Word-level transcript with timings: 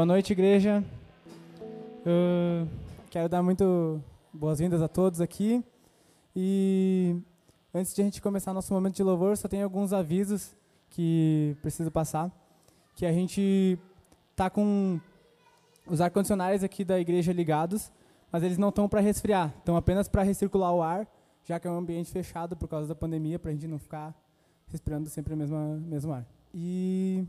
Boa 0.00 0.06
noite, 0.06 0.32
igreja. 0.32 0.82
Quero 3.10 3.28
dar 3.28 3.42
muito 3.42 4.02
boas-vindas 4.32 4.80
a 4.80 4.88
todos 4.88 5.20
aqui. 5.20 5.62
E 6.34 7.20
antes 7.74 7.94
de 7.94 8.00
a 8.00 8.04
gente 8.06 8.22
começar 8.22 8.54
nosso 8.54 8.72
momento 8.72 8.96
de 8.96 9.02
louvor, 9.02 9.36
só 9.36 9.46
tem 9.46 9.62
alguns 9.62 9.92
avisos 9.92 10.56
que 10.88 11.54
preciso 11.60 11.90
passar. 11.90 12.32
Que 12.96 13.04
a 13.04 13.12
gente 13.12 13.78
tá 14.34 14.48
com 14.48 14.98
os 15.86 16.00
ar-condicionados 16.00 16.64
aqui 16.64 16.82
da 16.82 16.98
igreja 16.98 17.30
ligados, 17.30 17.92
mas 18.32 18.42
eles 18.42 18.56
não 18.56 18.70
estão 18.70 18.88
para 18.88 19.00
resfriar, 19.00 19.52
estão 19.58 19.76
apenas 19.76 20.08
para 20.08 20.22
recircular 20.22 20.72
o 20.72 20.82
ar, 20.82 21.06
já 21.44 21.60
que 21.60 21.68
é 21.68 21.70
um 21.70 21.76
ambiente 21.76 22.10
fechado 22.10 22.56
por 22.56 22.68
causa 22.68 22.88
da 22.88 22.94
pandemia, 22.94 23.38
para 23.38 23.50
a 23.50 23.52
gente 23.52 23.66
não 23.66 23.78
ficar 23.78 24.18
respirando 24.66 25.10
sempre 25.10 25.34
o 25.34 25.36
mesmo, 25.36 25.58
mesmo 25.86 26.10
ar. 26.10 26.26
E 26.54 27.22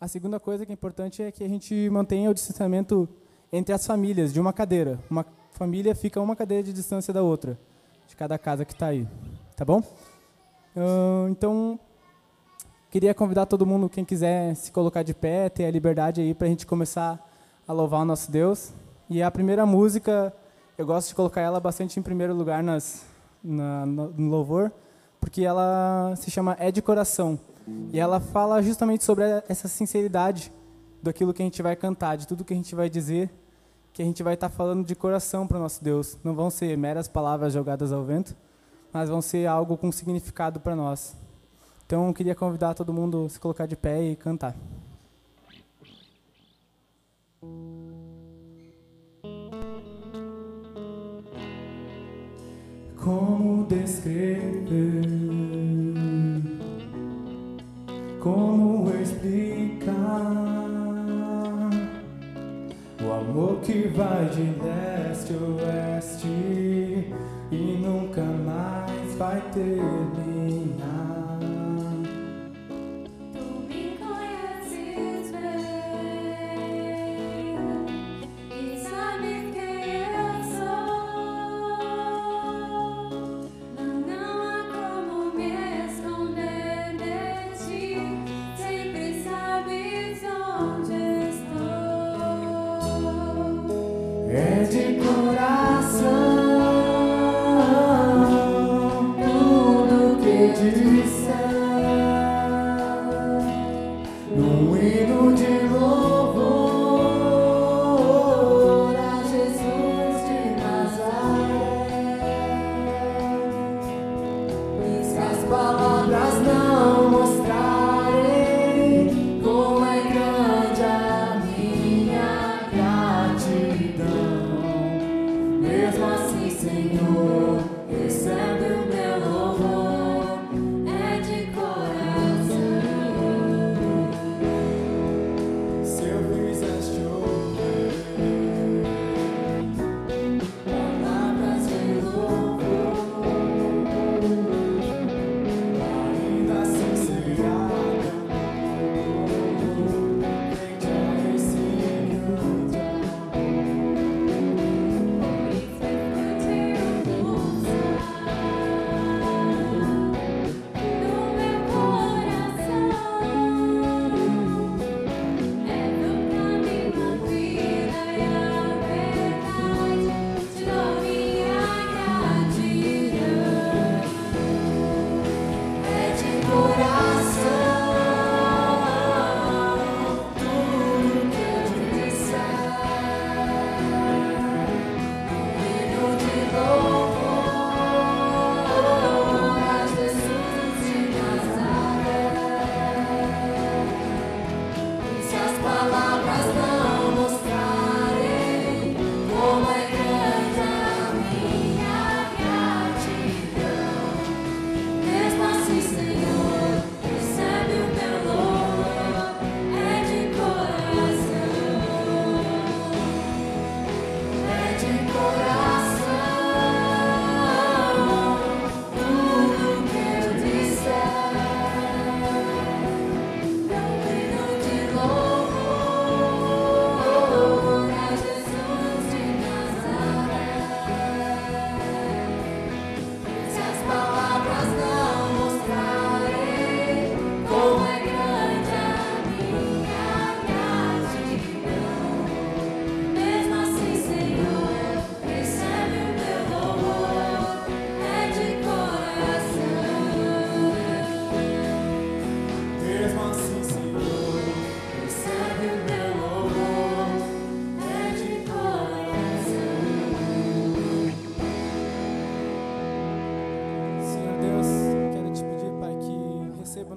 a 0.00 0.08
segunda 0.08 0.38
coisa 0.38 0.66
que 0.66 0.72
é 0.72 0.74
importante 0.74 1.22
é 1.22 1.30
que 1.30 1.42
a 1.42 1.48
gente 1.48 1.88
mantenha 1.90 2.30
o 2.30 2.34
distanciamento 2.34 3.08
entre 3.52 3.74
as 3.74 3.86
famílias, 3.86 4.32
de 4.32 4.40
uma 4.40 4.52
cadeira. 4.52 4.98
Uma 5.08 5.24
família 5.52 5.94
fica 5.94 6.20
uma 6.20 6.34
cadeira 6.34 6.62
de 6.62 6.72
distância 6.72 7.12
da 7.12 7.22
outra, 7.22 7.58
de 8.06 8.16
cada 8.16 8.36
casa 8.38 8.64
que 8.64 8.72
está 8.72 8.86
aí. 8.88 9.06
Tá 9.56 9.64
bom? 9.64 9.78
Uh, 10.76 11.28
então, 11.30 11.78
queria 12.90 13.14
convidar 13.14 13.46
todo 13.46 13.64
mundo, 13.64 13.88
quem 13.88 14.04
quiser 14.04 14.54
se 14.56 14.72
colocar 14.72 15.02
de 15.02 15.14
pé, 15.14 15.48
ter 15.48 15.64
a 15.64 15.70
liberdade 15.70 16.20
aí 16.20 16.34
para 16.34 16.48
a 16.48 16.50
gente 16.50 16.66
começar 16.66 17.24
a 17.66 17.72
louvar 17.72 18.02
o 18.02 18.04
nosso 18.04 18.30
Deus. 18.30 18.72
E 19.08 19.22
a 19.22 19.30
primeira 19.30 19.64
música, 19.64 20.34
eu 20.76 20.84
gosto 20.84 21.08
de 21.08 21.14
colocar 21.14 21.40
ela 21.40 21.60
bastante 21.60 21.98
em 22.00 22.02
primeiro 22.02 22.34
lugar 22.34 22.62
nas, 22.62 23.06
na, 23.42 23.86
no 23.86 24.28
louvor, 24.28 24.72
porque 25.20 25.44
ela 25.44 26.14
se 26.16 26.30
chama 26.30 26.56
É 26.58 26.72
de 26.72 26.82
Coração. 26.82 27.38
E 27.92 27.98
ela 27.98 28.20
fala 28.20 28.62
justamente 28.62 29.04
sobre 29.04 29.24
essa 29.48 29.68
sinceridade 29.68 30.52
daquilo 31.02 31.32
que 31.32 31.42
a 31.42 31.44
gente 31.44 31.62
vai 31.62 31.76
cantar, 31.76 32.16
de 32.16 32.26
tudo 32.26 32.44
que 32.44 32.52
a 32.52 32.56
gente 32.56 32.74
vai 32.74 32.90
dizer, 32.90 33.30
que 33.92 34.02
a 34.02 34.04
gente 34.04 34.22
vai 34.22 34.34
estar 34.34 34.48
tá 34.48 34.54
falando 34.54 34.84
de 34.84 34.94
coração 34.94 35.46
para 35.46 35.56
o 35.56 35.60
nosso 35.60 35.82
Deus. 35.82 36.18
Não 36.24 36.34
vão 36.34 36.50
ser 36.50 36.76
meras 36.76 37.08
palavras 37.08 37.52
jogadas 37.52 37.92
ao 37.92 38.04
vento, 38.04 38.36
mas 38.92 39.08
vão 39.08 39.22
ser 39.22 39.46
algo 39.46 39.76
com 39.76 39.92
significado 39.92 40.60
para 40.60 40.74
nós. 40.74 41.16
Então, 41.86 42.08
eu 42.08 42.14
queria 42.14 42.34
convidar 42.34 42.74
todo 42.74 42.92
mundo 42.92 43.26
a 43.26 43.28
se 43.28 43.38
colocar 43.38 43.66
de 43.66 43.76
pé 43.76 44.02
e 44.02 44.16
cantar. 44.16 44.56
Como 52.96 53.66
descrever? 53.66 55.43
Como 58.24 58.90
explicar 59.02 59.92
o 63.02 63.12
amor 63.12 63.60
que 63.60 63.86
vai 63.88 64.24
de 64.30 64.44
leste 64.64 65.34
a 65.34 65.44
oeste 65.62 67.12
e 67.52 67.78
nunca 67.82 68.22
mais 68.22 69.14
vai 69.16 69.42
terminar. 69.52 71.23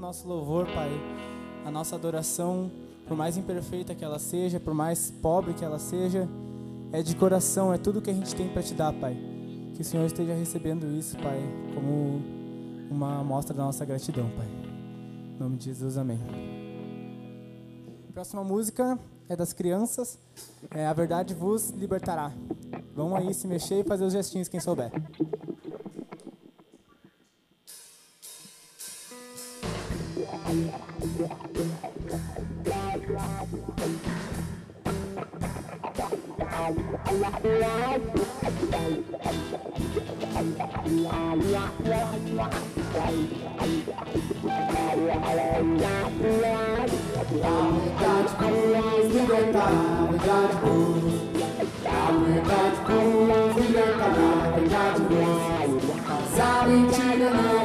nosso 0.08 0.26
louvor, 0.26 0.66
Pai, 0.68 0.90
a 1.66 1.70
nossa 1.70 1.94
adoração, 1.94 2.72
por 3.10 3.18
mais 3.18 3.36
imperfeita 3.36 3.94
que 3.94 4.06
ela 4.06 4.18
seja, 4.18 4.58
por 4.58 4.74
mais 4.74 5.12
pobre 5.12 5.54
que 5.54 5.66
ela 5.66 5.78
seja, 5.78 6.30
é 6.94 7.04
de 7.04 7.14
coração, 7.14 7.74
é 7.74 7.78
tudo 7.78 8.02
que 8.02 8.10
a 8.10 8.14
gente 8.14 8.34
tem 8.34 8.48
para 8.48 8.64
te 8.64 8.74
dar, 8.74 8.94
Pai. 8.94 9.18
Que 9.76 9.82
o 9.82 9.84
Senhor 9.84 10.06
esteja 10.06 10.34
recebendo 10.34 10.88
isso, 10.98 11.18
Pai, 11.18 11.38
como 11.76 12.22
uma 12.90 13.20
amostra 13.20 13.54
da 13.54 13.66
nossa 13.66 13.84
gratidão, 13.84 14.30
Pai. 14.30 14.48
Em 15.36 15.44
nome 15.44 15.58
de 15.58 15.66
Jesus, 15.66 15.98
amém. 15.98 16.20
Próxima 18.14 18.46
música 18.46 18.98
é 19.28 19.36
das 19.36 19.52
crianças. 19.52 20.18
É, 20.72 20.88
a 20.88 20.94
verdade 20.94 21.34
vos 21.34 21.72
libertará. 21.72 22.32
Vão 22.96 23.14
aí 23.14 23.34
se 23.34 23.46
mexer 23.46 23.82
e 23.82 23.84
fazer 23.84 24.06
os 24.06 24.14
gestinhos 24.14 24.48
quem 24.48 24.62
souber. 24.62 24.90
Zabić 56.38 56.98
na 57.20 57.57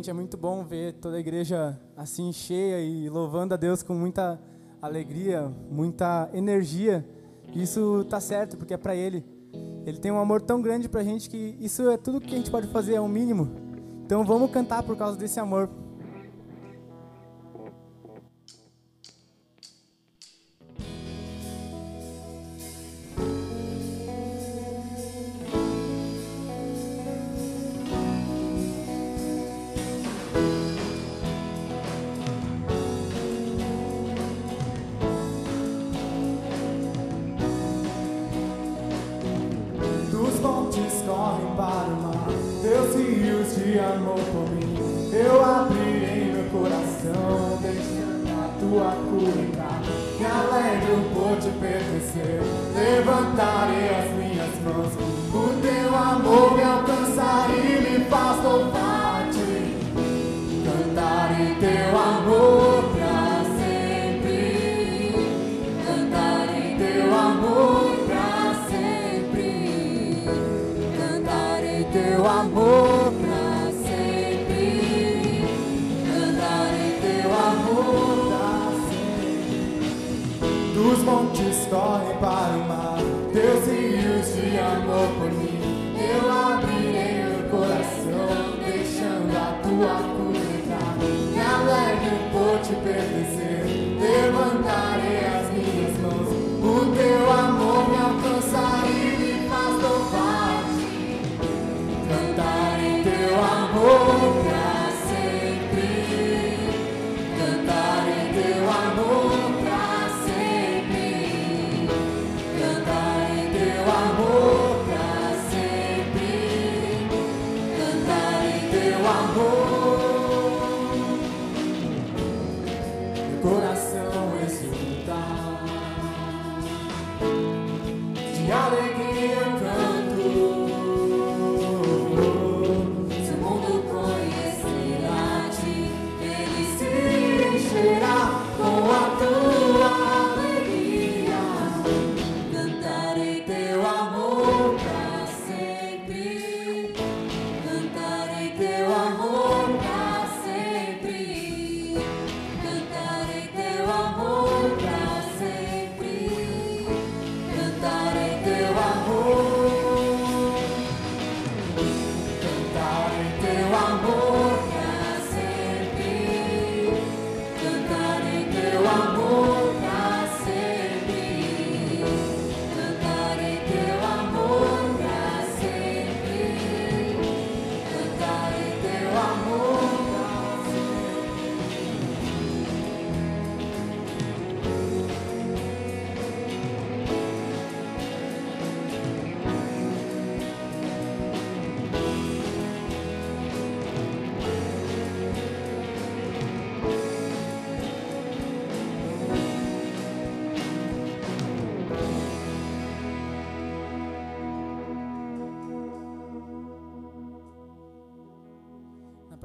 Gente, 0.00 0.08
é 0.08 0.14
muito 0.14 0.38
bom 0.38 0.64
ver 0.64 0.94
toda 0.94 1.18
a 1.18 1.20
igreja 1.20 1.78
assim 1.94 2.32
cheia 2.32 2.80
e 2.80 3.10
louvando 3.10 3.52
a 3.52 3.56
Deus 3.58 3.82
com 3.82 3.92
muita 3.92 4.40
alegria, 4.80 5.52
muita 5.70 6.30
energia. 6.32 7.06
Isso 7.54 8.06
tá 8.08 8.18
certo, 8.18 8.56
porque 8.56 8.72
é 8.72 8.78
para 8.78 8.96
ele. 8.96 9.22
Ele 9.84 9.98
tem 9.98 10.10
um 10.10 10.18
amor 10.18 10.40
tão 10.40 10.62
grande 10.62 10.88
pra 10.88 11.04
gente 11.04 11.28
que 11.28 11.54
isso 11.60 11.90
é 11.90 11.98
tudo 11.98 12.18
que 12.18 12.34
a 12.34 12.38
gente 12.38 12.50
pode 12.50 12.66
fazer, 12.68 12.94
é 12.94 13.00
o 13.00 13.04
um 13.04 13.08
mínimo. 13.08 13.50
Então 14.06 14.24
vamos 14.24 14.50
cantar 14.50 14.82
por 14.82 14.96
causa 14.96 15.18
desse 15.18 15.38
amor. 15.38 15.68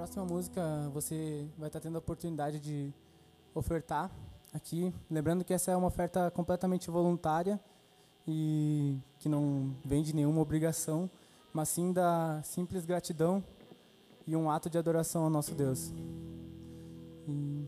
próxima 0.05 0.24
música 0.24 0.62
você 0.93 1.47
vai 1.57 1.67
estar 1.67 1.79
tendo 1.79 1.95
a 1.95 2.00
oportunidade 2.00 2.59
de 2.59 2.93
ofertar 3.55 4.12
aqui. 4.53 4.93
Lembrando 5.09 5.43
que 5.43 5.51
essa 5.51 5.71
é 5.71 5.75
uma 5.75 5.88
oferta 5.88 6.29
completamente 6.29 6.91
voluntária 6.91 7.59
e 8.27 9.00
que 9.17 9.27
não 9.27 9.75
vem 9.83 10.03
de 10.03 10.13
nenhuma 10.13 10.41
obrigação, 10.41 11.09
mas 11.51 11.69
sim 11.69 11.91
da 11.91 12.39
simples 12.43 12.85
gratidão 12.85 13.43
e 14.27 14.35
um 14.35 14.47
ato 14.47 14.69
de 14.69 14.77
adoração 14.77 15.24
ao 15.24 15.29
nosso 15.31 15.55
Deus. 15.55 15.91
E 17.27 17.67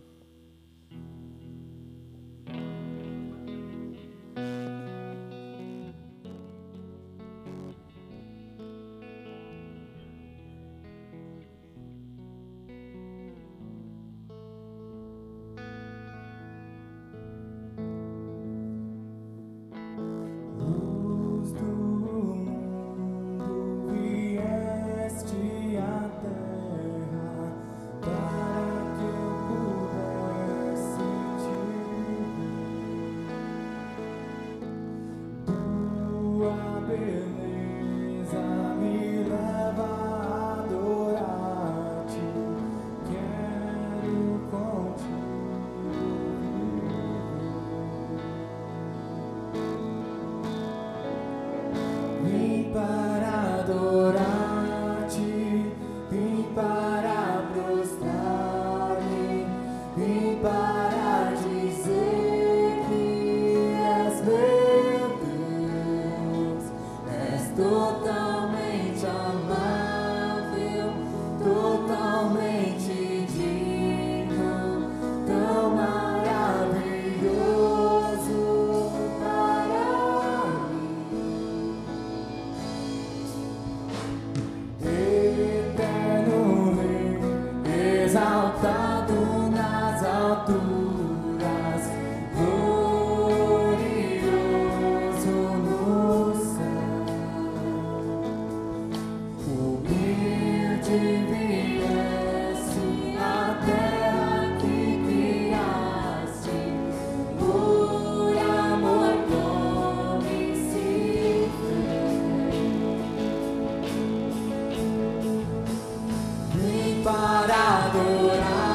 adorar. 117.97 118.66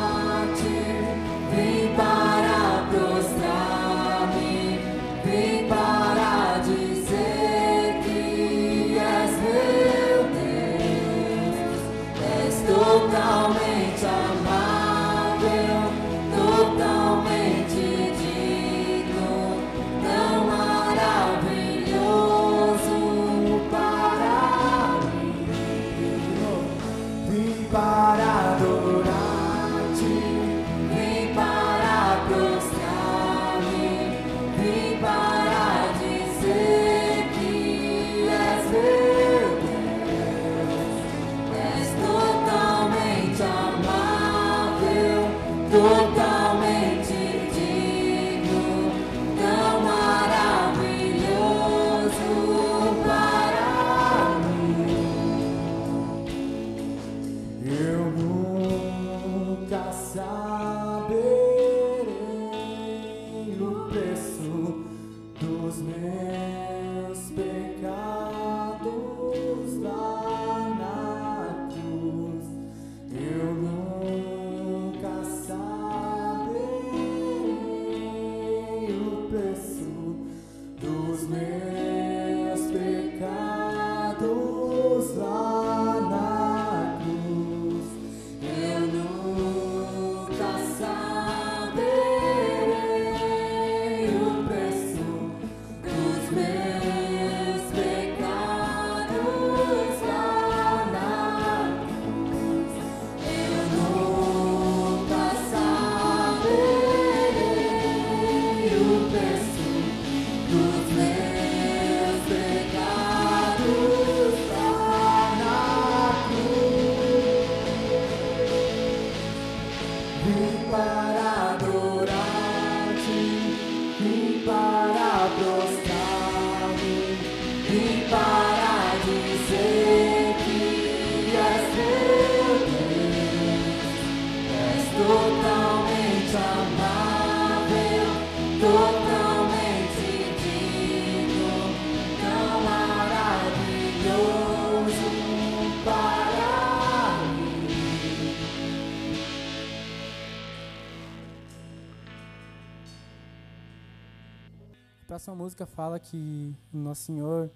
A 155.02 155.04
próxima 155.04 155.34
música 155.34 155.66
fala 155.66 155.98
que 155.98 156.54
Nosso 156.72 157.02
Senhor 157.02 157.50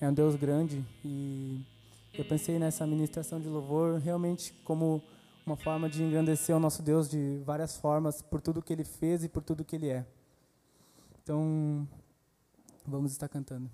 é 0.00 0.08
um 0.08 0.14
Deus 0.14 0.36
grande 0.36 0.82
e 1.04 1.60
eu 2.14 2.24
pensei 2.24 2.58
nessa 2.58 2.86
ministração 2.86 3.40
de 3.40 3.48
louvor 3.48 3.98
realmente 3.98 4.52
como 4.64 5.02
uma 5.44 5.56
forma 5.56 5.90
de 5.90 6.02
engrandecer 6.02 6.56
o 6.56 6.60
nosso 6.60 6.80
Deus 6.80 7.10
de 7.10 7.42
várias 7.44 7.76
formas 7.76 8.22
por 8.22 8.40
tudo 8.40 8.62
que 8.62 8.72
ele 8.72 8.84
fez 8.84 9.24
e 9.24 9.28
por 9.28 9.42
tudo 9.42 9.64
que 9.64 9.76
ele 9.76 9.88
é. 9.88 10.06
Então, 11.22 11.86
vamos 12.86 13.12
estar 13.12 13.28
cantando. 13.28 13.68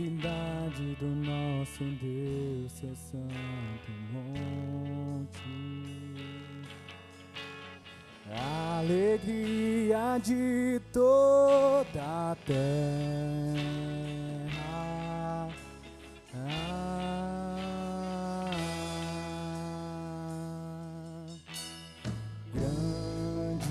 Cidade 0.00 0.96
do 0.98 1.06
nosso 1.06 1.84
Deus, 1.84 2.72
seu 2.72 2.96
santo 2.96 3.90
monte. 4.10 5.42
Alegria 8.78 10.18
de 10.22 10.80
toda 10.90 12.00
a 12.00 12.36
terra. 12.46 12.80
Ah, 16.32 17.48
grande 22.54 23.68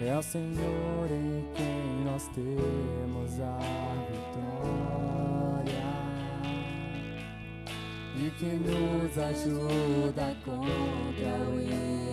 é 0.00 0.16
o 0.16 0.22
Senhor 0.22 1.10
em 1.10 1.44
quem 1.54 2.04
nós 2.06 2.26
temos 2.28 2.81
que 8.38 8.46
nos 8.46 9.18
ajuda 9.18 10.34
contra 10.44 11.34
o 11.50 11.60
inimigo. 11.60 12.12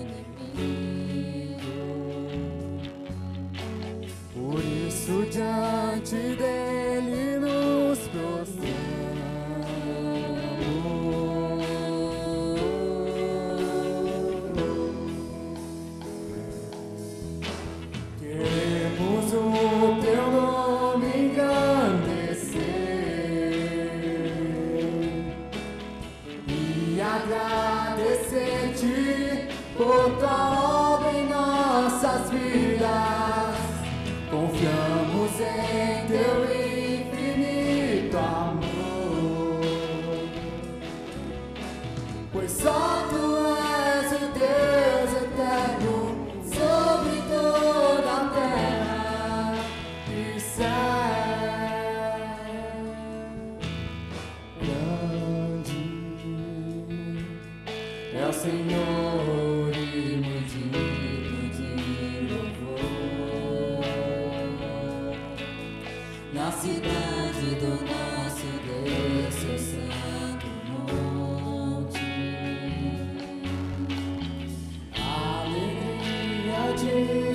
Por 4.33 4.59
isso 4.59 5.25
diante 5.31 6.35
dele 6.35 6.58
Na 66.39 66.49
cidade 66.53 67.55
do 67.55 67.71
nosso 67.83 68.47
Deus, 68.63 69.35
seu 69.35 69.59
santo 69.59 70.47
monte. 70.71 71.99
Alegria 74.95 76.63
de 76.77 77.28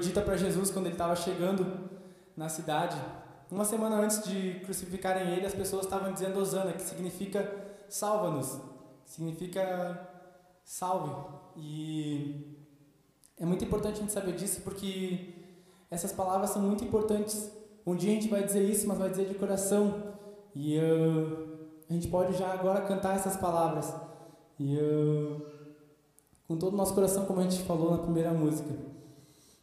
dita 0.00 0.20
para 0.20 0.36
Jesus 0.36 0.70
quando 0.70 0.86
ele 0.86 0.94
estava 0.94 1.14
chegando 1.14 1.90
na 2.36 2.48
cidade. 2.48 2.96
Uma 3.50 3.64
semana 3.64 3.96
antes 3.96 4.24
de 4.24 4.60
crucificarem 4.64 5.34
ele, 5.34 5.46
as 5.46 5.54
pessoas 5.54 5.84
estavam 5.84 6.12
dizendo 6.12 6.38
Osana, 6.40 6.72
que 6.72 6.82
significa 6.82 7.52
salva-nos, 7.88 8.58
significa 9.04 10.08
salve. 10.64 11.12
E 11.56 12.56
é 13.36 13.44
muito 13.44 13.64
importante 13.64 13.98
a 13.98 14.00
gente 14.00 14.12
saber 14.12 14.32
disso 14.32 14.60
porque 14.62 15.34
essas 15.90 16.12
palavras 16.12 16.50
são 16.50 16.62
muito 16.62 16.84
importantes. 16.84 17.50
Um 17.86 17.96
dia 17.96 18.12
a 18.12 18.14
gente 18.14 18.28
vai 18.28 18.42
dizer 18.44 18.62
isso, 18.62 18.86
mas 18.86 18.98
vai 18.98 19.10
dizer 19.10 19.26
de 19.26 19.34
coração. 19.34 20.14
E 20.54 20.78
uh, 20.78 21.68
a 21.88 21.92
gente 21.92 22.08
pode 22.08 22.36
já 22.38 22.52
agora 22.52 22.82
cantar 22.82 23.16
essas 23.16 23.36
palavras. 23.36 23.92
E 24.58 24.76
uh, 24.76 25.42
com 26.46 26.56
todo 26.56 26.74
o 26.74 26.76
nosso 26.76 26.94
coração, 26.94 27.26
como 27.26 27.40
a 27.40 27.42
gente 27.42 27.62
falou 27.62 27.90
na 27.90 27.98
primeira 27.98 28.32
música. 28.32 28.70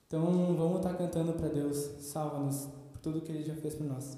Então 0.08 0.56
vamos 0.56 0.78
estar 0.78 0.93
cantando 0.93 1.34
para 1.34 1.50
Deus. 1.50 1.76
Salva-nos 2.00 2.70
por 2.93 3.00
tudo 3.00 3.22
que 3.22 3.30
Ele 3.30 3.43
já 3.43 3.56
fez 3.56 3.76
por 3.76 3.86
nós. 3.86 4.17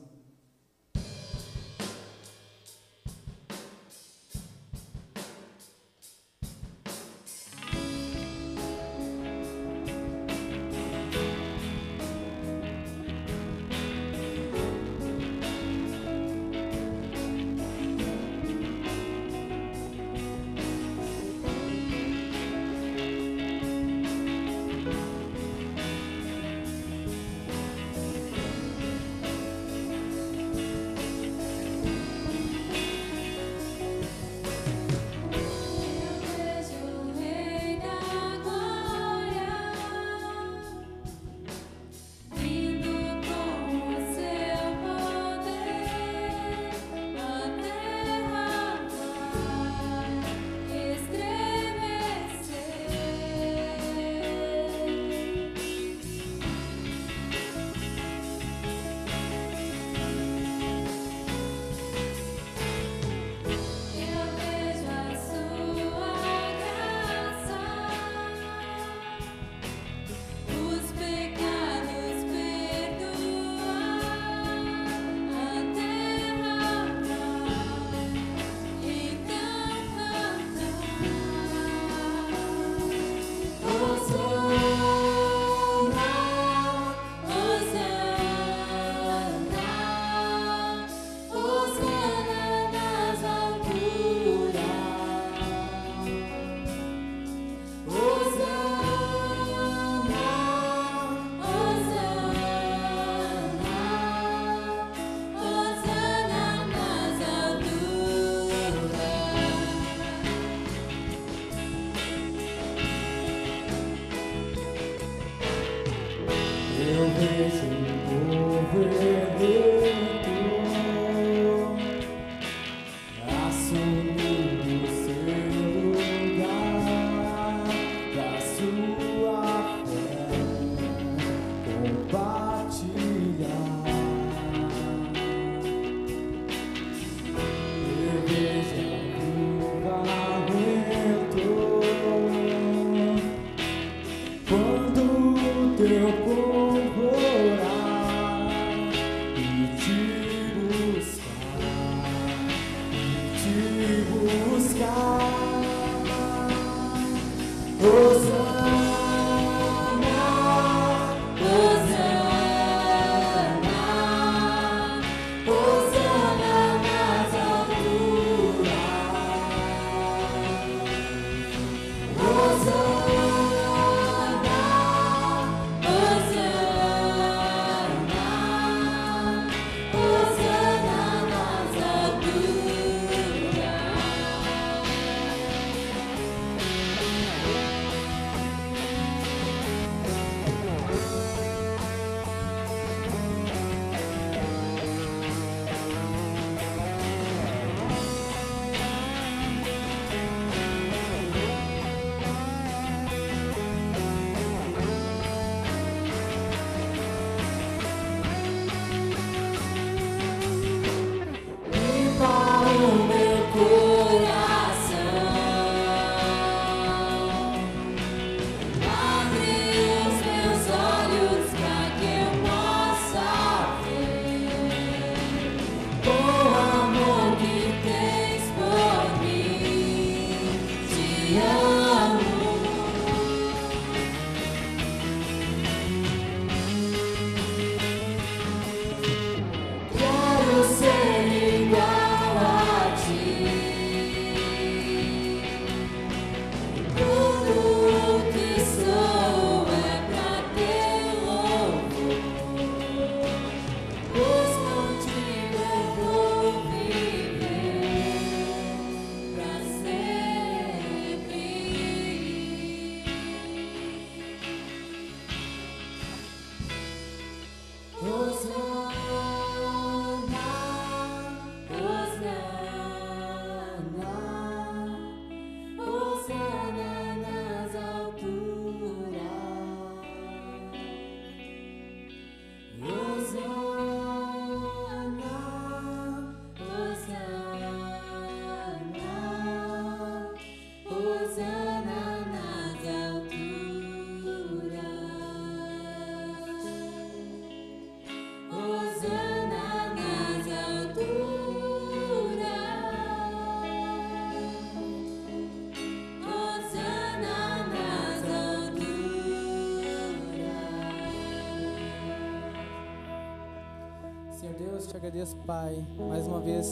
Agradeço, 315.10 315.36
Pai, 315.38 315.76
mais 316.08 316.28
uma 316.28 316.40
vez 316.40 316.68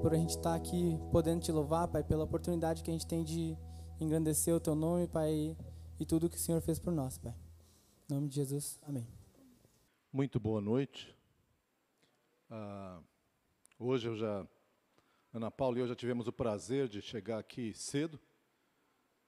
por 0.00 0.14
a 0.14 0.16
gente 0.16 0.30
estar 0.30 0.54
aqui 0.54 0.96
podendo 1.10 1.42
te 1.42 1.50
louvar, 1.50 1.88
Pai, 1.88 2.04
pela 2.04 2.22
oportunidade 2.22 2.80
que 2.80 2.90
a 2.90 2.92
gente 2.92 3.08
tem 3.08 3.24
de 3.24 3.56
engrandecer 4.00 4.54
o 4.54 4.60
teu 4.60 4.76
nome, 4.76 5.08
Pai, 5.08 5.56
e 5.98 6.06
tudo 6.06 6.30
que 6.30 6.36
o 6.36 6.38
Senhor 6.38 6.60
fez 6.60 6.78
por 6.78 6.92
nós, 6.92 7.18
Pai. 7.18 7.34
Em 8.08 8.14
nome 8.14 8.28
de 8.28 8.36
Jesus, 8.36 8.78
amém. 8.82 9.04
Muito 10.12 10.38
boa 10.38 10.60
noite. 10.60 11.12
Ah, 12.48 13.00
hoje 13.80 14.06
eu 14.06 14.14
já, 14.14 14.46
Ana 15.34 15.50
Paula 15.50 15.78
e 15.78 15.80
eu 15.80 15.88
já 15.88 15.96
tivemos 15.96 16.28
o 16.28 16.32
prazer 16.32 16.86
de 16.86 17.02
chegar 17.02 17.40
aqui 17.40 17.74
cedo. 17.74 18.20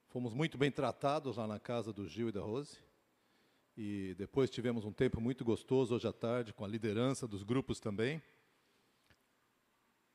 Fomos 0.07 0.33
muito 0.33 0.57
bem 0.57 0.71
tratados 0.71 1.35
lá 1.35 1.45
na 1.45 1.59
casa 1.59 1.91
do 1.91 2.07
Gil 2.07 2.29
e 2.29 2.31
da 2.31 2.39
Rose. 2.39 2.77
E 3.75 4.13
depois 4.17 4.51
tivemos 4.51 4.85
um 4.85 4.91
tempo 4.91 5.19
muito 5.19 5.43
gostoso 5.43 5.95
hoje 5.95 6.07
à 6.07 6.13
tarde 6.13 6.53
com 6.53 6.63
a 6.63 6.67
liderança 6.67 7.27
dos 7.27 7.41
grupos 7.41 7.79
também. 7.79 8.21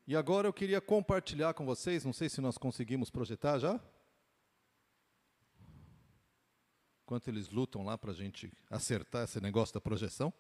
E 0.07 0.15
agora 0.15 0.47
eu 0.47 0.53
queria 0.53 0.81
compartilhar 0.81 1.53
com 1.55 1.67
vocês, 1.67 2.05
não 2.05 2.13
sei 2.13 2.29
se 2.29 2.41
nós 2.41 2.57
conseguimos 2.57 3.11
projetar 3.11 3.59
já. 3.59 3.81
Enquanto 7.03 7.29
eles 7.29 7.49
lutam 7.49 7.85
lá 7.85 7.99
para 7.99 8.13
a 8.13 8.15
gente 8.15 8.53
acertar 8.71 9.25
esse 9.25 9.41
negócio 9.41 9.75
da 9.75 9.81
projeção. 9.81 10.33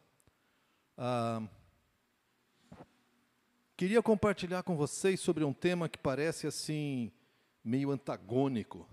Ah, 0.96 1.42
queria 3.76 4.02
compartilhar 4.02 4.62
com 4.62 4.76
vocês 4.76 5.18
sobre 5.18 5.44
um 5.44 5.52
tema 5.52 5.88
que 5.88 5.98
parece 5.98 6.46
assim 6.46 7.10
meio 7.64 7.90
antagônico. 7.90 8.88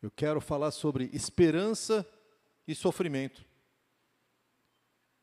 Eu 0.00 0.10
quero 0.10 0.40
falar 0.40 0.70
sobre 0.70 1.10
esperança 1.12 2.06
sofrimento. 2.74 3.44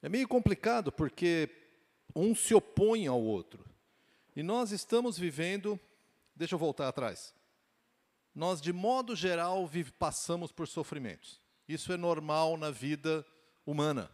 É 0.01 0.09
meio 0.09 0.27
complicado 0.27 0.91
porque 0.91 1.49
um 2.15 2.33
se 2.33 2.53
opõe 2.53 3.07
ao 3.07 3.21
outro. 3.21 3.65
E 4.35 4.43
nós 4.43 4.71
estamos 4.71 5.17
vivendo, 5.17 5.79
deixa 6.35 6.55
eu 6.55 6.59
voltar 6.59 6.87
atrás. 6.87 7.33
Nós, 8.33 8.61
de 8.61 8.71
modo 8.71 9.15
geral, 9.15 9.67
vive, 9.67 9.91
passamos 9.91 10.51
por 10.51 10.67
sofrimentos. 10.67 11.41
Isso 11.67 11.91
é 11.91 11.97
normal 11.97 12.55
na 12.55 12.71
vida 12.71 13.25
humana. 13.65 14.09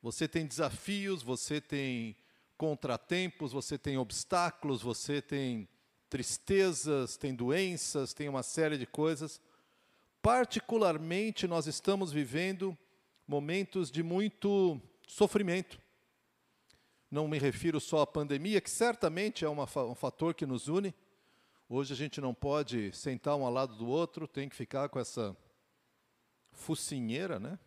Você 0.00 0.28
tem 0.28 0.46
desafios, 0.46 1.22
você 1.22 1.60
tem 1.60 2.16
contratempos, 2.56 3.52
você 3.52 3.76
tem 3.76 3.98
obstáculos, 3.98 4.82
você 4.82 5.20
tem 5.20 5.68
tristezas, 6.08 7.16
tem 7.16 7.34
doenças, 7.34 8.12
tem 8.12 8.28
uma 8.28 8.42
série 8.42 8.78
de 8.78 8.86
coisas. 8.86 9.40
Particularmente, 10.22 11.48
nós 11.48 11.66
estamos 11.66 12.12
vivendo 12.12 12.78
momentos 13.26 13.90
de 13.90 14.04
muito 14.04 14.80
sofrimento. 15.04 15.80
Não 17.10 17.26
me 17.26 17.38
refiro 17.38 17.80
só 17.80 18.02
à 18.02 18.06
pandemia, 18.06 18.60
que 18.60 18.70
certamente 18.70 19.44
é 19.44 19.48
uma, 19.48 19.64
um 19.64 19.94
fator 19.96 20.32
que 20.32 20.46
nos 20.46 20.68
une. 20.68 20.94
Hoje 21.68 21.92
a 21.92 21.96
gente 21.96 22.20
não 22.20 22.32
pode 22.32 22.92
sentar 22.92 23.34
um 23.34 23.44
ao 23.44 23.52
lado 23.52 23.74
do 23.74 23.88
outro, 23.88 24.28
tem 24.28 24.48
que 24.48 24.54
ficar 24.54 24.88
com 24.88 25.00
essa 25.00 25.36
focinheira, 26.52 27.40
né? 27.40 27.58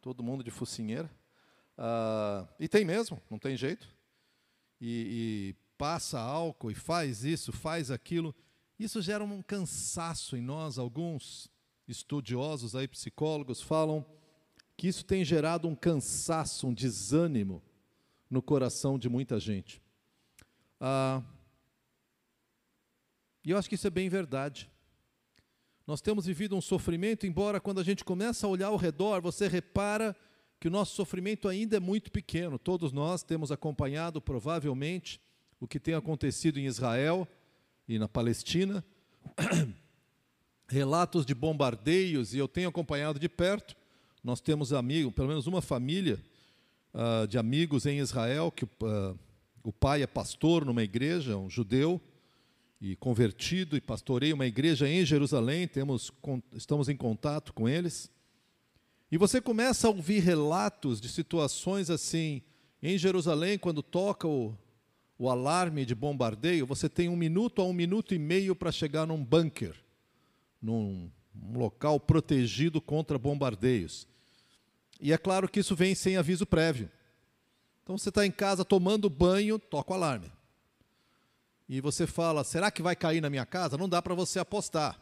Todo 0.00 0.22
mundo 0.22 0.44
de 0.44 0.52
focinheira. 0.52 1.10
Ah, 1.76 2.46
e 2.60 2.68
tem 2.68 2.84
mesmo, 2.84 3.20
não 3.28 3.38
tem 3.38 3.56
jeito. 3.56 3.88
E, 4.80 5.54
e 5.54 5.76
passa 5.76 6.20
álcool 6.20 6.70
e 6.70 6.74
faz 6.74 7.24
isso, 7.24 7.50
faz 7.50 7.90
aquilo. 7.90 8.32
Isso 8.78 9.02
gera 9.02 9.24
um 9.24 9.42
cansaço 9.42 10.36
em 10.36 10.40
nós. 10.40 10.78
Alguns 10.78 11.50
estudiosos 11.86 12.76
aí, 12.76 12.86
psicólogos, 12.86 13.60
falam 13.60 14.06
que 14.76 14.86
isso 14.86 15.04
tem 15.04 15.24
gerado 15.24 15.66
um 15.66 15.74
cansaço, 15.74 16.68
um 16.68 16.72
desânimo 16.72 17.62
no 18.30 18.40
coração 18.40 18.98
de 18.98 19.08
muita 19.08 19.40
gente. 19.40 19.82
Ah, 20.80 21.22
e 23.44 23.50
eu 23.50 23.58
acho 23.58 23.68
que 23.68 23.74
isso 23.74 23.86
é 23.86 23.90
bem 23.90 24.08
verdade. 24.08 24.70
Nós 25.86 26.00
temos 26.00 26.26
vivido 26.26 26.54
um 26.54 26.60
sofrimento, 26.60 27.26
embora 27.26 27.60
quando 27.60 27.80
a 27.80 27.82
gente 27.82 28.04
começa 28.04 28.46
a 28.46 28.50
olhar 28.50 28.66
ao 28.66 28.76
redor, 28.76 29.22
você 29.22 29.48
repara 29.48 30.14
que 30.60 30.68
o 30.68 30.70
nosso 30.70 30.94
sofrimento 30.94 31.48
ainda 31.48 31.78
é 31.78 31.80
muito 31.80 32.12
pequeno. 32.12 32.58
Todos 32.58 32.92
nós 32.92 33.22
temos 33.22 33.50
acompanhado, 33.50 34.20
provavelmente, 34.20 35.20
o 35.58 35.66
que 35.66 35.80
tem 35.80 35.94
acontecido 35.94 36.58
em 36.58 36.66
Israel, 36.66 37.26
e 37.88 37.98
na 37.98 38.06
Palestina, 38.06 38.84
relatos 40.68 41.24
de 41.24 41.34
bombardeios, 41.34 42.34
e 42.34 42.38
eu 42.38 42.46
tenho 42.46 42.68
acompanhado 42.68 43.18
de 43.18 43.28
perto. 43.28 43.74
Nós 44.22 44.40
temos 44.40 44.72
amigos, 44.72 45.12
pelo 45.14 45.28
menos 45.28 45.46
uma 45.46 45.62
família 45.62 46.22
uh, 46.92 47.26
de 47.26 47.38
amigos 47.38 47.86
em 47.86 47.98
Israel, 47.98 48.52
que 48.52 48.64
uh, 48.64 49.18
o 49.62 49.72
pai 49.72 50.02
é 50.02 50.06
pastor 50.06 50.66
numa 50.66 50.82
igreja, 50.82 51.36
um 51.36 51.48
judeu, 51.48 52.00
e 52.80 52.94
convertido, 52.94 53.76
e 53.76 53.80
pastoreia 53.80 54.34
uma 54.34 54.46
igreja 54.46 54.88
em 54.88 55.04
Jerusalém, 55.04 55.66
temos, 55.66 56.12
estamos 56.52 56.88
em 56.88 56.96
contato 56.96 57.52
com 57.52 57.68
eles. 57.68 58.10
E 59.10 59.16
você 59.16 59.40
começa 59.40 59.88
a 59.88 59.90
ouvir 59.90 60.20
relatos 60.20 61.00
de 61.00 61.08
situações 61.08 61.90
assim, 61.90 62.42
em 62.82 62.96
Jerusalém, 62.96 63.58
quando 63.58 63.82
toca 63.82 64.28
o, 64.28 64.54
o 65.18 65.28
alarme 65.28 65.84
de 65.84 65.94
bombardeio, 65.94 66.64
você 66.64 66.88
tem 66.88 67.08
um 67.08 67.16
minuto 67.16 67.60
a 67.60 67.64
um 67.64 67.72
minuto 67.72 68.14
e 68.14 68.18
meio 68.18 68.54
para 68.54 68.70
chegar 68.70 69.06
num 69.06 69.22
bunker, 69.22 69.74
num 70.62 71.10
um 71.34 71.58
local 71.58 72.00
protegido 72.00 72.80
contra 72.80 73.18
bombardeios. 73.18 74.06
E 75.00 75.12
é 75.12 75.18
claro 75.18 75.48
que 75.48 75.60
isso 75.60 75.74
vem 75.76 75.94
sem 75.94 76.16
aviso 76.16 76.46
prévio. 76.46 76.90
Então 77.82 77.96
você 77.96 78.08
está 78.08 78.26
em 78.26 78.30
casa 78.30 78.64
tomando 78.64 79.08
banho, 79.08 79.58
toca 79.58 79.92
o 79.92 79.94
alarme. 79.94 80.30
E 81.68 81.80
você 81.80 82.06
fala: 82.06 82.44
será 82.44 82.70
que 82.70 82.82
vai 82.82 82.96
cair 82.96 83.20
na 83.20 83.30
minha 83.30 83.46
casa? 83.46 83.76
Não 83.76 83.88
dá 83.88 84.02
para 84.02 84.14
você 84.14 84.38
apostar. 84.38 85.00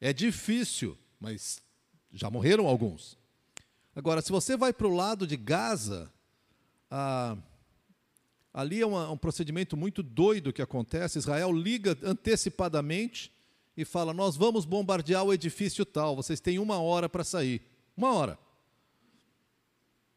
É 0.00 0.12
difícil, 0.12 0.98
mas 1.18 1.62
já 2.12 2.30
morreram 2.30 2.66
alguns. 2.66 3.16
Agora, 3.94 4.20
se 4.20 4.30
você 4.30 4.56
vai 4.56 4.72
para 4.72 4.86
o 4.86 4.94
lado 4.94 5.26
de 5.26 5.36
Gaza, 5.36 6.10
ah, 6.90 7.36
Ali 8.52 8.80
é 8.80 8.86
uma, 8.86 9.10
um 9.10 9.16
procedimento 9.16 9.76
muito 9.76 10.02
doido 10.02 10.52
que 10.52 10.60
acontece. 10.60 11.18
Israel 11.18 11.52
liga 11.52 11.96
antecipadamente 12.02 13.32
e 13.76 13.84
fala: 13.84 14.12
Nós 14.12 14.36
vamos 14.36 14.64
bombardear 14.64 15.24
o 15.24 15.32
edifício 15.32 15.86
tal, 15.86 16.14
vocês 16.14 16.40
têm 16.40 16.58
uma 16.58 16.80
hora 16.80 17.08
para 17.08 17.24
sair. 17.24 17.62
Uma 17.96 18.12
hora. 18.12 18.38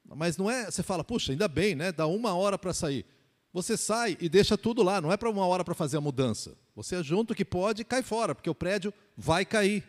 Mas 0.03 0.37
não 0.37 0.49
é, 0.49 0.69
você 0.69 0.83
fala, 0.83 1.03
puxa, 1.03 1.31
ainda 1.31 1.47
bem, 1.47 1.73
né? 1.73 1.91
Dá 1.91 2.05
uma 2.05 2.35
hora 2.35 2.57
para 2.57 2.73
sair. 2.73 3.05
Você 3.51 3.75
sai 3.77 4.17
e 4.19 4.29
deixa 4.29 4.57
tudo 4.57 4.83
lá, 4.83 5.01
não 5.01 5.11
é 5.11 5.17
para 5.17 5.29
uma 5.29 5.47
hora 5.47 5.63
para 5.63 5.73
fazer 5.73 5.97
a 5.97 6.01
mudança. 6.01 6.55
Você 6.75 7.01
junto 7.01 7.33
que 7.33 7.45
pode 7.45 7.83
cai 7.83 8.03
fora, 8.03 8.35
porque 8.35 8.49
o 8.49 8.55
prédio 8.55 8.93
vai 9.15 9.45
cair. 9.45 9.83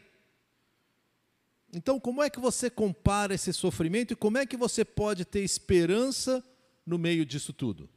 Então, 1.73 1.99
como 1.99 2.23
é 2.23 2.31
que 2.31 2.39
você 2.39 2.71
compara 2.71 3.35
esse 3.35 3.53
sofrimento 3.53 4.13
e 4.13 4.17
como 4.17 4.39
é 4.39 4.47
que 4.47 4.57
você 4.57 4.85
pode 4.85 5.25
ter 5.25 5.41
esperança 5.41 6.43
no 6.87 6.97
meio 6.97 7.27
disso 7.27 7.53
tudo? 7.53 7.89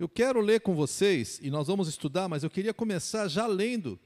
Eu 0.00 0.08
quero 0.08 0.40
ler 0.40 0.62
com 0.62 0.74
vocês, 0.74 1.38
e 1.42 1.50
nós 1.50 1.66
vamos 1.66 1.86
estudar, 1.86 2.26
mas 2.26 2.42
eu 2.42 2.48
queria 2.48 2.72
começar 2.72 3.28
já 3.28 3.46
lendo 3.46 4.00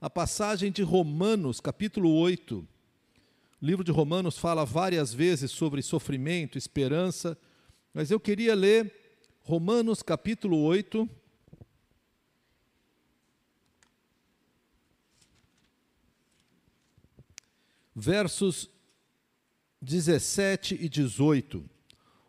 a 0.00 0.10
passagem 0.10 0.72
de 0.72 0.82
Romanos, 0.82 1.60
capítulo 1.60 2.12
8. 2.12 2.56
O 2.58 2.66
livro 3.64 3.84
de 3.84 3.92
Romanos 3.92 4.36
fala 4.36 4.64
várias 4.64 5.14
vezes 5.14 5.52
sobre 5.52 5.80
sofrimento, 5.80 6.58
esperança, 6.58 7.38
mas 7.94 8.10
eu 8.10 8.18
queria 8.18 8.52
ler 8.52 8.92
Romanos, 9.42 10.02
capítulo 10.02 10.60
8. 10.60 11.08
Versos 17.94 18.68
17 19.80 20.76
e 20.80 20.88
18. 20.88 21.64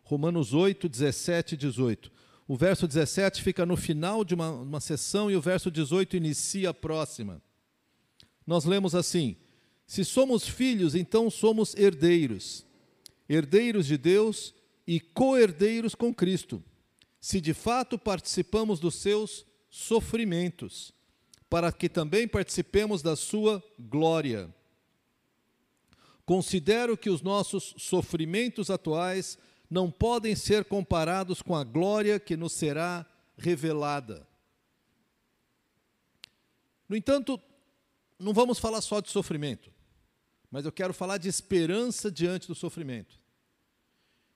Romanos 0.04 0.54
8, 0.54 0.88
17 0.88 1.56
e 1.56 1.58
18. 1.58 2.19
O 2.50 2.56
verso 2.56 2.88
17 2.88 3.44
fica 3.44 3.64
no 3.64 3.76
final 3.76 4.24
de 4.24 4.34
uma, 4.34 4.50
uma 4.50 4.80
sessão 4.80 5.30
e 5.30 5.36
o 5.36 5.40
verso 5.40 5.70
18 5.70 6.16
inicia 6.16 6.70
a 6.70 6.74
próxima. 6.74 7.40
Nós 8.44 8.64
lemos 8.64 8.92
assim: 8.92 9.36
Se 9.86 10.04
somos 10.04 10.48
filhos, 10.48 10.96
então 10.96 11.30
somos 11.30 11.76
herdeiros, 11.76 12.66
herdeiros 13.28 13.86
de 13.86 13.96
Deus 13.96 14.52
e 14.84 14.98
co-herdeiros 14.98 15.94
com 15.94 16.12
Cristo, 16.12 16.60
se 17.20 17.40
de 17.40 17.54
fato 17.54 17.96
participamos 17.96 18.80
dos 18.80 18.96
seus 18.96 19.46
sofrimentos, 19.70 20.92
para 21.48 21.70
que 21.70 21.88
também 21.88 22.26
participemos 22.26 23.00
da 23.00 23.14
sua 23.14 23.62
glória. 23.78 24.52
Considero 26.26 26.96
que 26.96 27.10
os 27.10 27.22
nossos 27.22 27.76
sofrimentos 27.78 28.70
atuais 28.70 29.38
não 29.70 29.90
podem 29.90 30.34
ser 30.34 30.64
comparados 30.64 31.40
com 31.40 31.54
a 31.54 31.62
glória 31.62 32.18
que 32.18 32.36
nos 32.36 32.52
será 32.52 33.06
revelada. 33.38 34.26
No 36.88 36.96
entanto, 36.96 37.40
não 38.18 38.34
vamos 38.34 38.58
falar 38.58 38.80
só 38.80 39.00
de 39.00 39.08
sofrimento, 39.08 39.72
mas 40.50 40.64
eu 40.64 40.72
quero 40.72 40.92
falar 40.92 41.18
de 41.18 41.28
esperança 41.28 42.10
diante 42.10 42.48
do 42.48 42.54
sofrimento. 42.54 43.20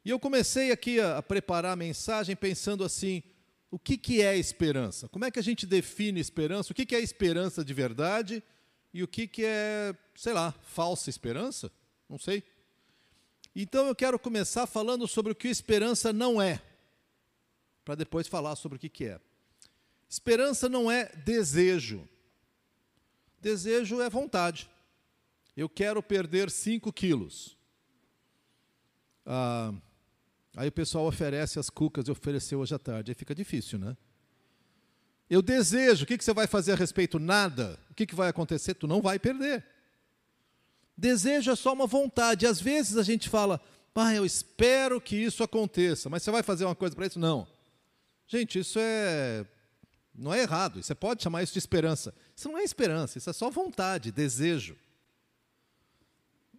E 0.05 0.11
eu 0.11 0.20
comecei 0.20 0.70
aqui 0.70 1.01
a, 1.01 1.20
preparar 1.20 1.73
a 1.73 1.77
mensagem 1.77 2.37
pensando 2.37 2.85
assim: 2.85 3.23
o 3.70 3.79
que, 3.79 3.99
que 3.99 4.23
é 4.23 4.37
esperança? 4.37 5.09
Como 5.09 5.25
é 5.25 5.31
que 5.33 5.38
a 5.40 5.42
gente 5.42 5.66
define 5.66 6.20
esperança? 6.20 6.73
O 6.73 6.75
que, 6.77 6.87
que 6.87 6.94
é 6.94 7.01
esperança 7.01 7.64
de 7.64 7.75
verdade 7.75 8.40
e 8.92 9.03
o 9.03 9.09
que, 9.09 9.27
que 9.27 9.44
é, 9.44 9.97
sei 10.14 10.33
lá, 10.33 10.53
falsa 10.62 11.11
esperança? 11.11 11.73
Não 12.09 12.18
sei. 12.18 12.44
Então 13.55 13.87
eu 13.87 13.95
quero 13.95 14.19
começar 14.19 14.67
falando 14.67 15.07
sobre 15.07 15.31
o 15.33 15.35
que 15.35 15.49
esperança 15.49 16.12
não 16.12 16.43
é, 16.43 16.61
para 17.85 17.95
depois 17.95 18.27
falar 18.27 18.57
sobre 18.57 18.77
o 18.77 18.81
que, 18.81 18.88
que 18.88 19.05
é. 19.05 19.21
Esperança 20.09 20.69
não 20.69 20.90
é 20.90 21.07
desejo. 21.25 22.09
Desejo 23.40 24.01
é 24.01 24.11
vontade. 24.11 24.69
Eu 25.57 25.69
quero 25.69 26.03
perder 26.03 26.51
5 26.51 26.93
quilos. 26.93 27.57
Ah, 29.25 29.73
aí 30.57 30.69
o 30.69 30.73
pessoal 30.73 31.07
oferece 31.07 31.59
as 31.59 31.71
cucas 31.71 32.09
e 32.09 32.11
ofereceu 32.11 32.61
hoje 32.61 32.75
à 32.75 32.79
tarde. 32.79 33.11
Aí 33.11 33.14
fica 33.14 33.35
difícil, 33.35 33.79
né? 33.79 33.97
Eu 35.29 35.40
desejo. 35.40 36.05
O 36.05 36.07
que, 36.07 36.19
que 36.19 36.25
você 36.25 36.33
vai 36.33 36.47
fazer 36.47 36.73
a 36.73 36.77
respeito? 36.77 37.19
Nada. 37.19 37.79
O 37.90 37.95
que, 37.95 38.07
que 38.07 38.14
vai 38.14 38.29
acontecer? 38.29 38.75
Tu 38.75 38.87
não 38.87 39.01
vai 39.01 39.19
perder. 39.19 39.64
Desejo 40.96 41.50
é 41.50 41.57
só 41.57 41.72
uma 41.72 41.87
vontade. 41.87 42.46
Às 42.46 42.61
vezes 42.61 42.96
a 42.96 43.02
gente 43.02 43.28
fala, 43.28 43.61
ah, 43.94 44.14
eu 44.14 44.24
espero 44.24 45.00
que 45.00 45.16
isso 45.16 45.42
aconteça, 45.42 46.11
mas 46.11 46.22
você 46.22 46.30
vai 46.30 46.42
fazer 46.42 46.64
uma 46.64 46.74
coisa 46.74 46.94
para 46.94 47.07
isso? 47.07 47.18
Não. 47.18 47.46
Gente, 48.26 48.59
isso 48.59 48.78
é. 48.80 49.46
Não 50.14 50.33
é 50.33 50.42
errado. 50.42 50.83
Você 50.83 50.94
pode 50.94 51.22
chamar 51.22 51.42
isso 51.42 51.52
de 51.52 51.59
esperança. 51.59 52.14
Isso 52.35 52.48
não 52.48 52.59
é 52.59 52.62
esperança, 52.62 53.18
isso 53.18 53.28
é 53.28 53.33
só 53.33 53.50
vontade, 53.50 54.12
desejo. 54.12 54.76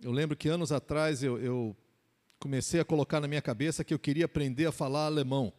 Eu 0.01 0.11
lembro 0.11 0.35
que 0.35 0.49
anos 0.49 0.71
atrás 0.71 1.23
eu, 1.23 1.39
eu 1.39 1.75
comecei 2.39 2.79
a 2.79 2.85
colocar 2.85 3.19
na 3.19 3.27
minha 3.27 3.41
cabeça 3.41 3.83
que 3.83 3.93
eu 3.93 3.99
queria 3.99 4.25
aprender 4.25 4.65
a 4.65 4.71
falar 4.71 5.05
alemão. 5.05 5.51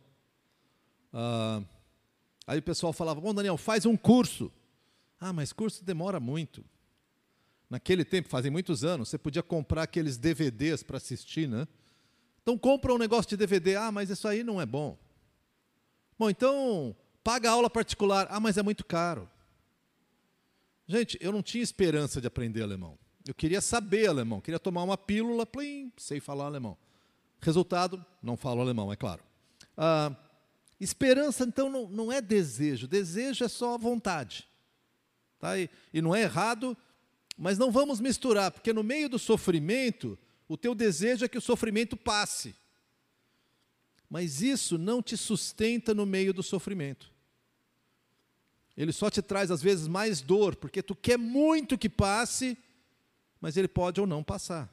Ah, 1.12 1.62
aí 2.46 2.58
o 2.58 2.62
pessoal 2.62 2.92
falava: 2.92 3.20
Bom, 3.20 3.34
Daniel, 3.34 3.56
faz 3.56 3.86
um 3.86 3.96
curso. 3.96 4.52
Ah, 5.18 5.32
mas 5.32 5.52
curso 5.52 5.84
demora 5.84 6.20
muito. 6.20 6.64
Naquele 7.68 8.04
tempo, 8.04 8.28
fazem 8.28 8.50
muitos 8.50 8.84
anos, 8.84 9.08
você 9.08 9.18
podia 9.18 9.42
comprar 9.42 9.82
aqueles 9.82 10.16
DVDs 10.16 10.82
para 10.82 10.98
assistir, 10.98 11.48
né? 11.48 11.66
Então 12.42 12.56
compra 12.56 12.94
um 12.94 12.98
negócio 12.98 13.28
de 13.28 13.36
DVD. 13.36 13.74
Ah, 13.74 13.90
mas 13.90 14.08
isso 14.08 14.28
aí 14.28 14.44
não 14.44 14.60
é 14.60 14.66
bom. 14.66 14.96
Bom, 16.16 16.30
então 16.30 16.94
paga 17.24 17.50
aula 17.50 17.68
particular. 17.68 18.28
Ah, 18.30 18.38
mas 18.38 18.56
é 18.56 18.62
muito 18.62 18.84
caro. 18.84 19.28
Gente, 20.86 21.18
eu 21.20 21.32
não 21.32 21.42
tinha 21.42 21.64
esperança 21.64 22.20
de 22.20 22.28
aprender 22.28 22.62
alemão. 22.62 22.96
Eu 23.26 23.34
queria 23.34 23.60
saber 23.60 24.06
alemão, 24.06 24.40
queria 24.40 24.60
tomar 24.60 24.84
uma 24.84 24.96
pílula, 24.96 25.44
plim, 25.44 25.92
sei 25.96 26.20
falar 26.20 26.44
alemão. 26.44 26.78
Resultado, 27.40 28.04
não 28.22 28.36
falo 28.36 28.60
alemão, 28.60 28.92
é 28.92 28.96
claro. 28.96 29.22
Ah, 29.76 30.14
esperança, 30.80 31.42
então, 31.42 31.68
não, 31.68 31.88
não 31.88 32.12
é 32.12 32.20
desejo. 32.20 32.86
Desejo 32.86 33.44
é 33.44 33.48
só 33.48 33.76
vontade. 33.76 34.48
Tá? 35.40 35.58
E, 35.58 35.68
e 35.92 36.00
não 36.00 36.14
é 36.14 36.22
errado, 36.22 36.76
mas 37.36 37.58
não 37.58 37.70
vamos 37.70 38.00
misturar, 38.00 38.50
porque 38.50 38.72
no 38.72 38.82
meio 38.82 39.08
do 39.08 39.18
sofrimento, 39.18 40.18
o 40.48 40.56
teu 40.56 40.74
desejo 40.74 41.24
é 41.24 41.28
que 41.28 41.38
o 41.38 41.42
sofrimento 41.42 41.96
passe. 41.96 42.54
Mas 44.08 44.40
isso 44.40 44.78
não 44.78 45.02
te 45.02 45.16
sustenta 45.16 45.92
no 45.92 46.06
meio 46.06 46.32
do 46.32 46.42
sofrimento. 46.42 47.12
Ele 48.76 48.92
só 48.92 49.10
te 49.10 49.20
traz, 49.20 49.50
às 49.50 49.62
vezes, 49.62 49.88
mais 49.88 50.20
dor, 50.20 50.54
porque 50.56 50.82
tu 50.82 50.94
quer 50.94 51.18
muito 51.18 51.78
que 51.78 51.88
passe, 51.88 52.56
mas 53.40 53.56
ele 53.56 53.68
pode 53.68 54.00
ou 54.00 54.06
não 54.06 54.22
passar. 54.22 54.72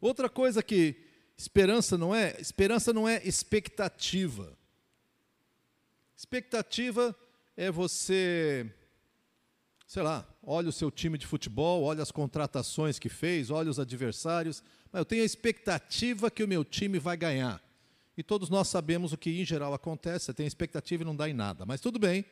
Outra 0.00 0.28
coisa 0.28 0.62
que 0.62 0.96
esperança 1.36 1.96
não 1.96 2.14
é, 2.14 2.36
esperança 2.40 2.92
não 2.92 3.08
é 3.08 3.20
expectativa. 3.24 4.56
Expectativa 6.16 7.14
é 7.56 7.70
você, 7.70 8.70
sei 9.86 10.02
lá, 10.02 10.26
olha 10.42 10.68
o 10.68 10.72
seu 10.72 10.90
time 10.90 11.16
de 11.16 11.26
futebol, 11.26 11.84
olha 11.84 12.02
as 12.02 12.10
contratações 12.10 12.98
que 12.98 13.08
fez, 13.08 13.50
olha 13.50 13.70
os 13.70 13.78
adversários, 13.78 14.62
mas 14.90 15.00
eu 15.00 15.04
tenho 15.04 15.22
a 15.22 15.26
expectativa 15.26 16.30
que 16.30 16.42
o 16.42 16.48
meu 16.48 16.64
time 16.64 16.98
vai 16.98 17.16
ganhar. 17.16 17.62
E 18.16 18.22
todos 18.22 18.48
nós 18.48 18.68
sabemos 18.68 19.12
o 19.12 19.18
que 19.18 19.40
em 19.40 19.44
geral 19.44 19.74
acontece, 19.74 20.26
você 20.26 20.34
tem 20.34 20.46
expectativa 20.46 21.02
e 21.02 21.06
não 21.06 21.14
dá 21.14 21.28
em 21.28 21.34
nada. 21.34 21.64
Mas 21.64 21.80
tudo 21.80 21.98
bem, 21.98 22.24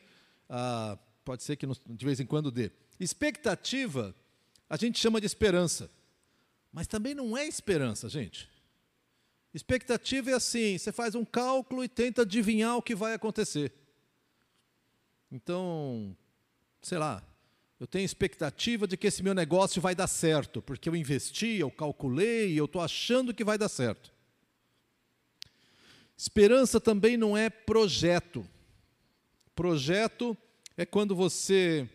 ah, 0.49 0.97
pode 1.23 1.43
ser 1.43 1.55
que 1.55 1.65
de 1.65 2.05
vez 2.05 2.19
em 2.19 2.25
quando 2.25 2.51
dê. 2.51 2.71
Expectativa 2.99 4.13
a 4.69 4.77
gente 4.77 4.99
chama 4.99 5.19
de 5.19 5.25
esperança. 5.27 5.89
Mas 6.71 6.87
também 6.87 7.13
não 7.13 7.37
é 7.37 7.47
esperança, 7.47 8.09
gente. 8.09 8.49
Expectativa 9.53 10.31
é 10.31 10.33
assim: 10.33 10.77
você 10.77 10.91
faz 10.91 11.15
um 11.15 11.23
cálculo 11.23 11.83
e 11.83 11.87
tenta 11.87 12.23
adivinhar 12.23 12.75
o 12.75 12.81
que 12.81 12.93
vai 12.93 13.13
acontecer. 13.13 13.71
Então, 15.31 16.15
sei 16.81 16.97
lá, 16.97 17.23
eu 17.79 17.85
tenho 17.85 18.05
expectativa 18.05 18.87
de 18.87 18.95
que 18.95 19.07
esse 19.07 19.21
meu 19.21 19.33
negócio 19.33 19.81
vai 19.81 19.93
dar 19.93 20.07
certo, 20.07 20.61
porque 20.61 20.87
eu 20.87 20.95
investi, 20.95 21.57
eu 21.57 21.69
calculei, 21.69 22.57
eu 22.57 22.65
estou 22.65 22.81
achando 22.81 23.33
que 23.33 23.43
vai 23.43 23.57
dar 23.57 23.67
certo. 23.67 24.13
Esperança 26.17 26.79
também 26.79 27.17
não 27.17 27.35
é 27.35 27.49
projeto. 27.49 28.47
Projeto 29.53 30.37
é 30.77 30.85
quando 30.85 31.13
você 31.13 31.89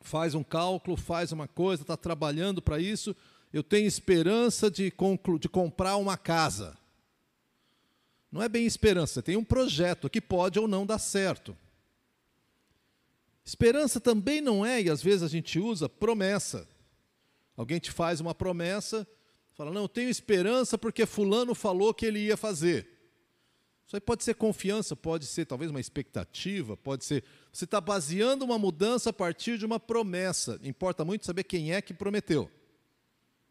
faz 0.00 0.34
um 0.34 0.44
cálculo, 0.44 0.96
faz 0.96 1.32
uma 1.32 1.48
coisa, 1.48 1.82
está 1.82 1.96
trabalhando 1.96 2.62
para 2.62 2.78
isso. 2.78 3.14
Eu 3.52 3.64
tenho 3.64 3.88
esperança 3.88 4.70
de, 4.70 4.92
de 5.40 5.48
comprar 5.48 5.96
uma 5.96 6.16
casa. 6.16 6.78
Não 8.30 8.40
é 8.40 8.48
bem 8.48 8.64
esperança, 8.64 9.20
tem 9.20 9.36
um 9.36 9.42
projeto 9.42 10.08
que 10.08 10.20
pode 10.20 10.60
ou 10.60 10.68
não 10.68 10.86
dar 10.86 11.00
certo. 11.00 11.56
Esperança 13.44 14.00
também 14.00 14.40
não 14.40 14.64
é, 14.64 14.82
e 14.82 14.90
às 14.90 15.02
vezes 15.02 15.22
a 15.22 15.28
gente 15.28 15.58
usa, 15.58 15.88
promessa. 15.88 16.68
Alguém 17.56 17.78
te 17.78 17.90
faz 17.90 18.20
uma 18.20 18.34
promessa, 18.34 19.06
fala, 19.52 19.70
não, 19.70 19.82
eu 19.82 19.88
tenho 19.88 20.08
esperança 20.08 20.78
porque 20.78 21.04
fulano 21.04 21.54
falou 21.54 21.92
que 21.92 22.06
ele 22.06 22.20
ia 22.20 22.36
fazer. 22.36 22.88
Isso 23.86 23.96
aí 23.96 24.00
pode 24.00 24.22
ser 24.22 24.34
confiança, 24.34 24.94
pode 24.94 25.26
ser 25.26 25.46
talvez 25.46 25.70
uma 25.70 25.80
expectativa, 25.80 26.76
pode 26.76 27.04
ser 27.04 27.24
você 27.52 27.64
está 27.64 27.80
baseando 27.80 28.44
uma 28.44 28.56
mudança 28.56 29.10
a 29.10 29.12
partir 29.12 29.58
de 29.58 29.66
uma 29.66 29.80
promessa. 29.80 30.60
Importa 30.62 31.04
muito 31.04 31.26
saber 31.26 31.42
quem 31.42 31.72
é 31.74 31.82
que 31.82 31.92
prometeu. 31.92 32.48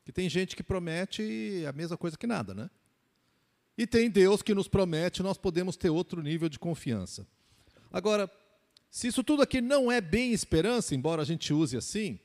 Que 0.06 0.12
tem 0.14 0.30
gente 0.30 0.56
que 0.56 0.64
promete 0.64 1.66
a 1.68 1.74
mesma 1.74 1.98
coisa 1.98 2.18
que 2.18 2.26
nada, 2.26 2.54
né? 2.54 2.70
E 3.78 3.86
tem 3.86 4.10
Deus 4.10 4.42
que 4.42 4.56
nos 4.56 4.68
promete, 4.68 5.22
nós 5.22 5.38
podemos 5.38 5.76
ter 5.76 5.90
outro 5.90 6.22
nível 6.22 6.48
de 6.48 6.58
confiança. 6.58 7.28
Agora, 7.92 8.32
se 8.90 9.08
isso 9.08 9.24
tudo 9.24 9.42
aqui 9.42 9.62
não 9.62 9.92
é 9.92 10.02
bem 10.02 10.34
esperança, 10.34 10.96
embora 10.96 11.22
a 11.22 11.26
gente 11.26 11.54
use 11.54 11.78
assim, 11.78 12.20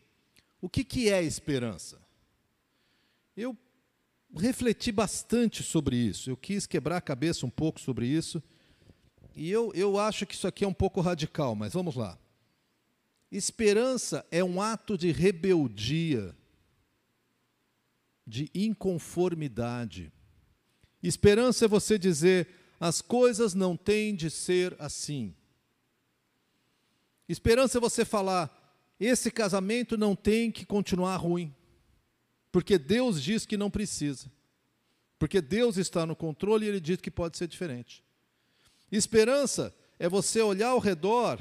o 0.60 0.68
que, 0.68 0.82
que 0.84 1.10
é 1.10 1.22
esperança? 1.22 2.00
Eu 3.36 3.56
refleti 4.34 4.90
bastante 4.90 5.62
sobre 5.62 5.96
isso, 5.96 6.30
eu 6.30 6.36
quis 6.36 6.66
quebrar 6.66 6.96
a 6.96 7.02
cabeça 7.02 7.44
um 7.44 7.50
pouco 7.50 7.80
sobre 7.80 8.06
isso 8.06 8.42
e 9.34 9.50
eu, 9.50 9.72
eu 9.74 9.98
acho 9.98 10.24
que 10.24 10.34
isso 10.34 10.46
aqui 10.46 10.64
é 10.64 10.68
um 10.68 10.74
pouco 10.74 11.00
radical, 11.00 11.54
mas 11.54 11.72
vamos 11.72 11.96
lá. 11.96 12.18
Esperança 13.30 14.24
é 14.30 14.44
um 14.44 14.62
ato 14.62 14.96
de 14.96 15.10
rebeldia, 15.10 16.36
de 18.24 18.48
inconformidade. 18.54 20.12
Esperança 21.02 21.64
é 21.64 21.68
você 21.68 21.98
dizer: 21.98 22.48
as 22.78 23.02
coisas 23.02 23.52
não 23.52 23.76
têm 23.76 24.14
de 24.14 24.30
ser 24.30 24.76
assim. 24.78 25.34
Esperança 27.28 27.78
é 27.78 27.80
você 27.80 28.04
falar: 28.04 28.50
esse 28.98 29.30
casamento 29.30 29.96
não 29.96 30.14
tem 30.14 30.50
que 30.50 30.64
continuar 30.64 31.16
ruim, 31.16 31.54
porque 32.52 32.78
Deus 32.78 33.22
diz 33.22 33.46
que 33.46 33.56
não 33.56 33.70
precisa, 33.70 34.30
porque 35.18 35.40
Deus 35.40 35.76
está 35.76 36.06
no 36.06 36.14
controle 36.14 36.66
e 36.66 36.68
Ele 36.68 36.80
diz 36.80 37.00
que 37.00 37.10
pode 37.10 37.36
ser 37.36 37.48
diferente. 37.48 38.04
Esperança 38.90 39.74
é 39.98 40.08
você 40.08 40.40
olhar 40.40 40.68
ao 40.68 40.78
redor 40.78 41.38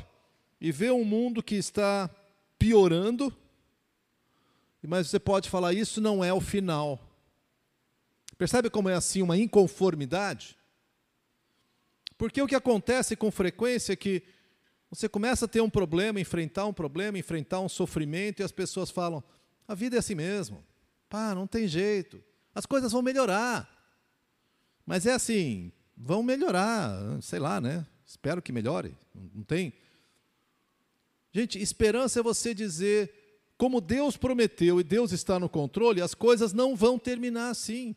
e 0.60 0.72
ver 0.72 0.92
um 0.92 1.04
mundo 1.04 1.44
que 1.44 1.56
está 1.56 2.10
piorando, 2.58 3.36
mas 4.82 5.10
você 5.10 5.20
pode 5.20 5.50
falar: 5.50 5.74
isso 5.74 6.00
não 6.00 6.24
é 6.24 6.34
o 6.34 6.42
final. 6.42 7.00
Percebe 8.38 8.70
como 8.70 8.90
é 8.90 8.96
assim 8.96 9.22
uma 9.22 9.38
inconformidade? 9.38 10.58
Porque 12.18 12.42
o 12.42 12.48
que 12.48 12.56
acontece 12.56 13.16
com 13.16 13.30
frequência 13.32 13.94
é 13.94 13.96
que 13.96 14.24
você 14.94 15.10
começa 15.10 15.46
a 15.46 15.48
ter 15.48 15.60
um 15.60 15.70
problema, 15.70 16.20
enfrentar 16.20 16.66
um 16.68 16.74
problema, 16.74 17.18
enfrentar 17.18 17.60
um 17.60 17.70
sofrimento, 17.70 18.41
e 18.41 18.44
as 18.44 18.52
pessoas 18.52 18.91
falam: 18.91 19.24
a 19.68 19.74
vida 19.74 19.96
é 19.96 20.00
assim 20.00 20.14
mesmo, 20.14 20.64
pá, 21.10 21.34
não 21.34 21.48
tem 21.48 21.68
jeito, 21.68 22.24
as 22.54 22.66
coisas 22.66 22.91
vão 22.91 23.02
melhorar. 23.02 23.70
Mas 24.86 25.06
é 25.06 25.14
assim, 25.14 25.72
vão 25.98 26.22
melhorar, 26.22 27.22
sei 27.22 27.39
lá, 27.39 27.60
né? 27.60 27.88
Espero 28.06 28.41
que 28.41 28.52
melhore, 28.52 28.96
não 29.34 29.44
tem. 29.44 29.74
Gente, 31.32 31.60
esperança 31.60 32.20
é 32.20 32.24
você 32.24 32.54
dizer, 32.54 33.12
como 33.58 33.82
Deus 33.82 34.16
prometeu 34.16 34.80
e 34.80 34.84
Deus 34.84 35.12
está 35.12 35.39
no 35.39 35.50
controle, 35.50 36.02
as 36.02 36.14
coisas 36.14 36.54
não 36.54 36.76
vão 36.76 37.00
terminar 37.00 37.50
assim. 37.50 37.96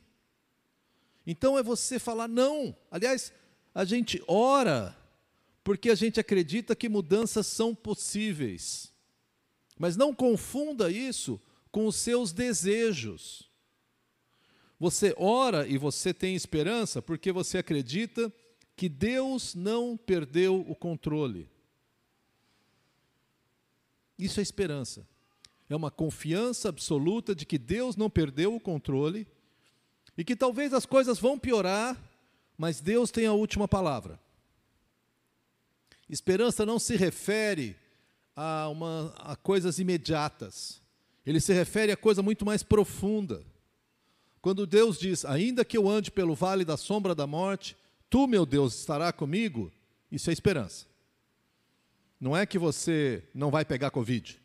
Então 1.26 1.59
é 1.59 1.62
você 1.62 1.99
falar 1.99 2.28
não. 2.28 2.74
Aliás, 2.90 3.32
a 3.74 3.84
gente 3.84 4.22
ora 4.26 4.97
porque 5.66 5.90
a 5.90 5.96
gente 5.96 6.20
acredita 6.20 6.76
que 6.76 6.88
mudanças 6.88 7.44
são 7.44 7.74
possíveis. 7.74 8.92
Mas 9.76 9.96
não 9.96 10.14
confunda 10.14 10.92
isso 10.92 11.40
com 11.72 11.88
os 11.88 11.96
seus 11.96 12.32
desejos. 12.32 13.50
Você 14.78 15.12
ora 15.18 15.66
e 15.66 15.76
você 15.76 16.14
tem 16.14 16.36
esperança 16.36 17.02
porque 17.02 17.32
você 17.32 17.58
acredita 17.58 18.32
que 18.76 18.88
Deus 18.88 19.56
não 19.56 19.96
perdeu 19.96 20.64
o 20.68 20.76
controle. 20.76 21.50
Isso 24.16 24.38
é 24.38 24.44
esperança. 24.44 25.04
É 25.68 25.74
uma 25.74 25.90
confiança 25.90 26.68
absoluta 26.68 27.34
de 27.34 27.44
que 27.44 27.58
Deus 27.58 27.96
não 27.96 28.08
perdeu 28.08 28.54
o 28.54 28.60
controle 28.60 29.26
e 30.16 30.22
que 30.22 30.36
talvez 30.36 30.72
as 30.72 30.86
coisas 30.86 31.18
vão 31.18 31.36
piorar, 31.36 32.00
mas 32.56 32.80
Deus 32.80 33.10
tem 33.10 33.26
a 33.26 33.32
última 33.32 33.66
palavra. 33.66 34.24
Esperança 36.09 36.64
não 36.64 36.78
se 36.78 36.96
refere 36.96 37.76
a, 38.34 38.68
uma, 38.68 39.12
a 39.18 39.34
coisas 39.34 39.78
imediatas. 39.78 40.80
Ele 41.24 41.40
se 41.40 41.52
refere 41.52 41.90
a 41.90 41.96
coisa 41.96 42.22
muito 42.22 42.44
mais 42.44 42.62
profunda. 42.62 43.44
Quando 44.40 44.66
Deus 44.66 44.98
diz: 44.98 45.24
Ainda 45.24 45.64
que 45.64 45.76
eu 45.76 45.88
ande 45.88 46.11
pelo 46.11 46.34
vale 46.34 46.64
da 46.64 46.76
sombra 46.76 47.14
da 47.14 47.26
morte, 47.26 47.76
tu, 48.09 48.28
meu 48.28 48.46
Deus, 48.46 48.78
estará 48.78 49.12
comigo, 49.12 49.72
isso 50.11 50.30
é 50.30 50.32
esperança. 50.32 50.86
Não 52.20 52.36
é 52.36 52.46
que 52.46 52.59
você 52.59 53.24
não 53.34 53.50
vai 53.50 53.64
pegar 53.64 53.90
Covid, 53.90 54.40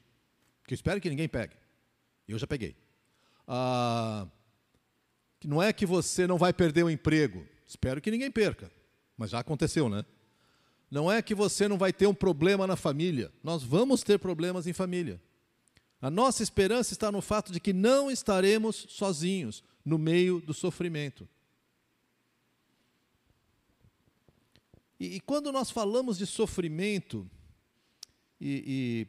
que 0.65 0.73
eu 0.73 0.75
espero 0.75 0.99
que 0.99 1.09
ninguém 1.09 1.29
pegue. 1.29 1.55
Eu 2.27 2.39
já 2.39 2.47
peguei. 2.47 2.75
Ah, 3.47 4.27
não 5.45 5.61
é 5.61 5.71
que 5.71 5.85
você 5.85 6.25
não 6.25 6.37
vai 6.37 6.53
perder 6.53 6.83
o 6.83 6.89
emprego, 6.89 7.45
espero 7.65 8.01
que 8.01 8.11
ninguém 8.11 8.31
perca, 8.31 8.71
mas 9.17 9.31
já 9.31 9.39
aconteceu, 9.39 9.89
né? 9.89 10.05
Não 10.91 11.09
é 11.09 11.21
que 11.21 11.33
você 11.33 11.69
não 11.69 11.77
vai 11.77 11.93
ter 11.93 12.05
um 12.05 12.13
problema 12.13 12.67
na 12.67 12.75
família, 12.75 13.31
nós 13.41 13.63
vamos 13.63 14.03
ter 14.03 14.19
problemas 14.19 14.67
em 14.67 14.73
família. 14.73 15.21
A 16.01 16.11
nossa 16.11 16.43
esperança 16.43 16.93
está 16.93 17.09
no 17.09 17.21
fato 17.21 17.53
de 17.53 17.61
que 17.61 17.71
não 17.71 18.11
estaremos 18.11 18.87
sozinhos 18.89 19.63
no 19.85 19.97
meio 19.97 20.41
do 20.41 20.53
sofrimento. 20.53 21.29
E, 24.99 25.15
e 25.15 25.19
quando 25.21 25.51
nós 25.51 25.71
falamos 25.71 26.17
de 26.17 26.25
sofrimento 26.25 27.29
e, 28.39 29.07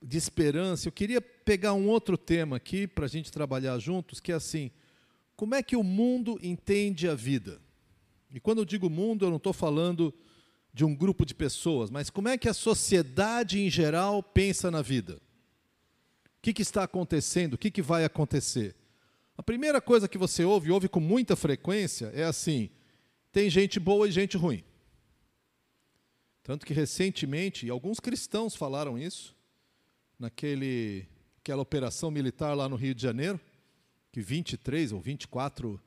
e 0.00 0.06
de 0.06 0.16
esperança, 0.16 0.88
eu 0.88 0.92
queria 0.92 1.20
pegar 1.20 1.74
um 1.74 1.88
outro 1.88 2.16
tema 2.16 2.56
aqui 2.56 2.86
para 2.86 3.04
a 3.04 3.08
gente 3.08 3.30
trabalhar 3.30 3.78
juntos, 3.78 4.18
que 4.18 4.32
é 4.32 4.36
assim: 4.36 4.70
como 5.36 5.54
é 5.54 5.62
que 5.62 5.76
o 5.76 5.82
mundo 5.82 6.38
entende 6.42 7.06
a 7.06 7.14
vida? 7.14 7.60
E 8.32 8.40
quando 8.40 8.58
eu 8.58 8.64
digo 8.64 8.88
mundo, 8.88 9.24
eu 9.24 9.30
não 9.30 9.36
estou 9.36 9.52
falando 9.52 10.14
de 10.72 10.84
um 10.84 10.94
grupo 10.94 11.26
de 11.26 11.34
pessoas, 11.34 11.90
mas 11.90 12.10
como 12.10 12.28
é 12.28 12.38
que 12.38 12.48
a 12.48 12.54
sociedade 12.54 13.60
em 13.60 13.68
geral 13.68 14.22
pensa 14.22 14.70
na 14.70 14.82
vida? 14.82 15.16
O 16.26 16.42
que, 16.42 16.52
que 16.52 16.62
está 16.62 16.84
acontecendo? 16.84 17.54
O 17.54 17.58
que, 17.58 17.70
que 17.70 17.82
vai 17.82 18.04
acontecer? 18.04 18.76
A 19.36 19.42
primeira 19.42 19.80
coisa 19.80 20.08
que 20.08 20.16
você 20.16 20.44
ouve, 20.44 20.70
ouve 20.70 20.88
com 20.88 21.00
muita 21.00 21.34
frequência, 21.34 22.06
é 22.14 22.24
assim: 22.24 22.70
tem 23.32 23.50
gente 23.50 23.80
boa 23.80 24.08
e 24.08 24.12
gente 24.12 24.36
ruim. 24.36 24.62
Tanto 26.42 26.64
que 26.64 26.72
recentemente, 26.72 27.66
e 27.66 27.70
alguns 27.70 28.00
cristãos 28.00 28.54
falaram 28.54 28.98
isso, 28.98 29.36
naquele 30.18 31.06
operação 31.58 32.12
militar 32.12 32.54
lá 32.54 32.68
no 32.68 32.76
Rio 32.76 32.94
de 32.94 33.02
Janeiro, 33.02 33.40
que 34.12 34.20
23 34.20 34.92
ou 34.92 35.00
24 35.00 35.80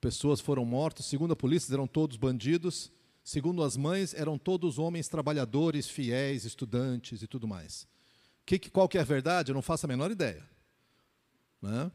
pessoas 0.00 0.40
foram 0.40 0.64
mortas, 0.64 1.06
segundo 1.06 1.32
a 1.32 1.36
polícia 1.36 1.72
eram 1.72 1.86
todos 1.86 2.16
bandidos, 2.16 2.90
segundo 3.22 3.62
as 3.62 3.76
mães 3.76 4.14
eram 4.14 4.38
todos 4.38 4.78
homens 4.78 5.08
trabalhadores, 5.08 5.88
fiéis, 5.88 6.44
estudantes 6.44 7.22
e 7.22 7.26
tudo 7.26 7.46
mais. 7.46 7.86
Que, 8.46 8.58
qual 8.58 8.88
que 8.88 8.96
é 8.96 9.00
a 9.00 9.04
verdade? 9.04 9.50
Eu 9.50 9.54
não 9.54 9.62
faço 9.62 9.84
a 9.84 9.88
menor 9.88 10.10
ideia. 10.10 10.48
Né? 11.60 11.90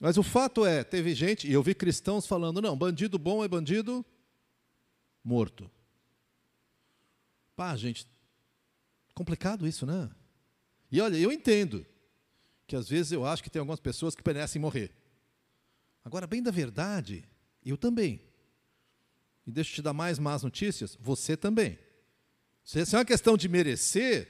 Mas 0.00 0.16
o 0.16 0.22
fato 0.22 0.64
é, 0.64 0.84
teve 0.84 1.14
gente, 1.14 1.48
e 1.48 1.52
eu 1.52 1.62
vi 1.62 1.74
cristãos 1.74 2.26
falando, 2.26 2.60
não, 2.60 2.76
bandido 2.76 3.18
bom 3.18 3.44
é 3.44 3.48
bandido 3.48 4.04
morto. 5.22 5.70
Pá, 7.54 7.76
gente, 7.76 8.06
complicado 9.14 9.66
isso, 9.66 9.84
né? 9.84 10.10
E 10.90 11.00
olha, 11.00 11.16
eu 11.16 11.30
entendo 11.30 11.86
que 12.66 12.74
às 12.74 12.88
vezes 12.88 13.12
eu 13.12 13.24
acho 13.24 13.42
que 13.42 13.50
tem 13.50 13.60
algumas 13.60 13.80
pessoas 13.80 14.14
que 14.14 14.22
merecem 14.26 14.60
morrer. 14.60 14.94
Agora, 16.04 16.26
bem 16.26 16.42
da 16.42 16.50
verdade, 16.50 17.24
eu 17.64 17.76
também. 17.76 18.20
E 19.46 19.50
deixa 19.52 19.70
eu 19.70 19.74
te 19.76 19.82
dar 19.82 19.92
mais 19.92 20.18
más 20.18 20.42
notícias, 20.42 20.96
você 21.00 21.36
também. 21.36 21.78
Se 22.64 22.80
é 22.80 22.98
uma 22.98 23.04
questão 23.04 23.36
de 23.36 23.48
merecer, 23.48 24.28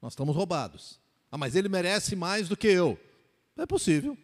nós 0.00 0.12
estamos 0.12 0.34
roubados. 0.34 1.00
Ah, 1.30 1.36
mas 1.36 1.54
ele 1.54 1.68
merece 1.68 2.16
mais 2.16 2.48
do 2.48 2.56
que 2.56 2.68
eu. 2.68 2.98
É 3.56 3.66
possível. 3.66 4.16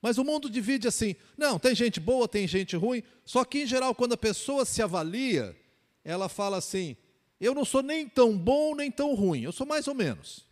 Mas 0.00 0.18
o 0.18 0.24
mundo 0.24 0.48
divide 0.48 0.88
assim: 0.88 1.14
não, 1.36 1.58
tem 1.58 1.74
gente 1.74 2.00
boa, 2.00 2.26
tem 2.26 2.46
gente 2.46 2.76
ruim. 2.76 3.02
Só 3.24 3.44
que, 3.44 3.62
em 3.62 3.66
geral, 3.66 3.94
quando 3.94 4.14
a 4.14 4.16
pessoa 4.16 4.64
se 4.64 4.82
avalia, 4.82 5.56
ela 6.04 6.28
fala 6.28 6.56
assim: 6.56 6.96
eu 7.42 7.54
não 7.54 7.64
sou 7.64 7.82
nem 7.82 8.08
tão 8.08 8.38
bom 8.38 8.72
nem 8.74 8.88
tão 8.88 9.14
ruim, 9.14 9.42
eu 9.42 9.50
sou 9.50 9.66
mais 9.66 9.88
ou 9.88 9.94
menos. 9.94 10.46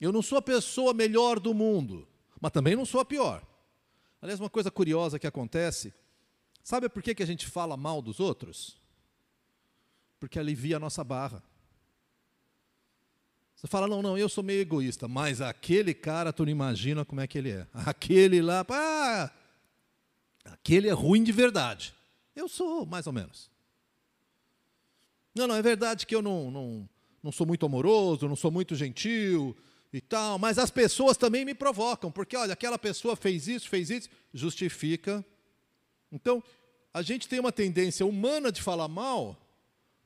Eu 0.00 0.10
não 0.10 0.22
sou 0.22 0.38
a 0.38 0.42
pessoa 0.42 0.94
melhor 0.94 1.38
do 1.38 1.54
mundo, 1.54 2.08
mas 2.42 2.50
também 2.50 2.74
não 2.74 2.84
sou 2.84 3.00
a 3.00 3.04
pior. 3.04 3.40
Aliás, 4.20 4.40
uma 4.40 4.50
coisa 4.50 4.68
curiosa 4.68 5.16
que 5.16 5.28
acontece: 5.28 5.94
sabe 6.60 6.88
por 6.88 7.00
que, 7.00 7.14
que 7.14 7.22
a 7.22 7.26
gente 7.26 7.46
fala 7.46 7.76
mal 7.76 8.02
dos 8.02 8.18
outros? 8.18 8.76
Porque 10.18 10.40
alivia 10.40 10.76
a 10.76 10.80
nossa 10.80 11.04
barra. 11.04 11.40
Você 13.54 13.68
fala, 13.68 13.86
não, 13.86 14.02
não, 14.02 14.18
eu 14.18 14.28
sou 14.28 14.42
meio 14.42 14.60
egoísta, 14.60 15.06
mas 15.06 15.40
aquele 15.40 15.94
cara, 15.94 16.32
tu 16.32 16.44
não 16.44 16.50
imagina 16.50 17.04
como 17.04 17.20
é 17.20 17.28
que 17.28 17.38
ele 17.38 17.52
é. 17.52 17.66
Aquele 17.86 18.42
lá, 18.42 18.66
ah, 18.68 19.30
aquele 20.44 20.88
é 20.88 20.92
ruim 20.92 21.22
de 21.22 21.30
verdade. 21.30 21.94
Eu 22.34 22.48
sou, 22.48 22.84
mais 22.84 23.06
ou 23.06 23.12
menos. 23.12 23.48
Não, 25.32 25.46
não, 25.46 25.54
é 25.54 25.62
verdade 25.62 26.06
que 26.06 26.14
eu 26.14 26.20
não, 26.20 26.50
não, 26.50 26.88
não 27.22 27.30
sou 27.30 27.46
muito 27.46 27.64
amoroso, 27.64 28.28
não 28.28 28.34
sou 28.34 28.50
muito 28.50 28.74
gentil 28.74 29.56
e 29.92 30.00
tal, 30.00 30.38
mas 30.38 30.58
as 30.58 30.70
pessoas 30.70 31.16
também 31.16 31.44
me 31.44 31.54
provocam, 31.54 32.10
porque, 32.10 32.36
olha, 32.36 32.54
aquela 32.54 32.78
pessoa 32.78 33.14
fez 33.14 33.46
isso, 33.46 33.68
fez 33.68 33.90
isso, 33.90 34.08
justifica. 34.32 35.24
Então, 36.10 36.42
a 36.94 37.02
gente 37.02 37.28
tem 37.28 37.38
uma 37.38 37.52
tendência 37.52 38.06
humana 38.06 38.50
de 38.50 38.62
falar 38.62 38.88
mal, 38.88 39.36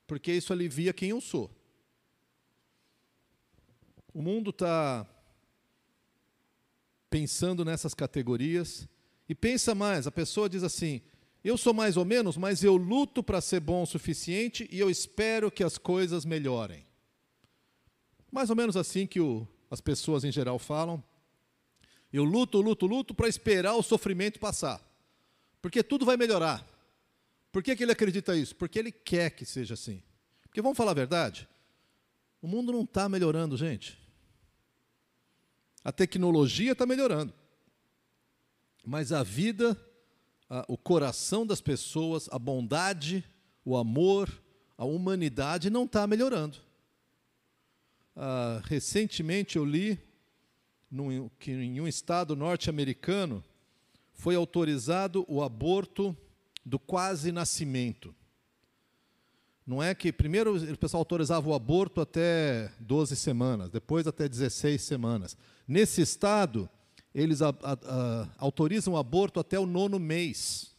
porque 0.06 0.32
isso 0.32 0.52
alivia 0.52 0.92
quem 0.92 1.10
eu 1.10 1.20
sou. 1.20 1.50
O 4.12 4.20
mundo 4.20 4.50
está 4.50 5.06
pensando 7.08 7.64
nessas 7.64 7.94
categorias 7.94 8.88
e 9.28 9.34
pensa 9.34 9.74
mais. 9.74 10.06
A 10.06 10.10
pessoa 10.10 10.48
diz 10.48 10.62
assim: 10.62 11.00
eu 11.44 11.56
sou 11.56 11.72
mais 11.72 11.96
ou 11.96 12.04
menos, 12.04 12.36
mas 12.36 12.64
eu 12.64 12.76
luto 12.76 13.22
para 13.22 13.40
ser 13.40 13.60
bom 13.60 13.82
o 13.82 13.86
suficiente 13.86 14.68
e 14.70 14.80
eu 14.80 14.90
espero 14.90 15.50
que 15.50 15.62
as 15.62 15.78
coisas 15.78 16.24
melhorem. 16.24 16.84
Mais 18.32 18.50
ou 18.50 18.56
menos 18.56 18.76
assim 18.76 19.06
que 19.06 19.20
o, 19.20 19.46
as 19.70 19.80
pessoas 19.80 20.24
em 20.24 20.32
geral 20.32 20.58
falam. 20.58 21.02
Eu 22.12 22.24
luto, 22.24 22.60
luto, 22.60 22.86
luto 22.86 23.14
para 23.14 23.28
esperar 23.28 23.74
o 23.74 23.82
sofrimento 23.82 24.38
passar. 24.38 24.80
Porque 25.60 25.82
tudo 25.82 26.06
vai 26.06 26.16
melhorar. 26.16 26.66
Por 27.50 27.62
que, 27.62 27.74
que 27.74 27.82
ele 27.82 27.92
acredita 27.92 28.36
isso? 28.36 28.54
Porque 28.54 28.78
ele 28.78 28.92
quer 28.92 29.30
que 29.30 29.44
seja 29.44 29.74
assim. 29.74 30.02
Porque 30.42 30.62
vamos 30.62 30.76
falar 30.76 30.92
a 30.92 30.94
verdade? 30.94 31.48
O 32.40 32.46
mundo 32.46 32.72
não 32.72 32.82
está 32.82 33.08
melhorando, 33.08 33.56
gente. 33.56 33.98
A 35.82 35.92
tecnologia 35.92 36.72
está 36.72 36.86
melhorando. 36.86 37.32
Mas 38.84 39.12
a 39.12 39.22
vida, 39.22 39.76
a, 40.48 40.64
o 40.68 40.78
coração 40.78 41.46
das 41.46 41.60
pessoas, 41.60 42.28
a 42.30 42.38
bondade, 42.38 43.24
o 43.64 43.76
amor, 43.76 44.30
a 44.78 44.84
humanidade 44.84 45.70
não 45.70 45.84
está 45.84 46.06
melhorando. 46.06 46.58
Ah, 48.18 48.62
recentemente 48.64 49.56
eu 49.56 49.64
li 49.64 50.00
num, 50.90 51.28
que 51.38 51.52
em 51.52 51.78
um 51.82 51.86
estado 51.86 52.34
norte-americano 52.34 53.44
foi 54.14 54.34
autorizado 54.34 55.26
o 55.28 55.42
aborto 55.42 56.16
do 56.64 56.78
quase 56.78 57.30
nascimento. 57.30 58.14
Não 59.66 59.82
é 59.82 59.94
que 59.94 60.10
primeiro 60.10 60.56
o 60.56 60.78
pessoal 60.78 61.02
autorizava 61.02 61.46
o 61.46 61.52
aborto 61.52 62.00
até 62.00 62.72
12 62.80 63.14
semanas, 63.16 63.68
depois 63.68 64.06
até 64.06 64.26
16 64.26 64.80
semanas. 64.80 65.36
Nesse 65.68 66.00
estado, 66.00 66.70
eles 67.14 67.42
a, 67.42 67.50
a, 67.50 67.72
a, 67.72 68.28
autorizam 68.38 68.94
o 68.94 68.96
aborto 68.96 69.40
até 69.40 69.58
o 69.58 69.66
nono 69.66 69.98
mês, 69.98 70.74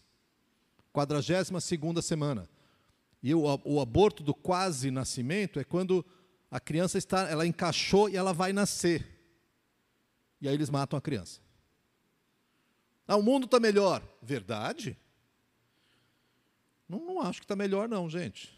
42 0.92 1.64
segunda 1.64 2.02
semana. 2.02 2.50
E 3.22 3.36
o, 3.36 3.44
o 3.64 3.80
aborto 3.80 4.24
do 4.24 4.34
quase 4.34 4.90
nascimento 4.90 5.60
é 5.60 5.64
quando 5.64 6.04
a 6.50 6.60
criança 6.60 6.98
está, 6.98 7.30
ela 7.30 7.46
encaixou 7.46 8.10
e 8.10 8.16
ela 8.16 8.34
vai 8.34 8.54
nascer. 8.54 9.06
E 10.40 10.48
aí 10.48 10.54
eles 10.54 10.70
matam 10.70 10.98
a 10.98 11.02
criança. 11.02 11.42
Ah, 13.08 13.16
o 13.16 13.24
mundo 13.24 13.46
está 13.46 13.60
melhor. 13.60 14.02
Verdade? 14.22 14.98
Não, 16.88 17.00
não 17.00 17.22
acho 17.22 17.40
que 17.40 17.46
está 17.46 17.56
melhor, 17.56 17.90
não, 17.90 18.10
gente. 18.10 18.58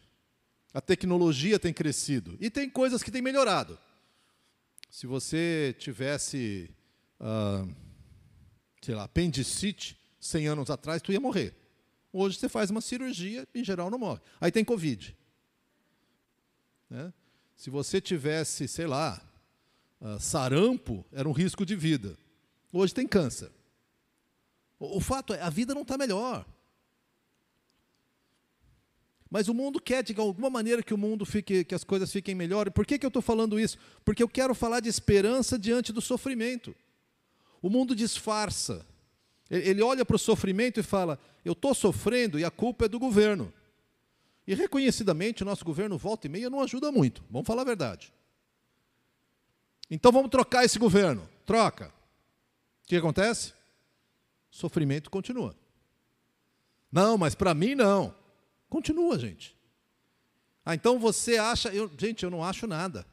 A 0.73 0.81
tecnologia 0.81 1.57
tem 1.59 1.73
crescido 1.73 2.37
e 2.39 2.49
tem 2.49 2.69
coisas 2.69 3.01
que 3.01 3.11
têm 3.11 3.21
melhorado. 3.21 3.79
Se 4.89 5.07
você 5.07 5.75
tivesse, 5.79 6.69
ah, 7.19 7.65
sei 8.81 8.93
lá, 8.93 9.03
apendicite 9.03 9.99
100 10.19 10.47
anos 10.47 10.69
atrás, 10.69 11.01
tu 11.01 11.11
ia 11.11 11.19
morrer. 11.19 11.55
Hoje 12.11 12.37
você 12.37 12.49
faz 12.49 12.69
uma 12.69 12.81
cirurgia, 12.81 13.47
em 13.53 13.63
geral 13.63 13.89
não 13.89 13.97
morre. 13.99 14.19
Aí 14.39 14.51
tem 14.51 14.65
Covid. 14.65 15.15
Né? 16.89 17.13
Se 17.60 17.70
você 17.70 17.99
tivesse, 17.99 18.70
sei 18.70 18.88
lá, 18.88 19.22
uh, 19.99 20.18
sarampo, 20.18 21.05
era 21.12 21.28
um 21.28 21.34
risco 21.34 21.66
de 21.66 21.76
vida. 21.76 22.18
Hoje 22.72 22.93
tem 22.93 23.05
câncer. 23.05 23.51
O, 24.80 25.01
fato 25.01 25.34
é, 25.34 25.41
a 25.41 25.49
vida 25.49 25.74
não 25.74 25.82
está 25.82 25.97
melhor. 25.97 26.45
Mas 29.30 29.49
o 29.49 29.53
mundo 29.53 29.82
quer, 29.82 30.01
de 30.03 30.18
alguma 30.18 30.49
maneira, 30.49 30.82
que 30.82 30.93
o 30.93 30.97
mundo 30.97 31.26
fique, 31.26 31.66
que 31.66 31.76
as 31.76 31.84
coisas 31.84 32.10
fiquem 32.10 32.34
melhores. 32.34 32.72
Por 32.72 32.86
que, 32.86 32.97
que 32.97 33.05
eu 33.05 33.10
estou 33.10 33.22
falando 33.22 33.60
isso? 33.60 33.78
Porque 34.05 34.24
eu 34.24 34.30
quero 34.30 34.55
falar 34.55 34.80
de 34.80 34.88
esperança 34.88 35.60
diante 35.60 35.91
do 35.91 35.99
sofrimento. 35.99 36.74
O 37.62 37.70
mundo 37.70 37.93
disfarça. 37.93 38.88
Ele 39.49 39.82
olha 39.82 40.05
para 40.05 40.16
o 40.16 40.20
sofrimento 40.20 40.80
e 40.80 40.84
fala: 40.84 41.20
Eu 41.43 41.51
estou 41.51 41.76
sofrendo 41.76 42.39
e 42.39 42.45
a 42.45 42.49
culpa 42.49 42.86
é 42.86 42.88
do 42.88 42.97
governo. 42.97 43.51
E 44.49 44.55
reconhecidamente, 44.55 45.43
o 45.43 45.45
nosso 45.45 45.63
governo, 45.63 45.95
volta 45.95 46.25
e 46.25 46.29
meia, 46.29 46.49
não 46.49 46.59
ajuda 46.59 46.91
muito. 46.91 47.23
Vamos 47.29 47.45
falar 47.45 47.61
a 47.61 47.65
verdade. 47.65 48.11
Então 49.91 50.11
vamos 50.11 50.31
trocar 50.31 50.65
esse 50.65 50.79
governo. 50.79 51.29
Troca. 51.45 51.93
O 52.83 52.87
que 52.87 52.95
acontece? 52.95 53.53
Sofrimento 54.49 55.11
continua. 55.11 55.55
Não, 56.91 57.15
mas 57.15 57.35
para 57.35 57.53
mim 57.53 57.75
não. 57.75 58.11
Continua, 58.67 59.19
gente. 59.19 59.55
Ah, 60.65 60.73
então 60.73 60.97
você 60.97 61.37
acha. 61.37 61.69
Eu, 61.69 61.87
gente, 61.95 62.23
eu 62.23 62.31
não 62.31 62.43
acho 62.43 62.65
nada. 62.65 63.05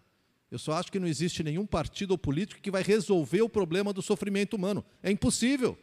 Eu 0.50 0.58
só 0.58 0.72
acho 0.72 0.90
que 0.90 0.98
não 0.98 1.06
existe 1.06 1.42
nenhum 1.42 1.66
partido 1.66 2.12
ou 2.12 2.18
político 2.18 2.62
que 2.62 2.70
vai 2.70 2.82
resolver 2.82 3.42
o 3.42 3.48
problema 3.48 3.92
do 3.92 4.00
sofrimento 4.00 4.56
humano. 4.56 4.82
É 5.02 5.10
impossível. 5.10 5.78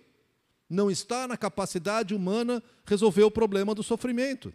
Não 0.68 0.90
está 0.90 1.28
na 1.28 1.38
capacidade 1.38 2.16
humana 2.16 2.64
resolver 2.88 3.22
o 3.22 3.30
problema 3.30 3.76
do 3.76 3.84
sofrimento. 3.84 4.52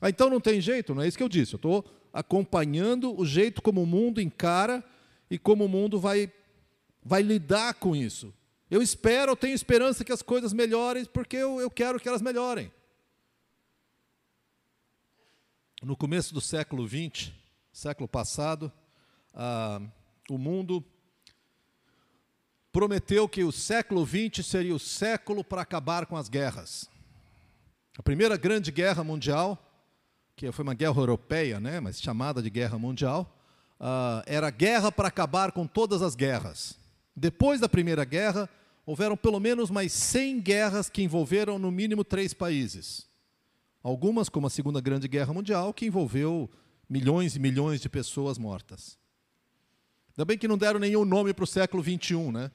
Ah, 0.00 0.08
então 0.08 0.30
não 0.30 0.40
tem 0.40 0.60
jeito? 0.60 0.94
Não 0.94 1.02
é 1.02 1.08
isso 1.08 1.16
que 1.16 1.22
eu 1.22 1.28
disse. 1.28 1.54
Eu 1.54 1.58
estou 1.58 1.84
acompanhando 2.12 3.18
o 3.18 3.24
jeito 3.24 3.60
como 3.60 3.82
o 3.82 3.86
mundo 3.86 4.20
encara 4.20 4.84
e 5.30 5.38
como 5.38 5.64
o 5.64 5.68
mundo 5.68 6.00
vai, 6.00 6.32
vai 7.02 7.22
lidar 7.22 7.74
com 7.74 7.94
isso. 7.94 8.32
Eu 8.70 8.82
espero, 8.82 9.32
eu 9.32 9.36
tenho 9.36 9.54
esperança 9.54 10.04
que 10.04 10.12
as 10.12 10.22
coisas 10.22 10.52
melhorem, 10.52 11.04
porque 11.06 11.36
eu, 11.36 11.60
eu 11.60 11.70
quero 11.70 11.98
que 11.98 12.08
elas 12.08 12.22
melhorem. 12.22 12.70
No 15.82 15.96
começo 15.96 16.34
do 16.34 16.40
século 16.40 16.86
XX, 16.86 17.32
século 17.72 18.08
passado, 18.08 18.70
ah, 19.32 19.80
o 20.28 20.36
mundo 20.36 20.84
prometeu 22.72 23.28
que 23.28 23.42
o 23.42 23.52
século 23.52 24.06
XX 24.06 24.44
seria 24.44 24.74
o 24.74 24.78
século 24.78 25.42
para 25.42 25.62
acabar 25.62 26.06
com 26.06 26.16
as 26.16 26.28
guerras. 26.28 26.90
A 27.96 28.02
primeira 28.02 28.36
grande 28.36 28.70
guerra 28.70 29.02
mundial, 29.02 29.67
que 30.38 30.52
foi 30.52 30.62
uma 30.62 30.74
guerra 30.74 31.00
europeia, 31.00 31.58
né, 31.58 31.80
mas 31.80 32.00
chamada 32.00 32.40
de 32.40 32.48
guerra 32.48 32.78
mundial, 32.78 33.36
uh, 33.80 34.22
era 34.24 34.48
guerra 34.50 34.92
para 34.92 35.08
acabar 35.08 35.50
com 35.50 35.66
todas 35.66 36.00
as 36.00 36.14
guerras. 36.14 36.78
Depois 37.14 37.60
da 37.60 37.68
primeira 37.68 38.04
guerra, 38.04 38.48
houveram 38.86 39.16
pelo 39.16 39.40
menos 39.40 39.68
mais 39.68 39.92
100 39.92 40.40
guerras 40.40 40.88
que 40.88 41.02
envolveram 41.02 41.58
no 41.58 41.72
mínimo 41.72 42.04
três 42.04 42.32
países. 42.32 43.08
Algumas, 43.82 44.28
como 44.28 44.46
a 44.46 44.50
Segunda 44.50 44.80
Grande 44.80 45.08
Guerra 45.08 45.34
Mundial, 45.34 45.74
que 45.74 45.86
envolveu 45.86 46.48
milhões 46.88 47.34
e 47.34 47.40
milhões 47.40 47.80
de 47.80 47.88
pessoas 47.88 48.38
mortas. 48.38 48.96
Ainda 50.12 50.24
bem 50.24 50.38
que 50.38 50.46
não 50.46 50.56
deram 50.56 50.78
nenhum 50.78 51.04
nome 51.04 51.34
para 51.34 51.44
o 51.44 51.46
século 51.48 51.82
XXI, 51.82 52.30
né? 52.30 52.50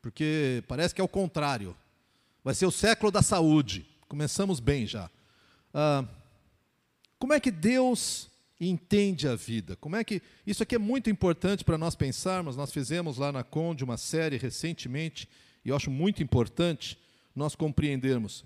porque 0.00 0.64
parece 0.66 0.94
que 0.94 1.00
é 1.02 1.04
o 1.04 1.08
contrário. 1.08 1.76
Vai 2.42 2.54
ser 2.54 2.64
o 2.64 2.70
século 2.70 3.12
da 3.12 3.20
saúde. 3.20 3.86
Começamos 4.08 4.58
bem 4.58 4.86
já. 4.86 5.10
Ah, 5.74 6.04
como 7.18 7.32
é 7.32 7.40
que 7.40 7.50
Deus 7.50 8.30
entende 8.60 9.28
a 9.28 9.34
vida? 9.34 9.76
Como 9.76 9.96
é 9.96 10.04
que 10.04 10.22
isso 10.46 10.62
aqui 10.62 10.74
é 10.74 10.78
muito 10.78 11.10
importante 11.10 11.64
para 11.64 11.78
nós 11.78 11.94
pensarmos? 11.94 12.56
Nós 12.56 12.72
fizemos 12.72 13.18
lá 13.18 13.32
na 13.32 13.42
Conde 13.42 13.84
uma 13.84 13.96
série 13.96 14.36
recentemente 14.36 15.28
e 15.64 15.68
eu 15.68 15.76
acho 15.76 15.90
muito 15.90 16.22
importante 16.22 16.98
nós 17.34 17.54
compreendermos. 17.54 18.44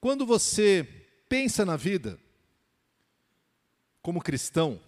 Quando 0.00 0.26
você 0.26 0.86
pensa 1.28 1.64
na 1.64 1.76
vida 1.76 2.18
como 4.02 4.20
cristão, 4.20 4.78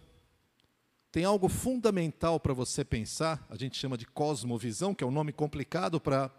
tem 1.11 1.25
algo 1.25 1.49
fundamental 1.49 2.39
para 2.39 2.53
você 2.53 2.85
pensar, 2.85 3.47
a 3.49 3.57
gente 3.57 3.79
chama 3.79 3.97
de 3.97 4.05
cosmovisão, 4.05 4.95
que 4.95 5.03
é 5.03 5.07
um 5.07 5.11
nome 5.11 5.33
complicado 5.33 5.99
para 5.99 6.31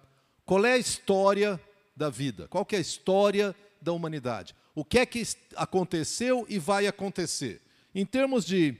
qual 0.45 0.64
é 0.64 0.74
a 0.74 0.78
história 0.78 1.60
da 1.95 2.12
vida, 2.12 2.47
qual 2.47 2.68
é 2.72 2.76
a 2.76 2.80
história 2.80 3.55
da 3.82 3.91
humanidade, 3.91 4.55
o 4.78 4.86
que 4.86 4.99
é 4.99 5.07
que 5.07 5.23
aconteceu 5.55 6.45
e 6.47 6.59
vai 6.59 6.86
acontecer. 6.86 7.63
Em 7.95 8.05
termos 8.05 8.45
de, 8.45 8.75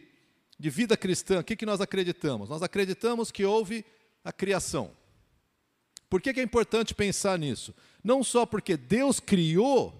de 0.60 0.70
vida 0.70 0.96
cristã, 0.96 1.40
o 1.40 1.44
que, 1.44 1.56
que 1.56 1.66
nós 1.66 1.82
acreditamos? 1.82 2.48
Nós 2.50 2.62
acreditamos 2.62 3.32
que 3.32 3.44
houve 3.44 3.84
a 4.24 4.32
criação. 4.32 4.92
Por 6.08 6.22
que, 6.22 6.36
que 6.36 6.40
é 6.40 6.44
importante 6.44 6.94
pensar 6.94 7.40
nisso? 7.40 7.74
Não 8.04 8.24
só 8.24 8.46
porque 8.46 8.78
Deus 8.78 9.20
criou, 9.20 9.92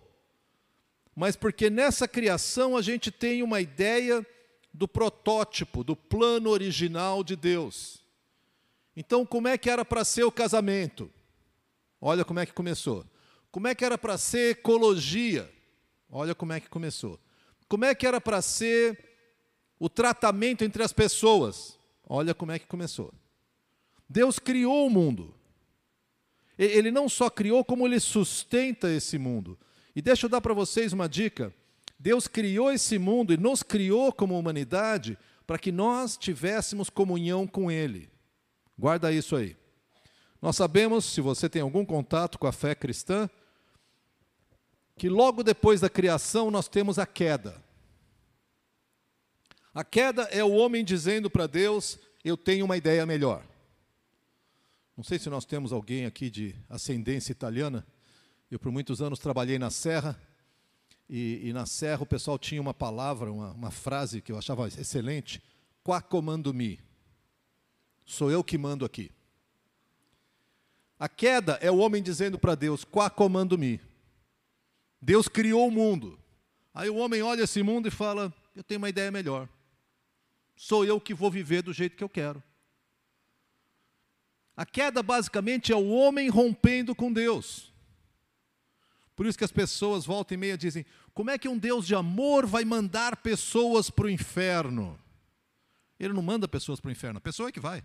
mas 1.16 1.36
porque 1.36 1.68
nessa 1.68 2.08
criação 2.08 2.78
a 2.78 2.82
gente 2.84 3.10
tem 3.10 3.42
uma 3.42 3.60
ideia 3.60 4.24
do 4.72 4.88
protótipo, 4.88 5.84
do 5.84 5.96
plano 5.96 6.52
original 6.52 7.24
de 7.24 7.36
Deus. 7.36 8.06
Então, 8.96 9.26
como 9.26 9.48
é 9.48 9.58
que 9.58 9.68
era 9.68 9.84
para 9.84 10.06
ser 10.06 10.26
o 10.26 10.32
casamento? 10.32 11.12
Olha 12.00 12.24
como 12.24 12.40
é 12.40 12.46
que 12.46 12.54
começou. 12.54 13.04
Como 13.50 13.68
é 13.68 13.74
que 13.74 13.84
era 13.84 13.98
para 13.98 14.16
ser 14.16 14.52
ecologia? 14.52 15.57
Olha 16.10 16.34
como 16.34 16.54
é 16.54 16.60
que 16.60 16.70
começou. 16.70 17.20
Como 17.68 17.86
é 17.86 17.94
que 17.94 18.08
era 18.08 18.22
para 18.22 18.42
ser 18.42 18.98
o 19.80 19.90
tratamento 19.90 20.64
entre 20.64 20.82
as 20.84 20.94
pessoas? 20.94 21.78
Olha 22.08 22.34
como 22.34 22.52
é 22.52 22.60
que 22.60 22.66
começou. 22.68 23.14
Deus 24.10 24.40
criou 24.40 24.88
o 24.88 24.90
mundo. 24.90 25.36
Ele 26.58 26.90
não 26.90 27.08
só 27.08 27.30
criou, 27.30 27.64
como 27.64 27.86
ele 27.86 28.00
sustenta 28.00 28.90
esse 28.90 29.18
mundo. 29.18 29.60
E 29.96 30.02
deixa 30.02 30.26
eu 30.26 30.30
dar 30.30 30.42
para 30.42 30.54
vocês 30.54 30.94
uma 30.94 31.08
dica. 31.08 31.54
Deus 32.00 32.28
criou 32.28 32.72
esse 32.72 32.98
mundo 32.98 33.34
e 33.34 33.38
nos 33.38 33.64
criou 33.64 34.14
como 34.14 34.38
humanidade 34.38 35.18
para 35.46 35.58
que 35.58 35.72
nós 35.72 36.18
tivéssemos 36.18 36.90
comunhão 36.90 37.48
com 37.48 37.72
Ele. 37.72 38.10
Guarda 38.78 39.12
isso 39.12 39.36
aí. 39.36 39.56
Nós 40.42 40.56
sabemos, 40.56 41.06
se 41.06 41.20
você 41.22 41.50
tem 41.50 41.62
algum 41.62 41.84
contato 41.84 42.38
com 42.38 42.46
a 42.46 42.52
fé 42.52 42.76
cristã, 42.76 43.30
que 44.98 45.08
logo 45.08 45.44
depois 45.44 45.82
da 45.82 45.90
criação 45.90 46.50
nós 46.50 46.68
temos 46.68 46.98
a 46.98 47.06
queda. 47.06 47.64
A 49.74 49.84
queda 49.84 50.24
é 50.24 50.44
o 50.44 50.54
homem 50.54 50.84
dizendo 50.84 51.30
para 51.30 51.46
Deus: 51.46 52.00
Eu 52.24 52.36
tenho 52.36 52.66
uma 52.66 52.76
ideia 52.76 53.06
melhor. 53.06 53.46
Não 54.96 55.04
sei 55.04 55.20
se 55.20 55.30
nós 55.30 55.46
temos 55.46 55.72
alguém 55.72 56.06
aqui 56.06 56.30
de 56.32 56.56
ascendência 56.68 57.32
italiana. 57.32 57.86
Eu, 58.50 58.58
por 58.58 58.72
muitos 58.72 59.02
anos, 59.02 59.20
trabalhei 59.20 59.60
na 59.60 59.70
Serra 59.70 60.20
e, 61.08 61.42
e, 61.44 61.54
na 61.54 61.68
Serra 61.68 62.02
o 62.02 62.08
pessoal 62.08 62.40
tinha 62.40 62.60
uma 62.60 62.74
palavra, 62.74 63.32
uma, 63.32 63.52
uma 63.52 63.72
frase 63.72 64.20
que 64.20 64.32
eu 64.32 64.38
achava 64.38 64.68
excelente: 64.68 65.44
Qua 65.84 66.02
comando-me. 66.02 66.80
Sou 68.04 68.32
eu 68.32 68.44
que 68.44 68.58
mando 68.58 68.84
aqui. 68.84 69.12
A 71.00 71.08
queda 71.08 71.60
é 71.62 71.70
o 71.70 71.78
homem 71.78 72.02
dizendo 72.02 72.40
para 72.40 72.56
Deus: 72.56 72.84
Qua 72.84 73.12
comando-me. 73.12 73.80
Deus 75.08 75.30
criou 75.30 75.70
o 75.70 75.72
mundo. 75.72 76.20
Aí 76.74 76.90
o 76.90 76.98
homem 76.98 77.22
olha 77.22 77.44
esse 77.44 77.64
mundo 77.64 77.88
e 77.88 77.92
fala: 77.92 78.34
Eu 78.54 78.62
tenho 78.62 78.78
uma 78.78 78.90
ideia 78.90 79.10
melhor. 79.10 79.48
Sou 80.54 80.84
eu 80.84 81.00
que 81.00 81.14
vou 81.14 81.32
viver 81.32 81.62
do 81.62 81.72
jeito 81.72 81.96
que 81.96 82.04
eu 82.04 82.10
quero. 82.10 82.44
A 84.54 84.66
queda 84.66 85.02
basicamente 85.02 85.72
é 85.72 85.78
o 85.78 85.88
homem 85.88 86.28
rompendo 86.28 86.94
com 86.94 87.14
Deus. 87.14 87.72
Por 89.16 89.26
isso 89.26 89.38
que 89.38 89.46
as 89.46 89.52
pessoas 89.52 90.06
voltam 90.06 90.36
e 90.36 90.38
meia 90.38 90.58
dizem: 90.58 90.86
como 91.14 91.32
é 91.32 91.38
que 91.38 91.48
um 91.48 91.58
Deus 91.58 91.88
de 91.88 91.96
amor 91.96 92.46
vai 92.46 92.66
mandar 92.66 93.16
pessoas 93.16 93.90
para 93.90 94.08
o 94.08 94.10
inferno? 94.10 95.00
Ele 95.98 96.12
não 96.12 96.22
manda 96.22 96.50
pessoas 96.50 96.82
para 96.82 96.90
o 96.90 96.92
inferno, 96.92 97.18
a 97.20 97.22
pessoa 97.22 97.48
é 97.48 97.52
que 97.54 97.62
vai. 97.62 97.82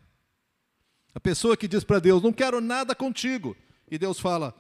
A 1.14 1.20
pessoa 1.20 1.56
que 1.56 1.68
diz 1.68 1.84
para 1.84 2.00
Deus: 2.00 2.20
não 2.20 2.32
quero 2.32 2.60
nada 2.60 2.96
contigo. 2.96 3.56
E 3.88 3.96
Deus 3.96 4.18
fala: 4.18 4.52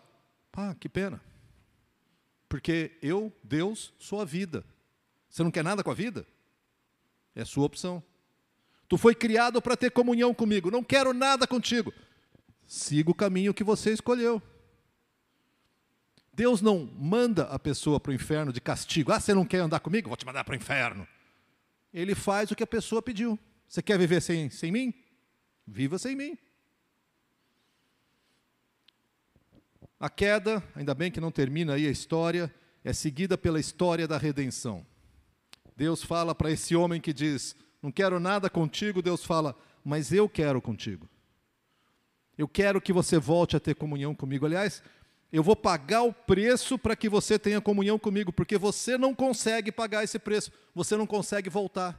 ah, 0.52 0.76
que 0.78 0.88
pena. 0.88 1.20
Porque 2.52 2.98
eu, 3.00 3.32
Deus, 3.42 3.94
sou 3.98 4.20
a 4.20 4.26
vida. 4.26 4.62
Você 5.30 5.42
não 5.42 5.50
quer 5.50 5.64
nada 5.64 5.82
com 5.82 5.90
a 5.90 5.94
vida? 5.94 6.26
É 7.34 7.46
sua 7.46 7.64
opção. 7.64 8.02
Tu 8.86 8.98
foi 8.98 9.14
criado 9.14 9.62
para 9.62 9.74
ter 9.74 9.90
comunhão 9.90 10.34
comigo. 10.34 10.70
Não 10.70 10.84
quero 10.84 11.14
nada 11.14 11.46
contigo. 11.46 11.94
Siga 12.66 13.10
o 13.10 13.14
caminho 13.14 13.54
que 13.54 13.64
você 13.64 13.90
escolheu. 13.90 14.42
Deus 16.30 16.60
não 16.60 16.84
manda 16.94 17.44
a 17.44 17.58
pessoa 17.58 17.98
para 17.98 18.10
o 18.10 18.14
inferno 18.14 18.52
de 18.52 18.60
castigo. 18.60 19.12
Ah, 19.12 19.18
você 19.18 19.32
não 19.32 19.46
quer 19.46 19.60
andar 19.60 19.80
comigo? 19.80 20.10
Vou 20.10 20.16
te 20.18 20.26
mandar 20.26 20.44
para 20.44 20.52
o 20.52 20.56
inferno. 20.56 21.08
Ele 21.90 22.14
faz 22.14 22.50
o 22.50 22.54
que 22.54 22.62
a 22.62 22.66
pessoa 22.66 23.00
pediu. 23.00 23.38
Você 23.66 23.80
quer 23.80 23.98
viver 23.98 24.20
sem, 24.20 24.50
sem 24.50 24.70
mim? 24.70 24.92
Viva 25.66 25.98
sem 25.98 26.14
mim. 26.14 26.36
A 30.02 30.10
queda, 30.10 30.60
ainda 30.74 30.96
bem 30.96 31.12
que 31.12 31.20
não 31.20 31.30
termina 31.30 31.74
aí 31.74 31.86
a 31.86 31.90
história, 31.90 32.52
é 32.82 32.92
seguida 32.92 33.38
pela 33.38 33.60
história 33.60 34.08
da 34.08 34.18
redenção. 34.18 34.84
Deus 35.76 36.02
fala 36.02 36.34
para 36.34 36.50
esse 36.50 36.74
homem 36.74 37.00
que 37.00 37.12
diz: 37.12 37.54
Não 37.80 37.92
quero 37.92 38.18
nada 38.18 38.50
contigo. 38.50 39.00
Deus 39.00 39.24
fala: 39.24 39.56
Mas 39.84 40.12
eu 40.12 40.28
quero 40.28 40.60
contigo. 40.60 41.08
Eu 42.36 42.48
quero 42.48 42.80
que 42.80 42.92
você 42.92 43.16
volte 43.16 43.56
a 43.56 43.60
ter 43.60 43.76
comunhão 43.76 44.12
comigo. 44.12 44.44
Aliás, 44.44 44.82
eu 45.32 45.40
vou 45.40 45.54
pagar 45.54 46.02
o 46.02 46.12
preço 46.12 46.76
para 46.76 46.96
que 46.96 47.08
você 47.08 47.38
tenha 47.38 47.60
comunhão 47.60 47.96
comigo, 47.96 48.32
porque 48.32 48.58
você 48.58 48.98
não 48.98 49.14
consegue 49.14 49.70
pagar 49.70 50.02
esse 50.02 50.18
preço, 50.18 50.50
você 50.74 50.96
não 50.96 51.06
consegue 51.06 51.48
voltar. 51.48 51.96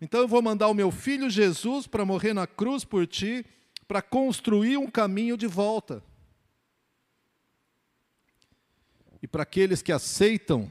Então 0.00 0.22
eu 0.22 0.28
vou 0.28 0.40
mandar 0.40 0.68
o 0.68 0.74
meu 0.74 0.90
filho 0.90 1.28
Jesus 1.28 1.86
para 1.86 2.06
morrer 2.06 2.32
na 2.32 2.46
cruz 2.46 2.86
por 2.86 3.06
ti, 3.06 3.44
para 3.86 4.00
construir 4.00 4.78
um 4.78 4.90
caminho 4.90 5.36
de 5.36 5.46
volta. 5.46 6.02
E 9.22 9.26
para 9.26 9.42
aqueles 9.42 9.82
que 9.82 9.92
aceitam 9.92 10.70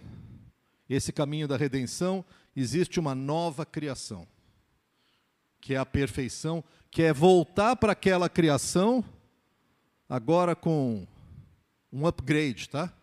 esse 0.89 1.11
caminho 1.11 1.47
da 1.47 1.57
redenção, 1.57 2.23
existe 2.55 2.99
uma 2.99 3.13
nova 3.13 3.65
criação, 3.65 4.27
que 5.59 5.73
é 5.73 5.77
a 5.77 5.85
perfeição, 5.85 6.63
que 6.89 7.03
é 7.03 7.11
voltar 7.11 7.75
para 7.75 7.91
aquela 7.91 8.29
criação, 8.29 9.03
agora 10.09 10.55
com 10.55 11.05
um 11.91 12.07
upgrade, 12.07 12.69
tá? 12.69 12.93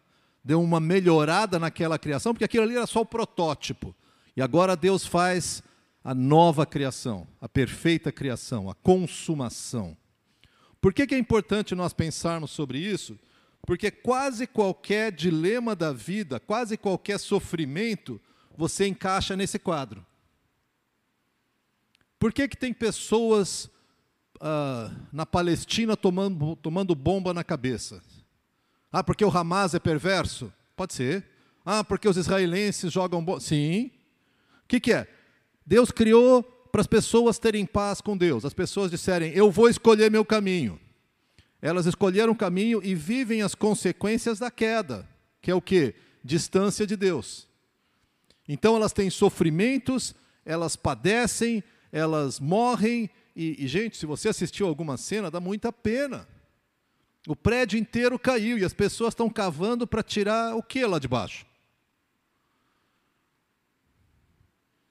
Deu 0.42 0.62
uma 0.62 0.80
melhorada 0.80 1.59
naquela 1.59 1.99
criação, 1.99 2.32
porque 2.32 2.45
aquilo 2.45 2.64
ali 2.64 2.76
era 2.76 2.86
só 2.86 3.01
o 3.01 3.07
protótipo. 3.07 3.95
E 4.36 4.42
agora 4.42 4.76
Deus 4.76 5.07
faz 5.07 5.62
a 6.03 6.14
nova 6.14 6.66
criação, 6.66 7.26
a 7.40 7.49
perfeita 7.49 8.12
criação, 8.12 8.68
a 8.68 8.74
consumação. 8.74 9.97
Por 10.80 10.92
que, 10.92 11.07
que 11.07 11.14
é 11.14 11.18
importante 11.18 11.74
nós 11.74 11.95
pensarmos 11.95 12.51
sobre 12.51 12.78
isso? 12.78 13.18
Porque 13.66 13.90
quase 13.90 14.46
qualquer 14.46 15.10
dilema 15.10 15.74
da 15.74 15.92
vida, 15.92 16.38
quase 16.38 16.76
qualquer 16.76 17.18
sofrimento, 17.18 18.20
você 18.56 18.86
encaixa 18.86 19.34
nesse 19.36 19.58
quadro. 19.58 20.04
Por 22.18 22.32
que, 22.32 22.46
que 22.46 22.56
tem 22.56 22.72
pessoas 22.72 23.70
ah, 24.40 24.90
na 25.12 25.24
Palestina 25.24 25.96
tomando, 25.96 26.56
tomando 26.56 26.94
bomba 26.94 27.32
na 27.32 27.42
cabeça? 27.42 28.02
Ah, 28.92 29.02
porque 29.02 29.24
o 29.24 29.30
Hamas 29.30 29.74
é 29.74 29.78
perverso? 29.78 30.52
Pode 30.76 30.94
ser. 30.94 31.24
Ah, 31.64 31.82
porque 31.82 32.08
os 32.08 32.16
israelenses 32.16 32.92
jogam 32.92 33.24
bola? 33.24 33.40
Sim. 33.40 33.90
O 34.64 34.68
que, 34.68 34.78
que 34.78 34.92
é? 34.92 35.08
Deus 35.66 35.90
criou 35.90 36.42
para 36.42 36.82
as 36.82 36.86
pessoas 36.86 37.38
terem 37.38 37.64
paz 37.64 38.00
com 38.00 38.16
Deus. 38.16 38.44
As 38.44 38.52
pessoas 38.52 38.90
disserem, 38.90 39.32
eu 39.32 39.50
vou 39.50 39.68
escolher 39.68 40.10
meu 40.10 40.24
caminho. 40.24 40.78
Elas 41.64 41.86
escolheram 41.86 42.34
o 42.34 42.36
caminho 42.36 42.82
e 42.84 42.94
vivem 42.94 43.40
as 43.40 43.54
consequências 43.54 44.38
da 44.38 44.50
queda, 44.50 45.08
que 45.40 45.50
é 45.50 45.54
o 45.54 45.62
que? 45.62 45.94
Distância 46.22 46.86
de 46.86 46.94
Deus. 46.94 47.48
Então 48.46 48.76
elas 48.76 48.92
têm 48.92 49.08
sofrimentos, 49.08 50.14
elas 50.44 50.76
padecem, 50.76 51.64
elas 51.90 52.38
morrem, 52.38 53.08
e, 53.34 53.64
e 53.64 53.66
gente, 53.66 53.96
se 53.96 54.04
você 54.04 54.28
assistiu 54.28 54.66
alguma 54.66 54.98
cena, 54.98 55.30
dá 55.30 55.40
muita 55.40 55.72
pena. 55.72 56.28
O 57.26 57.34
prédio 57.34 57.78
inteiro 57.78 58.18
caiu 58.18 58.58
e 58.58 58.64
as 58.66 58.74
pessoas 58.74 59.12
estão 59.12 59.30
cavando 59.30 59.86
para 59.86 60.02
tirar 60.02 60.54
o 60.54 60.62
que 60.62 60.84
lá 60.84 60.98
de 60.98 61.08
baixo? 61.08 61.46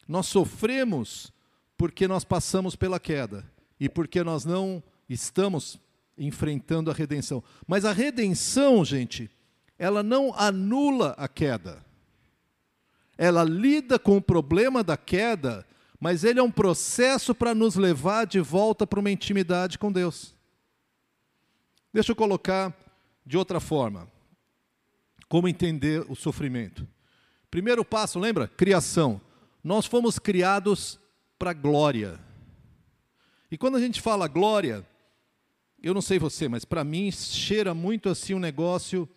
Nós 0.07 0.25
sofremos 0.25 1.31
porque 1.77 2.07
nós 2.07 2.23
passamos 2.23 2.75
pela 2.75 2.99
queda 2.99 3.47
e 3.79 3.87
porque 3.87 4.23
nós 4.23 4.43
não 4.43 4.81
estamos 5.07 5.79
enfrentando 6.17 6.91
a 6.91 6.93
redenção. 6.93 7.43
Mas 7.67 7.85
a 7.85 7.91
redenção, 7.91 8.83
gente, 8.83 9.29
ela 9.77 10.03
não 10.03 10.33
anula 10.35 11.15
a 11.17 11.27
queda. 11.27 11.83
Ela 13.17 13.43
lida 13.43 13.99
com 13.99 14.17
o 14.17 14.21
problema 14.21 14.83
da 14.83 14.97
queda, 14.97 15.65
mas 15.99 16.23
ele 16.23 16.39
é 16.39 16.43
um 16.43 16.51
processo 16.51 17.33
para 17.33 17.53
nos 17.53 17.75
levar 17.75 18.25
de 18.25 18.39
volta 18.39 18.85
para 18.85 18.99
uma 18.99 19.11
intimidade 19.11 19.77
com 19.77 19.91
Deus. 19.91 20.35
Deixa 21.93 22.11
eu 22.11 22.15
colocar 22.15 22.75
de 23.25 23.37
outra 23.37 23.59
forma. 23.59 24.11
Como 25.29 25.47
entender 25.47 26.05
o 26.09 26.15
sofrimento? 26.15 26.87
Primeiro 27.49 27.85
passo, 27.85 28.19
lembra? 28.19 28.47
Criação. 28.47 29.21
Nós 29.63 29.85
fomos 29.85 30.17
criados 30.19 30.99
para 31.37 31.53
glória. 31.53 32.19
E 33.51 33.57
quando 33.57 33.77
a 33.77 33.79
gente 33.79 34.01
fala 34.01 34.27
glória, 34.27 34.85
eu 35.83 35.93
não 35.93 36.01
sei 36.01 36.17
você, 36.17 36.47
mas 36.47 36.63
para 36.63 36.83
mim 36.83 37.11
cheira 37.11 37.73
muito 37.73 38.07
assim 38.07 38.33
um 38.33 38.39
negócio 38.39 39.07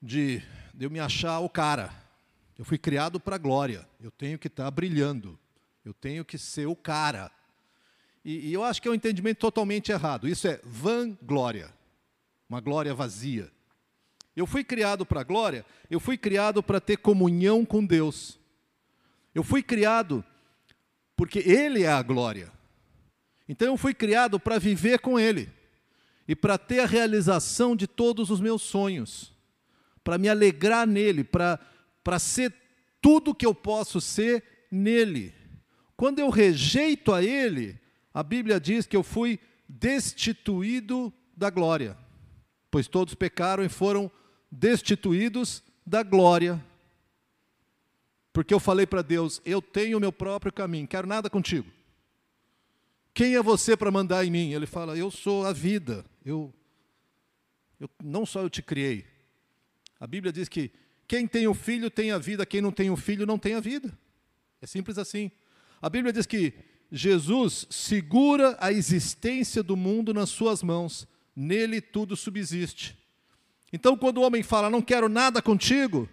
de, 0.00 0.42
de 0.72 0.86
eu 0.86 0.90
me 0.90 0.98
achar 0.98 1.38
o 1.40 1.50
cara. 1.50 1.92
Eu 2.58 2.64
fui 2.64 2.78
criado 2.78 3.20
para 3.20 3.36
glória. 3.36 3.86
Eu 4.00 4.10
tenho 4.10 4.38
que 4.38 4.46
estar 4.46 4.64
tá 4.64 4.70
brilhando. 4.70 5.38
Eu 5.84 5.92
tenho 5.92 6.24
que 6.24 6.38
ser 6.38 6.66
o 6.66 6.74
cara. 6.74 7.30
E, 8.24 8.48
e 8.48 8.52
eu 8.52 8.64
acho 8.64 8.80
que 8.80 8.88
é 8.88 8.90
um 8.90 8.94
entendimento 8.94 9.38
totalmente 9.38 9.92
errado. 9.92 10.26
Isso 10.26 10.48
é 10.48 10.60
vanglória, 10.64 11.72
uma 12.48 12.60
glória 12.60 12.94
vazia. 12.94 13.50
Eu 14.34 14.46
fui 14.46 14.64
criado 14.64 15.04
para 15.04 15.20
a 15.20 15.24
glória, 15.24 15.66
eu 15.90 16.00
fui 16.00 16.16
criado 16.16 16.62
para 16.62 16.80
ter 16.80 16.96
comunhão 16.96 17.66
com 17.66 17.84
Deus. 17.84 18.38
Eu 19.34 19.42
fui 19.42 19.62
criado 19.62 20.24
porque 21.16 21.40
Ele 21.40 21.82
é 21.82 21.92
a 21.92 22.02
glória. 22.02 22.50
Então 23.48 23.68
eu 23.68 23.76
fui 23.76 23.92
criado 23.92 24.38
para 24.38 24.58
viver 24.58 24.98
com 25.00 25.18
Ele 25.18 25.48
e 26.26 26.34
para 26.34 26.56
ter 26.56 26.80
a 26.80 26.86
realização 26.86 27.74
de 27.74 27.86
todos 27.86 28.30
os 28.30 28.40
meus 28.40 28.62
sonhos, 28.62 29.32
para 30.04 30.18
me 30.18 30.28
alegrar 30.28 30.86
nele, 30.86 31.24
para, 31.24 31.58
ser 32.18 32.54
tudo 33.00 33.34
que 33.34 33.46
eu 33.46 33.54
posso 33.54 34.00
ser 34.00 34.42
nele. 34.70 35.34
Quando 35.96 36.20
eu 36.20 36.30
rejeito 36.30 37.12
a 37.12 37.22
Ele, 37.22 37.78
a 38.14 38.22
Bíblia 38.22 38.60
diz 38.60 38.86
que 38.86 38.96
eu 38.96 39.02
fui 39.02 39.38
destituído 39.68 41.12
da 41.36 41.50
glória, 41.50 41.96
pois 42.70 42.86
todos 42.86 43.14
pecaram 43.14 43.64
e 43.64 43.68
foram 43.68 44.10
destituídos 44.50 45.62
da 45.84 46.02
glória. 46.02 46.62
Porque 48.32 48.54
eu 48.54 48.60
falei 48.60 48.86
para 48.86 49.02
Deus: 49.02 49.40
eu 49.44 49.60
tenho 49.60 49.98
o 49.98 50.00
meu 50.00 50.12
próprio 50.12 50.52
caminho, 50.52 50.88
quero 50.88 51.06
nada 51.06 51.28
contigo. 51.28 51.70
Quem 53.14 53.34
é 53.34 53.42
você 53.42 53.76
para 53.76 53.90
mandar 53.90 54.24
em 54.24 54.30
mim? 54.30 54.52
Ele 54.52 54.66
fala: 54.66 54.96
eu 54.96 55.10
sou 55.10 55.44
a 55.44 55.52
vida. 55.52 56.04
Eu, 56.24 56.52
eu 57.78 57.88
não 58.02 58.24
só 58.24 58.40
eu 58.40 58.50
te 58.50 58.62
criei. 58.62 59.06
A 60.00 60.06
Bíblia 60.06 60.32
diz 60.32 60.48
que 60.48 60.70
quem 61.06 61.26
tem 61.26 61.46
o 61.46 61.54
filho 61.54 61.90
tem 61.90 62.10
a 62.10 62.18
vida, 62.18 62.46
quem 62.46 62.60
não 62.60 62.72
tem 62.72 62.90
o 62.90 62.96
filho 62.96 63.26
não 63.26 63.38
tem 63.38 63.54
a 63.54 63.60
vida. 63.60 63.96
É 64.60 64.66
simples 64.66 64.98
assim. 64.98 65.30
A 65.80 65.90
Bíblia 65.90 66.12
diz 66.12 66.26
que 66.26 66.54
Jesus 66.90 67.66
segura 67.70 68.56
a 68.60 68.72
existência 68.72 69.62
do 69.62 69.76
mundo 69.76 70.12
nas 70.14 70.30
suas 70.30 70.62
mãos, 70.62 71.06
nele 71.34 71.80
tudo 71.80 72.16
subsiste. 72.16 72.98
Então, 73.72 73.96
quando 73.96 74.18
o 74.18 74.22
homem 74.22 74.42
fala, 74.42 74.68
não 74.68 74.82
quero 74.82 75.08
nada 75.08 75.40
contigo, 75.40 76.08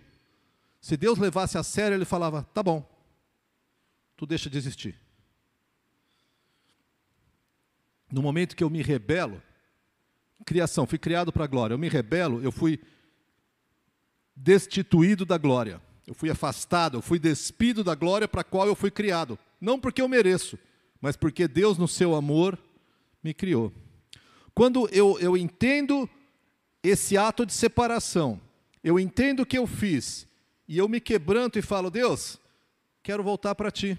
se 0.79 0.95
Deus 0.95 1.19
levasse 1.19 1.57
a 1.57 1.63
sério, 1.63 1.95
ele 1.95 2.05
falava, 2.05 2.43
tá 2.53 2.63
bom, 2.63 2.89
tu 4.15 4.25
deixa 4.25 4.49
de 4.49 4.57
existir. 4.57 4.99
No 8.12 8.22
momento 8.22 8.55
que 8.55 8.64
eu 8.64 8.70
me 8.70 8.82
rebelo, 8.82 9.41
criação, 10.45 10.88
fui 10.88 10.97
criado 10.97 11.32
para 11.32 11.43
a 11.43 11.47
glória, 11.47 11.74
eu 11.74 11.78
me 11.78 11.89
rebelo, 11.89 12.41
eu 12.41 12.51
fui 12.51 12.80
destituído 14.36 15.26
da 15.26 15.38
glória, 15.38 15.82
eu 16.07 16.14
fui 16.14 16.30
afastado, 16.30 16.97
eu 16.97 17.01
fui 17.01 17.20
despido 17.20 17.84
da 17.84 17.93
glória 17.93 18.28
para 18.28 18.41
a 18.41 18.43
qual 18.43 18.68
eu 18.68 18.76
fui 18.76 18.89
criado, 18.89 19.38
não 19.60 19.80
porque 19.80 20.01
eu 20.01 20.07
mereço, 20.07 20.57
mas 20.99 21.16
porque 21.16 21.47
Deus, 21.47 21.78
no 21.78 21.88
seu 21.88 22.16
amor, 22.16 22.57
me 23.24 23.34
criou. 23.34 23.72
Quando 24.53 24.89
eu, 24.91 25.20
eu 25.20 25.38
entendo 25.38 26.10
esse 26.82 27.18
ato 27.18 27.45
de 27.45 27.53
separação, 27.53 28.41
eu 28.84 28.99
entendo 28.99 29.41
o 29.41 29.45
que 29.45 29.57
eu 29.57 29.68
fiz, 29.68 30.28
e 30.68 30.78
eu 30.78 30.88
me 30.88 30.99
quebranto 30.99 31.60
e 31.60 31.62
falo, 31.62 31.89
Deus, 31.89 32.39
quero 33.03 33.24
voltar 33.24 33.55
para 33.55 33.72
ti. 33.72 33.97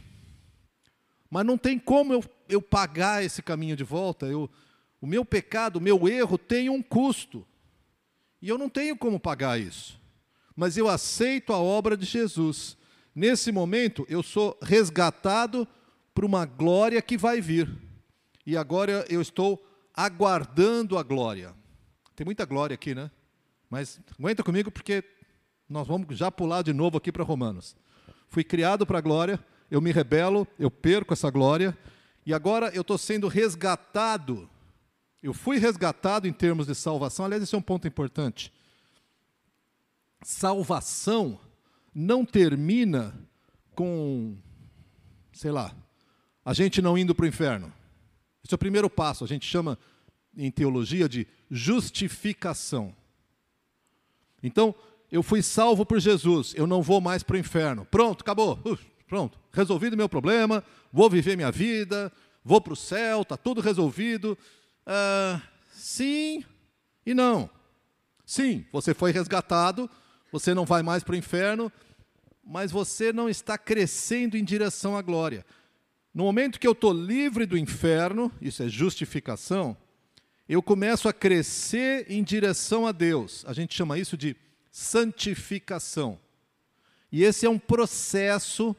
Mas 1.30 1.46
não 1.46 1.56
tem 1.56 1.78
como 1.78 2.12
eu, 2.12 2.24
eu 2.48 2.60
pagar 2.60 3.24
esse 3.24 3.40
caminho 3.40 3.76
de 3.76 3.84
volta. 3.84 4.26
Eu, 4.26 4.50
o 5.00 5.06
meu 5.06 5.24
pecado, 5.24 5.76
o 5.76 5.80
meu 5.80 6.08
erro 6.08 6.36
tem 6.36 6.68
um 6.68 6.82
custo. 6.82 7.46
E 8.42 8.48
eu 8.48 8.58
não 8.58 8.68
tenho 8.68 8.96
como 8.96 9.20
pagar 9.20 9.60
isso. 9.60 10.00
Mas 10.56 10.76
eu 10.76 10.88
aceito 10.88 11.52
a 11.52 11.58
obra 11.58 11.96
de 11.96 12.04
Jesus. 12.04 12.76
Nesse 13.14 13.52
momento, 13.52 14.04
eu 14.08 14.22
sou 14.22 14.58
resgatado 14.60 15.66
para 16.12 16.26
uma 16.26 16.44
glória 16.44 17.00
que 17.00 17.16
vai 17.16 17.40
vir. 17.40 17.70
E 18.44 18.56
agora 18.56 19.06
eu 19.08 19.20
estou 19.20 19.64
aguardando 19.94 20.98
a 20.98 21.02
glória. 21.02 21.54
Tem 22.16 22.24
muita 22.24 22.44
glória 22.44 22.74
aqui, 22.74 22.94
né? 22.94 23.10
Mas 23.68 24.00
aguenta 24.18 24.42
comigo 24.42 24.70
porque 24.70 25.04
nós 25.68 25.86
vamos 25.86 26.16
já 26.16 26.30
pular 26.30 26.62
de 26.62 26.72
novo 26.72 26.98
aqui 26.98 27.12
para 27.12 27.22
Romanos. 27.22 27.76
Fui 28.28 28.42
criado 28.42 28.84
para 28.84 28.98
a 28.98 29.00
glória, 29.00 29.38
eu 29.70 29.80
me 29.80 29.92
rebelo, 29.92 30.46
eu 30.58 30.70
perco 30.70 31.12
essa 31.12 31.30
glória, 31.30 31.76
e 32.26 32.34
agora 32.34 32.70
eu 32.74 32.82
estou 32.82 32.98
sendo 32.98 33.28
resgatado. 33.28 34.48
Eu 35.22 35.32
fui 35.32 35.58
resgatado 35.58 36.26
em 36.26 36.32
termos 36.32 36.66
de 36.66 36.74
salvação. 36.74 37.24
Aliás, 37.24 37.42
esse 37.42 37.54
é 37.54 37.58
um 37.58 37.62
ponto 37.62 37.86
importante. 37.86 38.52
Salvação 40.22 41.38
não 41.94 42.24
termina 42.24 43.14
com, 43.74 44.36
sei 45.32 45.50
lá, 45.50 45.74
a 46.44 46.52
gente 46.52 46.82
não 46.82 46.98
indo 46.98 47.14
para 47.14 47.24
o 47.24 47.28
inferno. 47.28 47.72
Esse 48.44 48.54
é 48.54 48.56
o 48.56 48.58
primeiro 48.58 48.90
passo, 48.90 49.24
a 49.24 49.26
gente 49.26 49.46
chama 49.46 49.78
em 50.36 50.50
teologia 50.50 51.08
de 51.08 51.26
justificação. 51.50 52.94
Então, 54.42 54.74
eu 55.10 55.22
fui 55.22 55.42
salvo 55.42 55.84
por 55.84 56.00
Jesus, 56.00 56.54
eu 56.54 56.66
não 56.66 56.82
vou 56.82 57.00
mais 57.00 57.22
para 57.22 57.36
o 57.36 57.38
inferno. 57.38 57.84
Pronto, 57.84 58.22
acabou. 58.22 58.58
Uf, 58.64 58.89
pronto, 59.10 59.36
resolvido 59.52 59.96
meu 59.96 60.08
problema, 60.08 60.62
vou 60.92 61.10
viver 61.10 61.36
minha 61.36 61.50
vida, 61.50 62.12
vou 62.44 62.60
para 62.60 62.72
o 62.72 62.76
céu, 62.76 63.22
está 63.22 63.36
tudo 63.36 63.60
resolvido. 63.60 64.38
Ah, 64.86 65.42
sim 65.72 66.44
e 67.04 67.12
não. 67.12 67.50
Sim, 68.24 68.64
você 68.70 68.94
foi 68.94 69.10
resgatado, 69.10 69.90
você 70.30 70.54
não 70.54 70.64
vai 70.64 70.80
mais 70.80 71.02
para 71.02 71.14
o 71.14 71.16
inferno, 71.16 71.72
mas 72.44 72.70
você 72.70 73.12
não 73.12 73.28
está 73.28 73.58
crescendo 73.58 74.36
em 74.36 74.44
direção 74.44 74.96
à 74.96 75.02
glória. 75.02 75.44
No 76.14 76.22
momento 76.22 76.60
que 76.60 76.66
eu 76.66 76.72
estou 76.72 76.92
livre 76.92 77.46
do 77.46 77.58
inferno, 77.58 78.30
isso 78.40 78.62
é 78.62 78.68
justificação, 78.68 79.76
eu 80.48 80.62
começo 80.62 81.08
a 81.08 81.12
crescer 81.12 82.06
em 82.08 82.22
direção 82.22 82.86
a 82.86 82.92
Deus. 82.92 83.44
A 83.44 83.52
gente 83.52 83.74
chama 83.74 83.98
isso 83.98 84.16
de 84.16 84.36
santificação. 84.70 86.16
E 87.10 87.24
esse 87.24 87.44
é 87.44 87.50
um 87.50 87.58
processo 87.58 88.76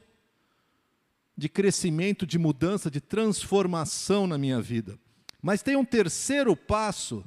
de 1.35 1.49
crescimento, 1.49 2.25
de 2.25 2.37
mudança, 2.37 2.91
de 2.91 3.01
transformação 3.01 4.27
na 4.27 4.37
minha 4.37 4.61
vida. 4.61 4.99
Mas 5.41 5.61
tem 5.63 5.75
um 5.75 5.85
terceiro 5.85 6.55
passo 6.55 7.23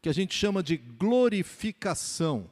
que 0.00 0.08
a 0.08 0.12
gente 0.12 0.34
chama 0.34 0.62
de 0.62 0.76
glorificação, 0.76 2.50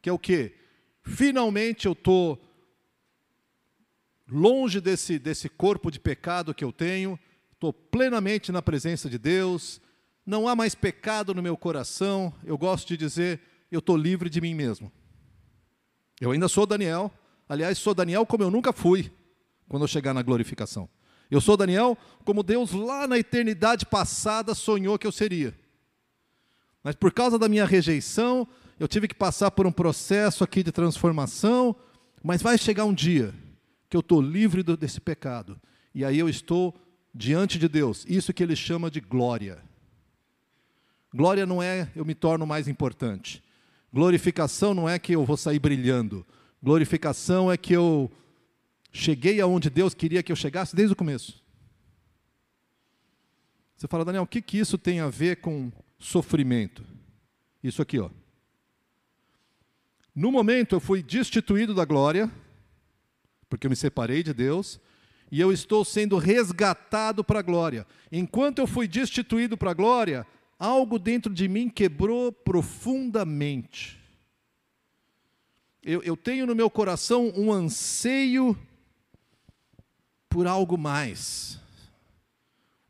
que 0.00 0.08
é 0.08 0.12
o 0.12 0.18
quê? 0.18 0.54
Finalmente 1.02 1.86
eu 1.86 1.92
estou 1.92 2.40
longe 4.28 4.80
desse, 4.80 5.18
desse 5.18 5.48
corpo 5.48 5.90
de 5.90 5.98
pecado 5.98 6.54
que 6.54 6.64
eu 6.64 6.72
tenho, 6.72 7.18
estou 7.52 7.72
plenamente 7.72 8.52
na 8.52 8.62
presença 8.62 9.08
de 9.08 9.18
Deus, 9.18 9.80
não 10.24 10.48
há 10.48 10.54
mais 10.54 10.74
pecado 10.74 11.34
no 11.34 11.42
meu 11.42 11.56
coração, 11.56 12.32
eu 12.44 12.56
gosto 12.56 12.88
de 12.88 12.96
dizer, 12.96 13.40
eu 13.70 13.80
estou 13.80 13.96
livre 13.96 14.30
de 14.30 14.40
mim 14.40 14.54
mesmo. 14.54 14.90
Eu 16.20 16.30
ainda 16.30 16.48
sou 16.48 16.66
Daniel, 16.66 17.12
aliás, 17.48 17.78
sou 17.78 17.94
Daniel 17.94 18.24
como 18.24 18.42
eu 18.42 18.50
nunca 18.50 18.72
fui, 18.72 19.12
quando 19.68 19.82
eu 19.82 19.88
chegar 19.88 20.14
na 20.14 20.22
glorificação. 20.22 20.88
Eu 21.30 21.40
sou 21.40 21.56
Daniel 21.56 21.96
como 22.24 22.42
Deus 22.42 22.72
lá 22.72 23.06
na 23.06 23.18
eternidade 23.18 23.86
passada 23.86 24.54
sonhou 24.54 24.98
que 24.98 25.06
eu 25.06 25.12
seria. 25.12 25.54
Mas 26.82 26.94
por 26.94 27.12
causa 27.12 27.38
da 27.38 27.48
minha 27.48 27.64
rejeição, 27.64 28.46
eu 28.78 28.86
tive 28.86 29.08
que 29.08 29.14
passar 29.14 29.50
por 29.50 29.66
um 29.66 29.72
processo 29.72 30.44
aqui 30.44 30.62
de 30.62 30.70
transformação, 30.70 31.74
mas 32.22 32.42
vai 32.42 32.58
chegar 32.58 32.84
um 32.84 32.92
dia 32.92 33.34
que 33.88 33.96
eu 33.96 34.00
estou 34.00 34.20
livre 34.20 34.62
do, 34.62 34.76
desse 34.76 35.00
pecado. 35.00 35.60
E 35.94 36.04
aí 36.04 36.18
eu 36.18 36.28
estou 36.28 36.74
diante 37.14 37.58
de 37.58 37.68
Deus. 37.68 38.04
Isso 38.08 38.34
que 38.34 38.42
ele 38.42 38.56
chama 38.56 38.90
de 38.90 39.00
glória. 39.00 39.62
Glória 41.14 41.46
não 41.46 41.62
é 41.62 41.88
eu 41.94 42.04
me 42.04 42.14
torno 42.14 42.46
mais 42.46 42.66
importante. 42.66 43.42
Glorificação 43.92 44.74
não 44.74 44.88
é 44.88 44.98
que 44.98 45.14
eu 45.14 45.24
vou 45.24 45.36
sair 45.36 45.60
brilhando. 45.60 46.26
Glorificação 46.60 47.52
é 47.52 47.56
que 47.56 47.72
eu 47.72 48.10
cheguei 48.94 49.40
aonde 49.40 49.68
Deus 49.68 49.92
queria 49.92 50.22
que 50.22 50.30
eu 50.30 50.36
chegasse 50.36 50.74
desde 50.74 50.92
o 50.92 50.96
começo. 50.96 51.42
Você 53.76 53.88
fala, 53.88 54.04
Daniel, 54.04 54.22
o 54.22 54.26
que, 54.26 54.40
que 54.40 54.56
isso 54.56 54.78
tem 54.78 55.00
a 55.00 55.08
ver 55.08 55.40
com 55.40 55.70
sofrimento? 55.98 56.84
Isso 57.62 57.82
aqui, 57.82 57.98
ó. 57.98 58.08
No 60.14 60.30
momento 60.30 60.76
eu 60.76 60.80
fui 60.80 61.02
destituído 61.02 61.74
da 61.74 61.84
glória, 61.84 62.30
porque 63.48 63.66
eu 63.66 63.70
me 63.70 63.74
separei 63.74 64.22
de 64.22 64.32
Deus, 64.32 64.80
e 65.30 65.40
eu 65.40 65.52
estou 65.52 65.84
sendo 65.84 66.16
resgatado 66.16 67.24
para 67.24 67.40
a 67.40 67.42
glória. 67.42 67.84
Enquanto 68.12 68.60
eu 68.60 68.66
fui 68.66 68.86
destituído 68.86 69.56
para 69.56 69.72
a 69.72 69.74
glória, 69.74 70.24
algo 70.56 71.00
dentro 71.00 71.34
de 71.34 71.48
mim 71.48 71.68
quebrou 71.68 72.30
profundamente. 72.30 74.00
Eu, 75.82 76.00
eu 76.04 76.16
tenho 76.16 76.46
no 76.46 76.54
meu 76.54 76.70
coração 76.70 77.32
um 77.34 77.52
anseio 77.52 78.56
por 80.34 80.48
algo 80.48 80.76
mais, 80.76 81.60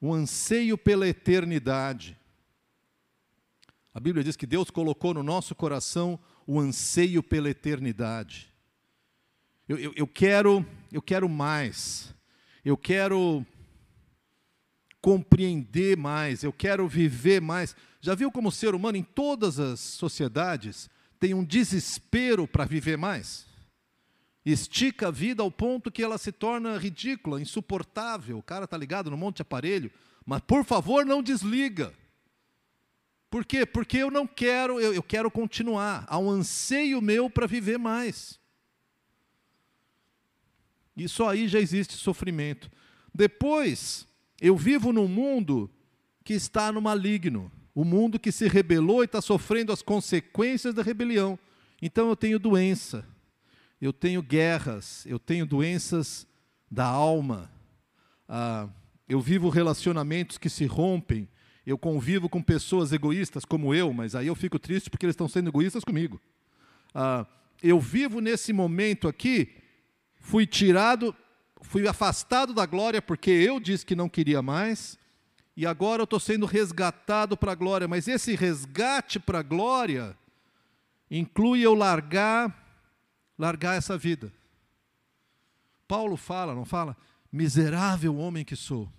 um 0.01 0.15
anseio 0.15 0.79
pela 0.79 1.07
eternidade. 1.07 2.19
A 3.93 4.01
Bíblia 4.01 4.25
diz 4.25 4.35
que 4.35 4.47
Deus 4.47 4.71
colocou 4.71 5.13
no 5.13 5.23
nosso 5.23 5.55
coração 5.55 6.19
o 6.47 6.59
anseio 6.59 7.23
pela 7.23 7.51
eternidade. 7.51 8.51
Eu, 9.69 9.79
eu, 9.79 9.93
eu, 9.95 10.07
quero, 10.07 10.65
eu 10.91 11.03
quero 11.03 11.29
mais. 11.29 12.15
Eu 12.65 12.79
quero 12.79 13.45
compreender 15.03 15.99
mais. 15.99 16.45
Eu 16.45 16.53
quero 16.53 16.89
viver 16.89 17.43
mais. 17.43 17.77
Já 18.01 18.15
viu 18.15 18.33
como 18.33 18.49
o 18.49 18.53
ser 18.53 18.75
humano 18.75 18.97
em 18.97 19.03
todas 19.03 19.61
as 19.61 19.81
sociedades 19.81 20.89
tem 21.21 21.35
um 21.35 21.45
desespero 21.45 22.49
para 22.49 22.65
viver 22.65 22.97
mais? 22.97 23.45
Estica 24.45 25.09
a 25.09 25.11
vida 25.11 25.43
ao 25.43 25.51
ponto 25.51 25.91
que 25.91 26.03
ela 26.03 26.19
se 26.19 26.31
torna 26.31 26.77
ridícula, 26.77 27.41
insuportável. 27.41 28.39
O 28.39 28.43
cara 28.43 28.67
está 28.67 28.77
ligado 28.77 29.11
num 29.11 29.17
monte 29.17 29.37
de 29.37 29.43
aparelho, 29.43 29.91
mas 30.27 30.41
por 30.43 30.65
favor 30.65 31.07
não 31.07 31.23
desliga. 31.23 31.93
Por 33.31 33.45
quê? 33.45 33.65
Porque 33.65 33.97
eu 33.97 34.11
não 34.11 34.27
quero, 34.27 34.79
eu, 34.79 34.93
eu 34.93 35.03
quero 35.03 35.31
continuar. 35.31 36.05
Há 36.09 36.19
um 36.19 36.31
anseio 36.31 37.01
meu 37.01 37.31
para 37.31 37.47
viver 37.47 37.79
mais. 37.79 38.39
E 40.97 41.09
só 41.09 41.31
aí 41.31 41.49
já 41.49 41.59
existe 41.59 41.95
sofrimento. 41.95 42.71
Depois, 43.13 44.07
eu 44.41 44.57
vivo 44.57 44.93
num 44.93 45.09
mundo 45.09 45.71
que 46.23 46.35
está 46.35 46.71
no 46.71 46.81
maligno. 46.81 47.51
O 47.75 47.85
mundo 47.85 48.21
que 48.21 48.31
se 48.31 48.47
rebelou 48.47 49.03
e 49.03 49.07
está 49.07 49.21
sofrendo 49.21 49.73
as 49.73 49.83
consequências 49.83 50.75
da 50.75 50.83
rebelião. 50.83 51.39
Então 51.83 52.09
eu 52.09 52.15
tenho 52.15 52.39
doença, 52.39 53.05
eu 53.85 53.93
tenho 53.93 54.23
guerras, 54.23 55.05
eu 55.05 55.19
tenho 55.19 55.45
doenças 55.45 56.27
da 56.71 56.87
alma. 56.87 57.51
Ah, 58.27 58.67
eu 59.07 59.21
vivo 59.21 59.51
relacionamentos 59.51 60.39
que 60.39 60.49
se 60.49 60.65
rompem, 60.65 61.29
eu 61.67 61.77
convivo 61.77 62.27
com 62.27 62.43
pessoas 62.43 62.93
egoístas 62.93 63.45
como 63.45 63.75
eu, 63.75 63.93
mas 63.93 64.15
aí 64.15 64.27
eu 64.27 64.35
fico 64.35 64.59
triste 64.59 64.89
porque 64.89 65.05
eles 65.05 65.13
estão 65.13 65.29
sendo 65.29 65.51
egoístas 65.51 65.85
comigo. 65.85 66.19
Ah, 66.95 67.27
eu 67.63 67.79
vivo 67.79 68.23
nesse 68.23 68.55
momento 68.55 69.07
aqui, 69.07 69.55
fui 70.19 70.47
tirado, 70.47 71.15
fui 71.61 71.87
afastado 71.87 72.55
da 72.55 72.65
glória 72.65 73.03
porque 73.03 73.31
eu 73.31 73.61
disse 73.61 73.85
que 73.85 73.95
não 73.95 74.09
queria 74.09 74.41
mais, 74.41 74.99
e 75.55 75.67
agora 75.67 76.01
eu 76.01 76.05
estou 76.05 76.19
sendo 76.19 76.47
resgatado 76.47 77.37
para 77.37 77.53
a 77.53 77.55
glória, 77.55 77.87
mas 77.87 78.09
esse 78.09 78.35
resgate 78.35 79.21
para 79.21 79.41
a 79.41 79.43
glória 79.43 80.17
inclui 81.11 81.61
eu 81.61 81.75
largar, 81.75 82.64
largar 83.39 83.77
essa 83.77 83.97
vida. 83.99 84.33
Paulo 85.87 86.17
fala, 86.17 86.55
não 86.55 86.65
fala? 86.65 86.97
Miserável 87.31 88.17
homem 88.17 88.45
que 88.45 88.57
sou. 88.57 88.91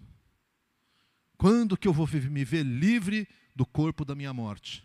Quando 1.38 1.78
que 1.78 1.88
eu 1.88 1.94
vou 1.94 2.08
me 2.08 2.46
ver 2.46 2.64
livre 2.64 3.28
do 3.56 3.66
corpo 3.66 4.06
da 4.06 4.16
minha 4.16 4.34
morte? 4.34 4.84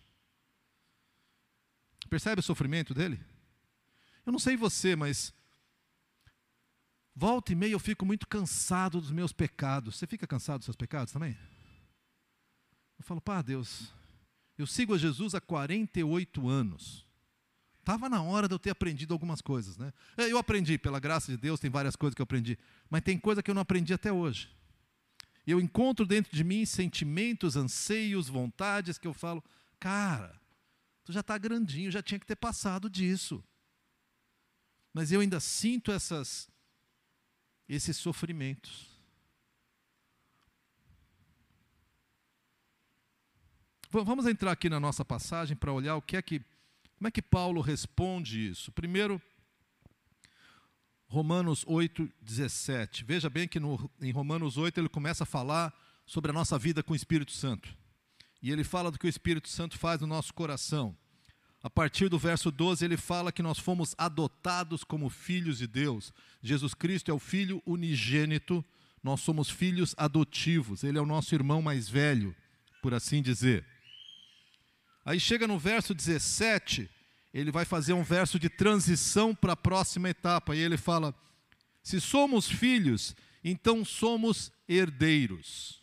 Percebe 2.08 2.40
o 2.40 2.42
sofrimento 2.42 2.92
dele? 2.92 3.20
Eu 4.26 4.32
não 4.32 4.38
sei 4.38 4.56
você, 4.56 4.96
mas 4.96 5.32
volta 7.14 7.52
e 7.52 7.54
meia 7.54 7.72
eu 7.72 7.78
fico 7.78 8.04
muito 8.04 8.26
cansado 8.26 9.00
dos 9.00 9.10
meus 9.10 9.32
pecados. 9.32 9.96
Você 9.96 10.06
fica 10.06 10.26
cansado 10.26 10.58
dos 10.58 10.64
seus 10.64 10.76
pecados 10.76 11.12
também? 11.12 11.38
Eu 12.98 13.04
falo, 13.04 13.20
pá, 13.20 13.40
Deus, 13.40 13.92
eu 14.58 14.66
sigo 14.66 14.94
a 14.94 14.98
Jesus 14.98 15.34
há 15.34 15.40
48 15.40 16.48
anos. 16.48 17.06
Estava 17.90 18.08
na 18.08 18.22
hora 18.22 18.46
de 18.46 18.54
eu 18.54 18.58
ter 18.60 18.70
aprendido 18.70 19.12
algumas 19.12 19.40
coisas, 19.40 19.76
né? 19.76 19.92
Eu 20.16 20.38
aprendi, 20.38 20.78
pela 20.78 21.00
graça 21.00 21.32
de 21.32 21.36
Deus, 21.36 21.58
tem 21.58 21.68
várias 21.68 21.96
coisas 21.96 22.14
que 22.14 22.22
eu 22.22 22.24
aprendi, 22.24 22.56
mas 22.88 23.02
tem 23.02 23.18
coisa 23.18 23.42
que 23.42 23.50
eu 23.50 23.54
não 23.54 23.62
aprendi 23.62 23.92
até 23.92 24.12
hoje. 24.12 24.48
Eu 25.44 25.58
encontro 25.60 26.06
dentro 26.06 26.30
de 26.32 26.44
mim 26.44 26.64
sentimentos, 26.64 27.56
anseios, 27.56 28.28
vontades 28.28 28.96
que 28.96 29.08
eu 29.08 29.12
falo, 29.12 29.42
cara, 29.80 30.40
tu 31.02 31.12
já 31.12 31.18
está 31.18 31.36
grandinho, 31.36 31.90
já 31.90 32.00
tinha 32.00 32.20
que 32.20 32.26
ter 32.26 32.36
passado 32.36 32.88
disso. 32.88 33.42
Mas 34.94 35.10
eu 35.10 35.20
ainda 35.20 35.40
sinto 35.40 35.90
essas, 35.90 36.48
esses 37.68 37.96
sofrimentos. 37.96 38.88
Vamos 43.90 44.28
entrar 44.28 44.52
aqui 44.52 44.68
na 44.68 44.78
nossa 44.78 45.04
passagem 45.04 45.56
para 45.56 45.72
olhar 45.72 45.96
o 45.96 46.02
que 46.02 46.16
é 46.16 46.22
que 46.22 46.40
Como 47.00 47.08
é 47.08 47.10
que 47.10 47.22
Paulo 47.22 47.62
responde 47.62 48.46
isso? 48.46 48.70
Primeiro, 48.72 49.22
Romanos 51.06 51.64
8, 51.66 52.06
17. 52.20 53.04
Veja 53.04 53.30
bem 53.30 53.48
que 53.48 53.58
no, 53.58 53.90
em 54.02 54.12
Romanos 54.12 54.58
8 54.58 54.78
ele 54.78 54.88
começa 54.90 55.24
a 55.24 55.26
falar 55.26 55.72
sobre 56.04 56.30
a 56.30 56.34
nossa 56.34 56.58
vida 56.58 56.82
com 56.82 56.92
o 56.92 56.96
Espírito 56.96 57.32
Santo. 57.32 57.74
E 58.42 58.50
ele 58.50 58.62
fala 58.62 58.90
do 58.90 58.98
que 58.98 59.06
o 59.06 59.08
Espírito 59.08 59.48
Santo 59.48 59.78
faz 59.78 60.02
no 60.02 60.06
nosso 60.06 60.34
coração. 60.34 60.94
A 61.62 61.70
partir 61.70 62.10
do 62.10 62.18
verso 62.18 62.50
12, 62.50 62.84
ele 62.84 62.98
fala 62.98 63.32
que 63.32 63.42
nós 63.42 63.58
fomos 63.58 63.94
adotados 63.96 64.84
como 64.84 65.08
filhos 65.08 65.56
de 65.56 65.66
Deus. 65.66 66.12
Jesus 66.42 66.74
Cristo 66.74 67.10
é 67.10 67.14
o 67.14 67.18
filho 67.18 67.62
unigênito, 67.64 68.62
nós 69.02 69.22
somos 69.22 69.48
filhos 69.48 69.94
adotivos. 69.96 70.84
Ele 70.84 70.98
é 70.98 71.00
o 71.00 71.06
nosso 71.06 71.34
irmão 71.34 71.62
mais 71.62 71.88
velho, 71.88 72.36
por 72.82 72.92
assim 72.92 73.22
dizer. 73.22 73.64
Aí 75.04 75.18
chega 75.18 75.46
no 75.46 75.58
verso 75.58 75.94
17, 75.94 76.90
ele 77.32 77.50
vai 77.50 77.64
fazer 77.64 77.92
um 77.92 78.02
verso 78.02 78.38
de 78.38 78.48
transição 78.48 79.34
para 79.34 79.54
a 79.54 79.56
próxima 79.56 80.10
etapa. 80.10 80.54
E 80.54 80.58
ele 80.58 80.76
fala: 80.76 81.14
Se 81.82 82.00
somos 82.00 82.46
filhos, 82.46 83.14
então 83.42 83.84
somos 83.84 84.52
herdeiros. 84.68 85.80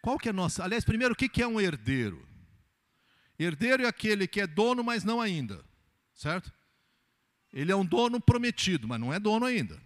Qual 0.00 0.18
que 0.18 0.28
é 0.28 0.30
a 0.30 0.34
nossa? 0.34 0.62
Aliás, 0.62 0.84
primeiro, 0.84 1.14
o 1.14 1.16
que 1.16 1.42
é 1.42 1.46
um 1.46 1.60
herdeiro? 1.60 2.26
Herdeiro 3.38 3.82
é 3.82 3.86
aquele 3.86 4.26
que 4.26 4.40
é 4.40 4.46
dono, 4.46 4.82
mas 4.82 5.04
não 5.04 5.20
ainda, 5.20 5.64
certo? 6.14 6.52
Ele 7.52 7.72
é 7.72 7.76
um 7.76 7.84
dono 7.84 8.20
prometido, 8.20 8.86
mas 8.86 9.00
não 9.00 9.12
é 9.12 9.18
dono 9.18 9.44
ainda. 9.44 9.80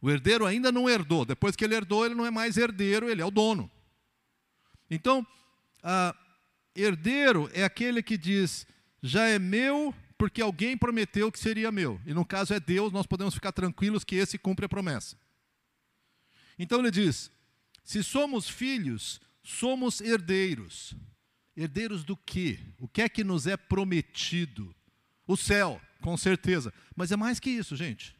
O 0.00 0.10
herdeiro 0.10 0.46
ainda 0.46 0.72
não 0.72 0.88
herdou. 0.88 1.24
Depois 1.24 1.54
que 1.54 1.64
ele 1.64 1.74
herdou, 1.74 2.04
ele 2.04 2.14
não 2.14 2.26
é 2.26 2.30
mais 2.30 2.56
herdeiro, 2.56 3.08
ele 3.08 3.20
é 3.22 3.24
o 3.24 3.30
dono. 3.30 3.70
Então, 4.90 5.26
herdeiro 6.74 7.50
é 7.52 7.64
aquele 7.64 8.02
que 8.02 8.16
diz: 8.16 8.66
já 9.02 9.26
é 9.26 9.38
meu 9.38 9.94
porque 10.16 10.40
alguém 10.40 10.76
prometeu 10.76 11.32
que 11.32 11.38
seria 11.38 11.72
meu. 11.72 12.00
E 12.06 12.14
no 12.14 12.24
caso 12.24 12.54
é 12.54 12.60
Deus, 12.60 12.92
nós 12.92 13.06
podemos 13.06 13.34
ficar 13.34 13.50
tranquilos 13.50 14.04
que 14.04 14.14
esse 14.14 14.38
cumpre 14.38 14.66
a 14.66 14.68
promessa. 14.68 15.16
Então 16.58 16.78
ele 16.78 16.90
diz: 16.90 17.30
se 17.82 18.02
somos 18.02 18.48
filhos, 18.48 19.20
somos 19.42 20.00
herdeiros. 20.00 20.94
Herdeiros 21.56 22.04
do 22.04 22.16
quê? 22.16 22.60
O 22.78 22.88
que 22.88 23.02
é 23.02 23.08
que 23.08 23.24
nos 23.24 23.46
é 23.46 23.56
prometido? 23.56 24.74
O 25.26 25.36
céu, 25.36 25.80
com 26.00 26.16
certeza. 26.16 26.72
Mas 26.96 27.12
é 27.12 27.16
mais 27.16 27.38
que 27.38 27.50
isso, 27.50 27.76
gente. 27.76 28.16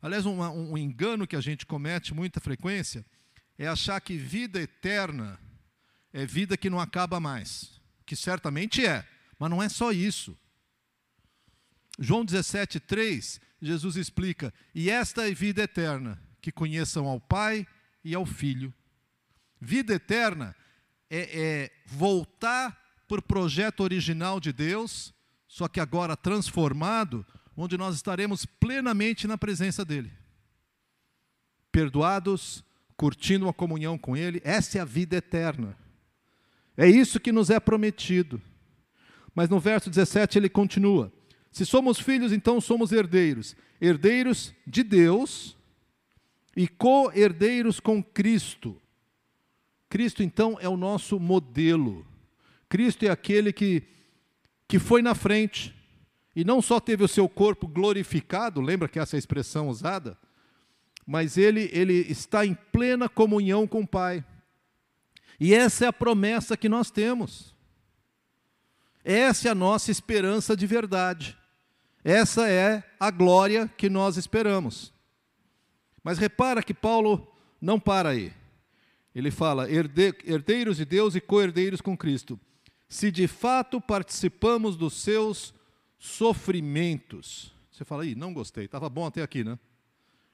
Aliás, 0.00 0.26
um, 0.26 0.40
um 0.42 0.76
engano 0.76 1.26
que 1.26 1.36
a 1.36 1.40
gente 1.40 1.64
comete 1.64 2.12
muita 2.12 2.40
frequência 2.40 3.04
é 3.56 3.66
achar 3.66 4.00
que 4.00 4.16
vida 4.16 4.60
eterna 4.60 5.38
é 6.14 6.24
vida 6.24 6.56
que 6.56 6.70
não 6.70 6.78
acaba 6.78 7.18
mais. 7.18 7.80
Que 8.06 8.14
certamente 8.14 8.86
é. 8.86 9.06
Mas 9.36 9.50
não 9.50 9.60
é 9.60 9.68
só 9.68 9.90
isso. 9.90 10.38
João 11.98 12.24
17, 12.24 12.78
3, 12.78 13.40
Jesus 13.60 13.96
explica: 13.96 14.54
E 14.72 14.88
esta 14.88 15.28
é 15.28 15.34
vida 15.34 15.62
eterna, 15.62 16.22
que 16.40 16.52
conheçam 16.52 17.06
ao 17.06 17.20
Pai 17.20 17.66
e 18.04 18.14
ao 18.14 18.24
Filho. 18.24 18.72
Vida 19.60 19.94
eterna 19.94 20.54
é, 21.10 21.18
é 21.32 21.70
voltar 21.84 22.80
para 23.08 23.18
o 23.18 23.22
projeto 23.22 23.80
original 23.80 24.38
de 24.38 24.52
Deus, 24.52 25.12
só 25.48 25.66
que 25.66 25.80
agora 25.80 26.16
transformado, 26.16 27.26
onde 27.56 27.76
nós 27.76 27.96
estaremos 27.96 28.46
plenamente 28.46 29.26
na 29.26 29.36
presença 29.36 29.84
dEle. 29.84 30.12
Perdoados, 31.72 32.64
curtindo 32.96 33.46
uma 33.46 33.52
comunhão 33.52 33.98
com 33.98 34.16
Ele, 34.16 34.40
essa 34.44 34.78
é 34.78 34.80
a 34.80 34.84
vida 34.84 35.16
eterna. 35.16 35.76
É 36.76 36.88
isso 36.88 37.20
que 37.20 37.32
nos 37.32 37.50
é 37.50 37.60
prometido. 37.60 38.40
Mas 39.34 39.48
no 39.48 39.58
verso 39.58 39.90
17 39.90 40.38
ele 40.38 40.48
continua: 40.48 41.12
Se 41.50 41.64
somos 41.64 41.98
filhos, 41.98 42.32
então 42.32 42.60
somos 42.60 42.92
herdeiros, 42.92 43.56
herdeiros 43.80 44.54
de 44.66 44.82
Deus 44.82 45.56
e 46.56 46.68
co-herdeiros 46.68 47.80
com 47.80 48.02
Cristo. 48.02 48.80
Cristo 49.88 50.22
então 50.22 50.56
é 50.60 50.68
o 50.68 50.76
nosso 50.76 51.20
modelo. 51.20 52.06
Cristo 52.68 53.04
é 53.04 53.10
aquele 53.10 53.52
que, 53.52 53.82
que 54.66 54.78
foi 54.78 55.02
na 55.02 55.14
frente 55.14 55.74
e 56.34 56.44
não 56.44 56.60
só 56.60 56.80
teve 56.80 57.04
o 57.04 57.08
seu 57.08 57.28
corpo 57.28 57.68
glorificado, 57.68 58.60
lembra 58.60 58.88
que 58.88 58.98
essa 58.98 59.16
é 59.16 59.18
expressão 59.18 59.68
usada? 59.68 60.18
Mas 61.06 61.36
ele, 61.36 61.70
ele 61.72 61.94
está 62.10 62.44
em 62.44 62.54
plena 62.72 63.08
comunhão 63.08 63.66
com 63.66 63.82
o 63.82 63.86
Pai. 63.86 64.24
E 65.38 65.54
essa 65.54 65.84
é 65.84 65.88
a 65.88 65.92
promessa 65.92 66.56
que 66.56 66.68
nós 66.68 66.90
temos. 66.90 67.54
Essa 69.04 69.48
é 69.48 69.50
a 69.50 69.54
nossa 69.54 69.90
esperança 69.90 70.56
de 70.56 70.66
verdade. 70.66 71.36
Essa 72.02 72.48
é 72.48 72.82
a 72.98 73.10
glória 73.10 73.68
que 73.76 73.88
nós 73.88 74.16
esperamos. 74.16 74.92
Mas 76.02 76.18
repara 76.18 76.62
que 76.62 76.74
Paulo 76.74 77.26
não 77.60 77.80
para 77.80 78.10
aí. 78.10 78.32
Ele 79.14 79.30
fala: 79.30 79.68
herdeiros 79.70 80.76
de 80.76 80.84
Deus 80.84 81.14
e 81.14 81.20
co-herdeiros 81.20 81.80
com 81.80 81.96
Cristo. 81.96 82.38
Se 82.88 83.10
de 83.10 83.26
fato 83.26 83.80
participamos 83.80 84.76
dos 84.76 84.94
seus 84.94 85.54
sofrimentos. 85.98 87.52
Você 87.72 87.84
fala, 87.84 88.02
aí, 88.04 88.14
não 88.14 88.32
gostei, 88.32 88.66
estava 88.66 88.88
bom 88.88 89.06
até 89.06 89.22
aqui, 89.22 89.42
né? 89.42 89.58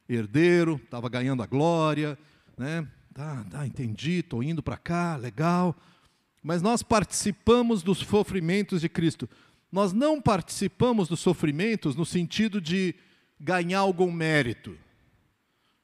Herdeiro, 0.09 0.80
estava 0.82 1.09
ganhando 1.09 1.42
a 1.42 1.46
glória, 1.46 2.18
né? 2.59 2.86
Tá, 3.20 3.44
tá, 3.50 3.66
entendi, 3.66 4.20
estou 4.20 4.42
indo 4.42 4.62
para 4.62 4.78
cá, 4.78 5.16
legal 5.16 5.76
mas 6.42 6.62
nós 6.62 6.82
participamos 6.82 7.82
dos 7.82 7.98
sofrimentos 7.98 8.80
de 8.80 8.88
Cristo. 8.88 9.28
Nós 9.70 9.92
não 9.92 10.20
participamos 10.20 11.08
dos 11.08 11.20
sofrimentos 11.20 11.94
no 11.94 12.06
sentido 12.06 12.60
de 12.60 12.94
ganhar 13.38 13.80
algum 13.80 14.10
mérito. 14.10 14.76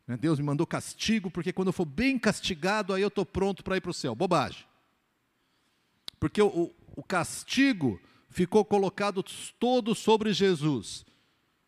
Né, 0.06 0.16
Deus 0.16 0.38
me 0.38 0.46
mandou 0.46 0.66
castigo, 0.66 1.30
porque 1.30 1.52
quando 1.52 1.68
eu 1.68 1.72
for 1.72 1.84
bem 1.84 2.18
castigado, 2.18 2.94
aí 2.94 3.02
eu 3.02 3.08
estou 3.08 3.26
pronto 3.26 3.62
para 3.62 3.76
ir 3.76 3.80
para 3.80 3.90
o 3.90 3.94
céu. 3.94 4.14
Bobagem. 4.14 4.64
Porque 6.18 6.40
o, 6.40 6.72
o 6.96 7.02
castigo 7.02 8.00
ficou 8.30 8.64
colocado 8.64 9.22
todo 9.58 9.94
sobre 9.94 10.32
Jesus. 10.32 11.04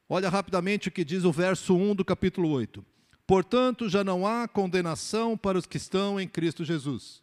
Olha 0.09 0.31
rapidamente 0.31 0.89
o 0.89 0.91
que 0.91 1.05
diz 1.05 1.25
o 1.25 1.33
verso 1.33 1.77
1 1.77 1.95
do 1.95 2.05
capítulo 2.05 2.49
8. 2.49 2.83
Portanto, 3.29 3.91
já 3.91 4.03
não 4.03 4.27
há 4.27 4.49
condenação 4.49 5.37
para 5.37 5.59
os 5.59 5.67
que 5.67 5.77
estão 5.77 6.19
em 6.19 6.27
Cristo 6.27 6.65
Jesus. 6.65 7.23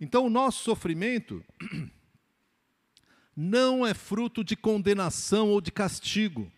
Então, 0.00 0.24
o 0.24 0.30
nosso 0.30 0.62
sofrimento 0.62 1.44
não 3.36 3.84
é 3.84 3.92
fruto 3.92 4.44
de 4.44 4.54
condenação 4.54 5.50
ou 5.50 5.60
de 5.60 5.72
castigo. 5.72 6.48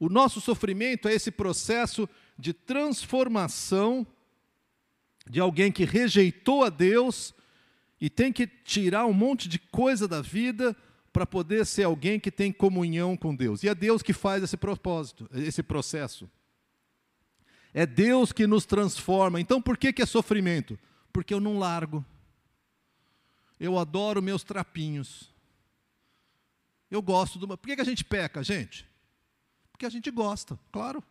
O 0.00 0.08
nosso 0.08 0.40
sofrimento 0.40 1.08
é 1.08 1.12
esse 1.12 1.30
processo 1.30 2.08
de 2.38 2.54
transformação 2.54 4.06
de 5.28 5.38
alguém 5.38 5.70
que 5.70 5.84
rejeitou 5.84 6.64
a 6.64 6.70
Deus 6.70 7.34
e 8.00 8.08
tem 8.08 8.32
que 8.32 8.46
tirar 8.46 9.04
um 9.04 9.12
monte 9.12 9.46
de 9.46 9.58
coisa 9.58 10.08
da 10.08 10.22
vida 10.22 10.74
para 11.12 11.26
poder 11.26 11.66
ser 11.66 11.82
alguém 11.82 12.18
que 12.18 12.30
tem 12.30 12.50
comunhão 12.50 13.14
com 13.14 13.36
Deus. 13.36 13.62
E 13.62 13.68
é 13.68 13.74
Deus 13.74 14.00
que 14.00 14.14
faz 14.14 14.42
esse 14.42 14.56
propósito, 14.56 15.28
esse 15.34 15.62
processo. 15.62 16.30
É 17.76 17.84
Deus 17.84 18.32
que 18.32 18.46
nos 18.46 18.64
transforma. 18.64 19.38
Então, 19.38 19.60
por 19.60 19.76
que, 19.76 19.92
que 19.92 20.00
é 20.00 20.06
sofrimento? 20.06 20.78
Porque 21.12 21.34
eu 21.34 21.38
não 21.38 21.58
largo. 21.58 22.02
Eu 23.60 23.78
adoro 23.78 24.22
meus 24.22 24.42
trapinhos. 24.42 25.30
Eu 26.90 27.02
gosto 27.02 27.38
do. 27.38 27.46
Por 27.46 27.66
que, 27.66 27.76
que 27.76 27.82
a 27.82 27.84
gente 27.84 28.02
peca, 28.02 28.42
gente? 28.42 28.88
Porque 29.70 29.84
a 29.84 29.90
gente 29.90 30.10
gosta, 30.10 30.58
claro. 30.72 31.04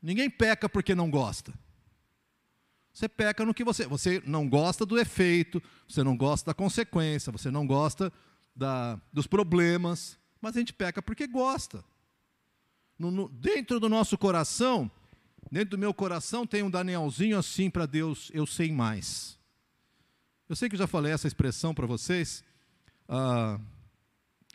Ninguém 0.00 0.30
peca 0.30 0.66
porque 0.66 0.94
não 0.94 1.10
gosta. 1.10 1.52
Você 2.90 3.06
peca 3.06 3.44
no 3.44 3.52
que 3.52 3.62
você. 3.62 3.86
Você 3.86 4.22
não 4.24 4.48
gosta 4.48 4.86
do 4.86 4.98
efeito, 4.98 5.62
você 5.86 6.02
não 6.02 6.16
gosta 6.16 6.52
da 6.52 6.54
consequência, 6.54 7.30
você 7.30 7.50
não 7.50 7.66
gosta 7.66 8.10
da, 8.56 8.98
dos 9.12 9.26
problemas, 9.26 10.18
mas 10.40 10.56
a 10.56 10.58
gente 10.58 10.72
peca 10.72 11.02
porque 11.02 11.26
gosta. 11.26 11.84
No, 12.98 13.10
no, 13.10 13.28
dentro 13.28 13.78
do 13.78 13.88
nosso 13.88 14.18
coração, 14.18 14.90
dentro 15.50 15.70
do 15.70 15.78
meu 15.78 15.94
coração, 15.94 16.46
tem 16.46 16.62
um 16.62 16.70
Danielzinho 16.70 17.38
assim 17.38 17.70
para 17.70 17.86
Deus: 17.86 18.30
eu 18.34 18.46
sei 18.46 18.72
mais. 18.72 19.38
Eu 20.48 20.56
sei 20.56 20.68
que 20.68 20.74
eu 20.74 20.78
já 20.78 20.86
falei 20.86 21.12
essa 21.12 21.28
expressão 21.28 21.74
para 21.74 21.86
vocês. 21.86 22.42
Ah, 23.08 23.60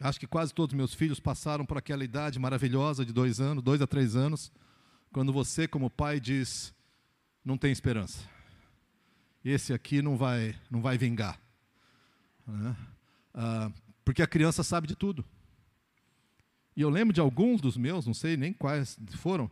acho 0.02 0.20
que 0.20 0.28
quase 0.28 0.54
todos 0.54 0.76
meus 0.76 0.94
filhos 0.94 1.20
passaram 1.20 1.66
por 1.66 1.78
aquela 1.78 2.04
idade 2.04 2.40
maravilhosa 2.40 3.06
de 3.06 3.14
dois 3.14 3.40
anos, 3.40 3.64
dois 3.64 3.82
a 3.82 3.88
três 3.88 4.16
anos, 4.16 4.52
quando 5.12 5.32
você, 5.32 5.68
como 5.68 5.90
pai, 5.90 6.20
diz: 6.20 6.74
não 7.46 7.58
tem 7.58 7.72
esperança. 7.72 8.28
Esse 9.46 9.74
aqui 9.74 10.02
não 10.02 10.18
vai, 10.18 10.56
não 10.72 10.82
vai 10.82 10.98
vingar. 10.98 11.40
Né? 12.48 12.76
Ah, 13.34 13.72
porque 14.04 14.22
a 14.22 14.28
criança 14.28 14.64
sabe 14.64 14.88
de 14.88 14.96
tudo. 14.96 15.24
E 16.76 16.82
eu 16.82 16.90
lembro 16.90 17.14
de 17.14 17.22
alguns 17.22 17.62
dos 17.62 17.78
meus, 17.78 18.06
não 18.06 18.14
sei 18.14 18.36
nem 18.36 18.52
quais 18.52 18.98
foram, 19.18 19.50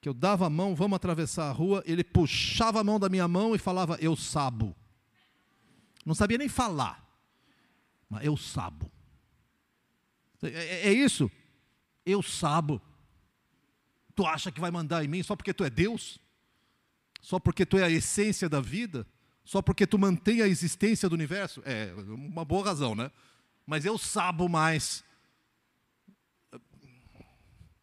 que 0.00 0.08
eu 0.08 0.14
dava 0.14 0.46
a 0.46 0.50
mão, 0.50 0.74
vamos 0.74 0.96
atravessar 0.96 1.48
a 1.48 1.52
rua, 1.52 1.82
ele 1.86 2.02
puxava 2.02 2.80
a 2.80 2.84
mão 2.84 2.98
da 2.98 3.08
minha 3.08 3.26
mão 3.28 3.54
e 3.54 3.58
falava, 3.58 3.96
eu 4.00 4.16
sabo. 4.16 4.74
Não 6.04 6.14
sabia 6.14 6.38
nem 6.38 6.48
falar. 6.48 7.02
Mas 8.08 8.24
eu 8.24 8.36
sabo. 8.36 8.90
É, 10.42 10.48
é, 10.48 10.88
é 10.88 10.92
isso? 10.92 11.30
Eu 12.04 12.22
sabo. 12.22 12.80
Tu 14.14 14.26
acha 14.26 14.50
que 14.50 14.60
vai 14.60 14.70
mandar 14.70 15.04
em 15.04 15.08
mim 15.08 15.22
só 15.22 15.34
porque 15.36 15.54
tu 15.54 15.64
é 15.64 15.70
Deus? 15.70 16.18
Só 17.20 17.38
porque 17.38 17.64
tu 17.64 17.78
é 17.78 17.84
a 17.84 17.90
essência 17.90 18.48
da 18.48 18.60
vida? 18.60 19.06
Só 19.44 19.62
porque 19.62 19.86
tu 19.86 19.98
mantém 19.98 20.42
a 20.42 20.48
existência 20.48 21.08
do 21.08 21.14
universo? 21.14 21.62
É, 21.64 21.94
uma 22.08 22.44
boa 22.44 22.64
razão, 22.64 22.94
né? 22.94 23.10
Mas 23.64 23.84
eu 23.84 23.96
sabo 23.96 24.48
mais. 24.48 25.04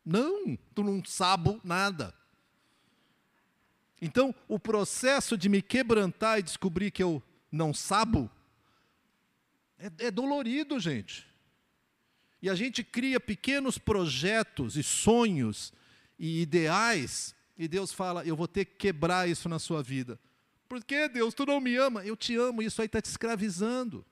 Não, 0.09 0.57
tu 0.73 0.83
não 0.83 1.05
sabo 1.05 1.61
nada. 1.63 2.11
Então, 4.01 4.33
o 4.47 4.57
processo 4.57 5.37
de 5.37 5.47
me 5.47 5.61
quebrantar 5.61 6.39
e 6.39 6.41
descobrir 6.41 6.89
que 6.89 7.03
eu 7.03 7.21
não 7.51 7.75
sabo 7.75 8.27
é, 9.77 10.07
é 10.07 10.09
dolorido, 10.09 10.79
gente. 10.79 11.27
E 12.41 12.49
a 12.49 12.55
gente 12.55 12.83
cria 12.83 13.19
pequenos 13.19 13.77
projetos 13.77 14.75
e 14.77 14.81
sonhos 14.81 15.71
e 16.17 16.41
ideais, 16.41 17.35
e 17.55 17.67
Deus 17.67 17.93
fala: 17.93 18.25
Eu 18.25 18.35
vou 18.35 18.47
ter 18.47 18.65
que 18.65 18.77
quebrar 18.77 19.29
isso 19.29 19.47
na 19.47 19.59
sua 19.59 19.83
vida. 19.83 20.19
Por 20.67 20.83
que, 20.83 21.07
Deus? 21.07 21.35
Tu 21.35 21.45
não 21.45 21.61
me 21.61 21.75
ama? 21.75 22.03
Eu 22.03 22.17
te 22.17 22.35
amo, 22.35 22.63
isso 22.63 22.81
aí 22.81 22.87
está 22.87 22.99
te 22.99 23.05
escravizando. 23.05 24.03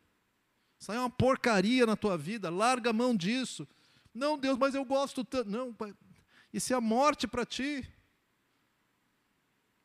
Isso 0.79 0.91
aí 0.91 0.97
é 0.99 1.01
uma 1.01 1.09
porcaria 1.09 1.87
na 1.87 1.95
tua 1.95 2.15
vida, 2.15 2.51
larga 2.51 2.91
a 2.91 2.93
mão 2.93 3.15
disso. 3.15 3.67
Não, 4.17 4.37
Deus, 4.37 4.57
mas 4.57 4.73
eu 4.75 4.83
gosto 4.83 5.23
tanto. 5.23 5.49
Não, 5.49 5.75
isso 6.51 6.73
é 6.73 6.75
a 6.75 6.81
morte 6.81 7.27
para 7.27 7.45
ti. 7.45 7.87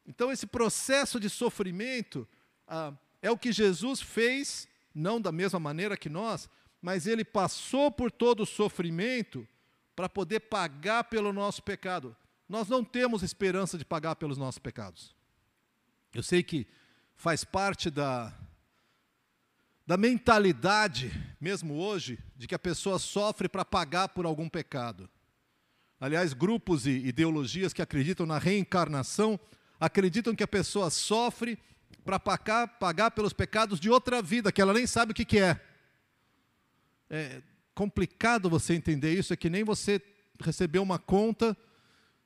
Então, 0.07 0.33
esse 0.33 0.47
processo 0.47 1.21
de 1.21 1.29
sofrimento 1.31 2.27
ah, 2.67 2.93
é 3.21 3.31
o 3.31 3.39
que 3.39 3.53
Jesus 3.53 4.01
fez, 4.01 4.67
não 4.95 5.21
da 5.21 5.31
mesma 5.31 5.61
maneira 5.61 5.97
que 5.97 6.09
nós, 6.09 6.49
mas 6.81 7.07
ele 7.07 7.25
passou 7.25 7.91
por 7.91 8.11
todo 8.11 8.43
o 8.43 8.47
sofrimento 8.47 9.47
para 9.95 10.09
poder 10.09 10.41
pagar 10.41 11.05
pelo 11.05 11.33
nosso 11.33 11.63
pecado. 11.63 12.17
Nós 12.49 12.69
não 12.69 12.85
temos 12.85 13.23
esperança 13.23 13.79
de 13.79 13.85
pagar 13.85 14.17
pelos 14.17 14.37
nossos 14.37 14.59
pecados. 14.59 15.15
Eu 16.15 16.23
sei 16.23 16.43
que 16.43 16.67
faz 17.15 17.45
parte 17.45 17.89
da, 17.89 18.35
da 19.93 19.97
mentalidade, 19.99 21.13
mesmo 21.39 21.75
hoje, 21.75 22.19
de 22.35 22.49
que 22.49 22.55
a 22.55 22.59
pessoa 22.59 22.99
sofre 22.99 23.47
para 23.47 23.63
pagar 23.63 24.09
por 24.09 24.25
algum 24.25 24.49
pecado. 24.49 25.07
Aliás, 26.01 26.33
grupos 26.33 26.87
e 26.87 26.93
ideologias 26.93 27.75
que 27.75 27.83
acreditam 27.83 28.25
na 28.25 28.39
reencarnação 28.39 29.39
acreditam 29.79 30.35
que 30.35 30.43
a 30.43 30.49
pessoa 30.49 30.89
sofre 30.89 31.59
para 32.07 32.19
pagar, 32.19 33.11
pelos 33.11 33.35
pecados 33.35 33.79
de 33.79 33.91
outra 33.91 34.23
vida, 34.23 34.51
que 34.51 34.63
ela 34.63 34.73
nem 34.73 34.87
sabe 34.87 35.13
o 35.13 35.15
que, 35.15 35.27
que 35.27 35.39
é. 35.39 35.61
É 37.11 37.43
complicado 37.75 38.49
você 38.49 38.73
entender 38.73 39.13
isso, 39.13 39.35
é 39.35 39.37
que 39.37 39.51
nem 39.51 39.63
você 39.63 40.01
recebeu 40.41 40.83
uma 40.83 40.99
conta 40.99 41.55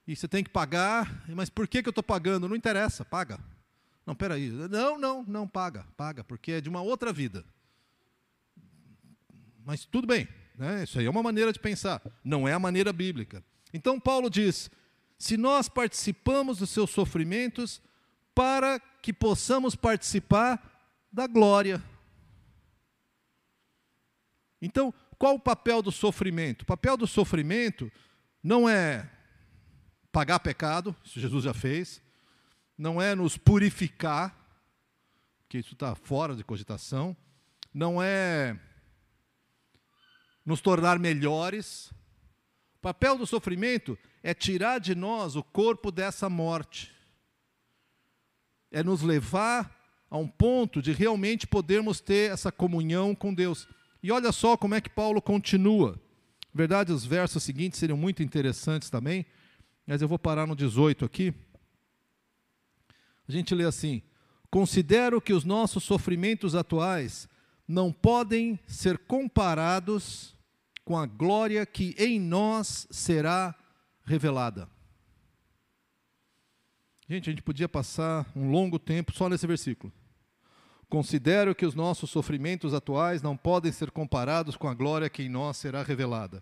e 0.06 0.14
você 0.14 0.28
tem 0.28 0.44
que 0.44 0.50
pagar, 0.50 1.24
mas 1.30 1.50
por 1.50 1.66
que, 1.66 1.82
que 1.82 1.88
eu 1.88 1.90
estou 1.90 2.04
pagando? 2.04 2.48
Não 2.48 2.54
interessa, 2.54 3.04
paga. 3.04 3.40
Não, 4.06 4.14
peraí. 4.14 4.50
Não, 4.50 4.96
não, 4.96 5.24
não 5.24 5.48
paga, 5.48 5.84
paga, 5.96 6.22
porque 6.22 6.52
é 6.52 6.60
de 6.60 6.68
uma 6.68 6.80
outra 6.80 7.12
vida. 7.12 7.44
Mas 9.66 9.84
tudo 9.84 10.06
bem, 10.06 10.28
né? 10.56 10.84
isso 10.84 10.96
aí 10.96 11.06
é 11.06 11.10
uma 11.10 11.24
maneira 11.24 11.52
de 11.52 11.58
pensar, 11.58 12.00
não 12.22 12.46
é 12.46 12.52
a 12.52 12.58
maneira 12.58 12.92
bíblica. 12.92 13.42
Então 13.74 13.98
Paulo 13.98 14.30
diz: 14.30 14.70
se 15.18 15.36
nós 15.36 15.68
participamos 15.68 16.58
dos 16.58 16.70
seus 16.70 16.88
sofrimentos, 16.90 17.82
para 18.32 18.78
que 19.02 19.12
possamos 19.12 19.74
participar 19.74 20.62
da 21.12 21.26
glória. 21.26 21.82
Então, 24.62 24.94
qual 25.18 25.34
o 25.34 25.40
papel 25.40 25.82
do 25.82 25.90
sofrimento? 25.90 26.62
O 26.62 26.66
papel 26.66 26.96
do 26.96 27.06
sofrimento 27.06 27.90
não 28.40 28.68
é 28.68 29.10
pagar 30.12 30.38
pecado, 30.38 30.94
isso 31.02 31.18
Jesus 31.18 31.42
já 31.42 31.52
fez, 31.52 32.00
não 32.78 33.02
é 33.02 33.16
nos 33.16 33.36
purificar, 33.36 34.36
que 35.48 35.58
isso 35.58 35.72
está 35.72 35.94
fora 35.96 36.36
de 36.36 36.44
cogitação, 36.44 37.16
não 37.74 38.00
é 38.00 38.58
nos 40.46 40.60
tornar 40.60 40.98
melhores. 40.98 41.90
O 42.76 42.80
papel 42.80 43.18
do 43.18 43.26
sofrimento 43.26 43.98
é 44.22 44.32
tirar 44.32 44.78
de 44.78 44.94
nós 44.94 45.34
o 45.34 45.42
corpo 45.42 45.90
dessa 45.90 46.30
morte, 46.30 46.92
é 48.70 48.82
nos 48.82 49.02
levar 49.02 49.74
a 50.08 50.16
um 50.16 50.28
ponto 50.28 50.80
de 50.80 50.92
realmente 50.92 51.46
podermos 51.46 52.00
ter 52.00 52.30
essa 52.30 52.52
comunhão 52.52 53.12
com 53.14 53.34
Deus. 53.34 53.68
E 54.00 54.12
olha 54.12 54.30
só 54.30 54.56
como 54.56 54.74
é 54.74 54.80
que 54.80 54.88
Paulo 54.88 55.20
continua. 55.20 56.00
Na 56.54 56.58
verdade, 56.58 56.92
os 56.92 57.04
versos 57.04 57.42
seguintes 57.42 57.80
seriam 57.80 57.98
muito 57.98 58.22
interessantes 58.22 58.88
também, 58.88 59.26
mas 59.84 60.00
eu 60.00 60.08
vou 60.08 60.18
parar 60.18 60.46
no 60.46 60.54
18 60.54 61.04
aqui. 61.04 61.34
A 63.28 63.32
gente 63.32 63.54
lê 63.54 63.64
assim: 63.64 64.00
Considero 64.48 65.20
que 65.20 65.32
os 65.32 65.44
nossos 65.44 65.82
sofrimentos 65.82 66.54
atuais 66.54 67.28
não 67.66 67.92
podem 67.92 68.58
ser 68.66 68.96
comparados 68.98 70.35
com 70.86 70.96
a 70.96 71.04
glória 71.04 71.66
que 71.66 71.96
em 71.98 72.20
nós 72.20 72.86
será 72.92 73.52
revelada. 74.04 74.68
Gente, 77.08 77.28
a 77.28 77.32
gente 77.32 77.42
podia 77.42 77.68
passar 77.68 78.24
um 78.36 78.52
longo 78.52 78.78
tempo 78.78 79.12
só 79.12 79.28
nesse 79.28 79.48
versículo. 79.48 79.92
Considero 80.88 81.56
que 81.56 81.66
os 81.66 81.74
nossos 81.74 82.08
sofrimentos 82.08 82.72
atuais 82.72 83.20
não 83.20 83.36
podem 83.36 83.72
ser 83.72 83.90
comparados 83.90 84.56
com 84.56 84.68
a 84.68 84.74
glória 84.74 85.10
que 85.10 85.24
em 85.24 85.28
nós 85.28 85.56
será 85.56 85.82
revelada. 85.82 86.40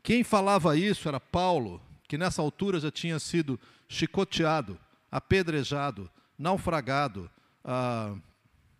Quem 0.00 0.22
falava 0.22 0.76
isso 0.76 1.08
era 1.08 1.18
Paulo, 1.18 1.82
que 2.06 2.16
nessa 2.16 2.40
altura 2.40 2.78
já 2.78 2.90
tinha 2.92 3.18
sido 3.18 3.58
chicoteado, 3.88 4.78
apedrejado, 5.10 6.08
naufragado, 6.38 7.28
ah, 7.64 8.14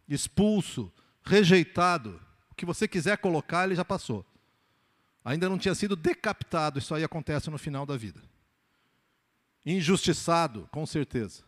expulso, 0.08 0.92
rejeitado. 1.24 2.20
O 2.52 2.54
que 2.54 2.64
você 2.64 2.86
quiser 2.86 3.18
colocar, 3.18 3.64
ele 3.64 3.74
já 3.74 3.84
passou. 3.84 4.24
Ainda 5.24 5.48
não 5.48 5.58
tinha 5.58 5.74
sido 5.74 5.94
decapitado, 5.94 6.78
isso 6.78 6.94
aí 6.94 7.04
acontece 7.04 7.48
no 7.48 7.58
final 7.58 7.86
da 7.86 7.96
vida. 7.96 8.20
Injustiçado, 9.64 10.68
com 10.72 10.84
certeza. 10.84 11.44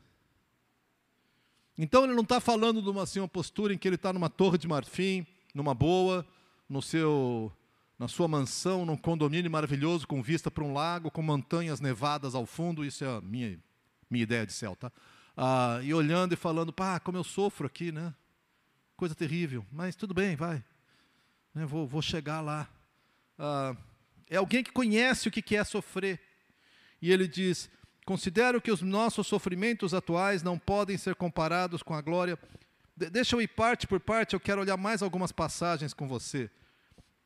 Então 1.77 2.05
ele 2.05 2.15
não 2.15 2.23
está 2.23 2.39
falando 2.39 2.81
de 2.81 2.89
uma, 2.89 3.03
assim, 3.03 3.19
uma 3.19 3.29
postura 3.29 3.75
em 3.75 3.79
que 3.79 3.89
ele 3.89 3.97
está 3.97 4.13
numa 4.13 4.31
torre 4.31 4.59
de 4.59 4.69
marfim, 4.69 5.27
numa 5.53 5.75
boa, 5.75 6.25
no 6.69 6.81
seu, 6.81 7.53
na 7.99 8.07
sua 8.07 8.29
mansão, 8.29 8.87
num 8.87 8.97
condomínio 8.97 9.51
maravilhoso, 9.51 10.07
com 10.07 10.23
vista 10.23 10.53
para 10.53 10.63
um 10.63 10.73
lago, 10.73 11.11
com 11.11 11.21
montanhas 11.21 11.81
nevadas 11.81 12.37
ao 12.37 12.47
fundo, 12.47 12.85
isso 12.85 13.05
é 13.05 13.09
a 13.09 13.21
minha, 13.21 13.59
minha 14.09 14.23
ideia 14.23 14.47
de 14.47 14.53
céu, 14.53 14.77
tá? 14.77 14.93
Ah, 15.37 15.81
e 15.83 15.93
olhando 15.93 16.33
e 16.33 16.37
falando, 16.37 16.73
pá, 16.73 17.01
como 17.01 17.19
eu 17.19 17.25
sofro 17.25 17.67
aqui, 17.67 17.91
né? 17.91 18.15
Coisa 18.97 19.17
terrível, 19.17 19.67
mas 19.73 19.97
tudo 19.97 20.15
bem, 20.15 20.37
vai. 20.37 20.63
Né, 21.53 21.67
vou, 21.67 21.89
vou 21.89 22.01
chegar 22.01 22.41
lá 22.41 22.69
ah, 23.39 23.77
é 24.29 24.37
alguém 24.37 24.63
que 24.63 24.73
conhece 24.73 25.29
o 25.29 25.31
que 25.31 25.57
é 25.57 25.65
sofrer. 25.65 26.21
E 27.01 27.13
ele 27.13 27.29
diz: 27.29 27.71
Considero 28.05 28.61
que 28.61 28.71
os 28.71 28.83
nossos 28.83 29.27
sofrimentos 29.27 29.95
atuais 29.95 30.43
não 30.43 30.59
podem 30.59 30.99
ser 30.99 31.15
comparados 31.15 31.83
com 31.83 31.95
a 31.95 32.01
glória. 32.01 32.39
De 32.97 33.09
deixa 33.09 33.35
eu 33.35 33.41
ir 33.41 33.49
parte 33.49 33.87
por 33.87 33.99
parte, 33.99 34.35
eu 34.35 34.41
quero 34.41 34.61
olhar 34.61 34.77
mais 34.77 35.03
algumas 35.03 35.33
passagens 35.33 35.95
com 35.95 36.07
você. 36.07 36.51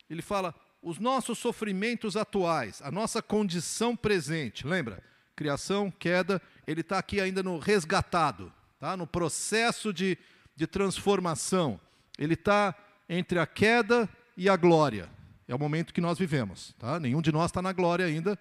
Ele 0.09 0.23
fala: 0.23 0.55
os 0.83 0.99
nossos 0.99 1.39
sofrimentos 1.39 2.17
atuais, 2.17 2.81
a 2.83 2.91
nossa 2.91 3.21
condição 3.21 3.97
presente, 3.97 4.67
lembra? 4.67 5.03
Criação, 5.35 5.91
queda, 5.91 6.41
ele 6.67 6.81
está 6.81 6.99
aqui 6.99 7.21
ainda 7.21 7.43
no 7.43 7.59
resgatado, 7.59 8.53
tá? 8.79 8.97
no 8.97 9.07
processo 9.07 9.93
de, 9.93 10.19
de 10.57 10.67
transformação. 10.67 11.81
Ele 12.19 12.35
está 12.35 12.75
entre 13.09 13.39
a 13.39 13.47
queda 13.47 14.09
e 14.37 14.49
a 14.49 14.57
glória. 14.57 15.09
É 15.49 15.55
o 15.55 15.59
momento 15.59 15.95
que 15.95 16.01
nós 16.01 16.19
vivemos. 16.19 16.75
Tá? 16.79 17.01
Nenhum 17.01 17.23
de 17.23 17.33
nós 17.33 17.47
está 17.47 17.63
na 17.63 17.73
glória 17.73 18.05
ainda. 18.05 18.39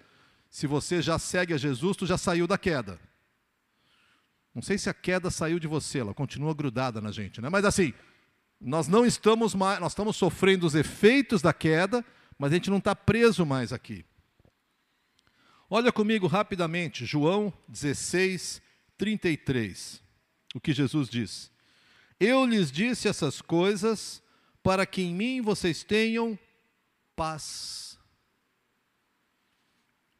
Se 0.49 0.67
você 0.67 1.01
já 1.01 1.17
segue 1.17 1.53
a 1.53 1.57
Jesus, 1.57 1.95
tu 1.95 2.05
já 2.05 2.17
saiu 2.17 2.45
da 2.45 2.57
queda. 2.57 2.99
Não 4.53 4.61
sei 4.61 4.77
se 4.77 4.89
a 4.89 4.93
queda 4.93 5.31
saiu 5.31 5.59
de 5.59 5.67
você, 5.67 5.99
ela 5.99 6.13
continua 6.13 6.53
grudada 6.53 6.99
na 6.99 7.11
gente, 7.11 7.39
né? 7.39 7.47
Mas 7.47 7.63
assim, 7.63 7.93
nós 8.59 8.87
não 8.87 9.05
estamos 9.05 9.53
mais, 9.53 9.79
nós 9.79 9.91
estamos 9.91 10.17
sofrendo 10.17 10.65
os 10.65 10.75
efeitos 10.75 11.41
da 11.41 11.53
queda, 11.53 12.03
mas 12.37 12.51
a 12.51 12.55
gente 12.55 12.69
não 12.69 12.79
está 12.79 12.95
preso 12.95 13.45
mais 13.45 13.71
aqui. 13.71 14.03
Olha 15.69 15.91
comigo 15.91 16.27
rapidamente, 16.27 17.05
João 17.05 17.53
16, 17.67 18.61
33. 18.97 20.01
O 20.55 20.59
que 20.59 20.73
Jesus 20.73 21.07
diz: 21.07 21.51
Eu 22.19 22.45
lhes 22.45 22.71
disse 22.71 23.07
essas 23.07 23.41
coisas 23.41 24.23
para 24.63 24.85
que 24.85 25.01
em 25.01 25.13
mim 25.13 25.41
vocês 25.41 25.83
tenham 25.83 26.37
paz. 27.17 27.97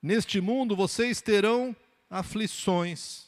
Neste 0.02 0.41
mundo 0.41 0.76
vocês 0.76 1.22
terão 1.22 1.76
aflições, 2.10 3.28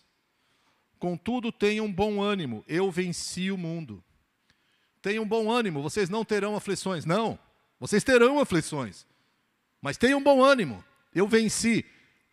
contudo 0.97 1.51
tenham 1.51 1.91
bom 1.91 2.21
ânimo, 2.21 2.65
eu 2.67 2.89
venci 2.89 3.51
o 3.51 3.57
mundo. 3.57 4.03
Tenham 5.01 5.25
bom 5.25 5.51
ânimo, 5.51 5.81
vocês 5.81 6.09
não 6.09 6.25
terão 6.25 6.55
aflições. 6.55 7.05
Não, 7.05 7.39
Vocês 7.79 8.03
terão 8.03 8.39
aflições. 8.39 9.05
Mas 9.81 9.95
tenham 9.97 10.21
bom 10.21 10.43
ânimo. 10.43 10.83
Eu 11.15 11.25
venci. 11.25 11.85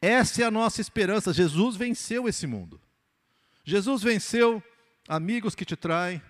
Essa 0.03 0.43
é 0.43 0.45
a 0.45 0.51
nossa 0.51 0.81
esperança. 0.81 1.33
Jesus 1.33 1.77
venceu 1.77 2.29
esse 2.29 2.49
mundo. 2.49 2.81
Jesus 3.63 4.03
venceu 4.03 4.61
amigos 5.07 5.55
que 5.55 5.65
te 5.65 5.77
traem. 5.77 6.21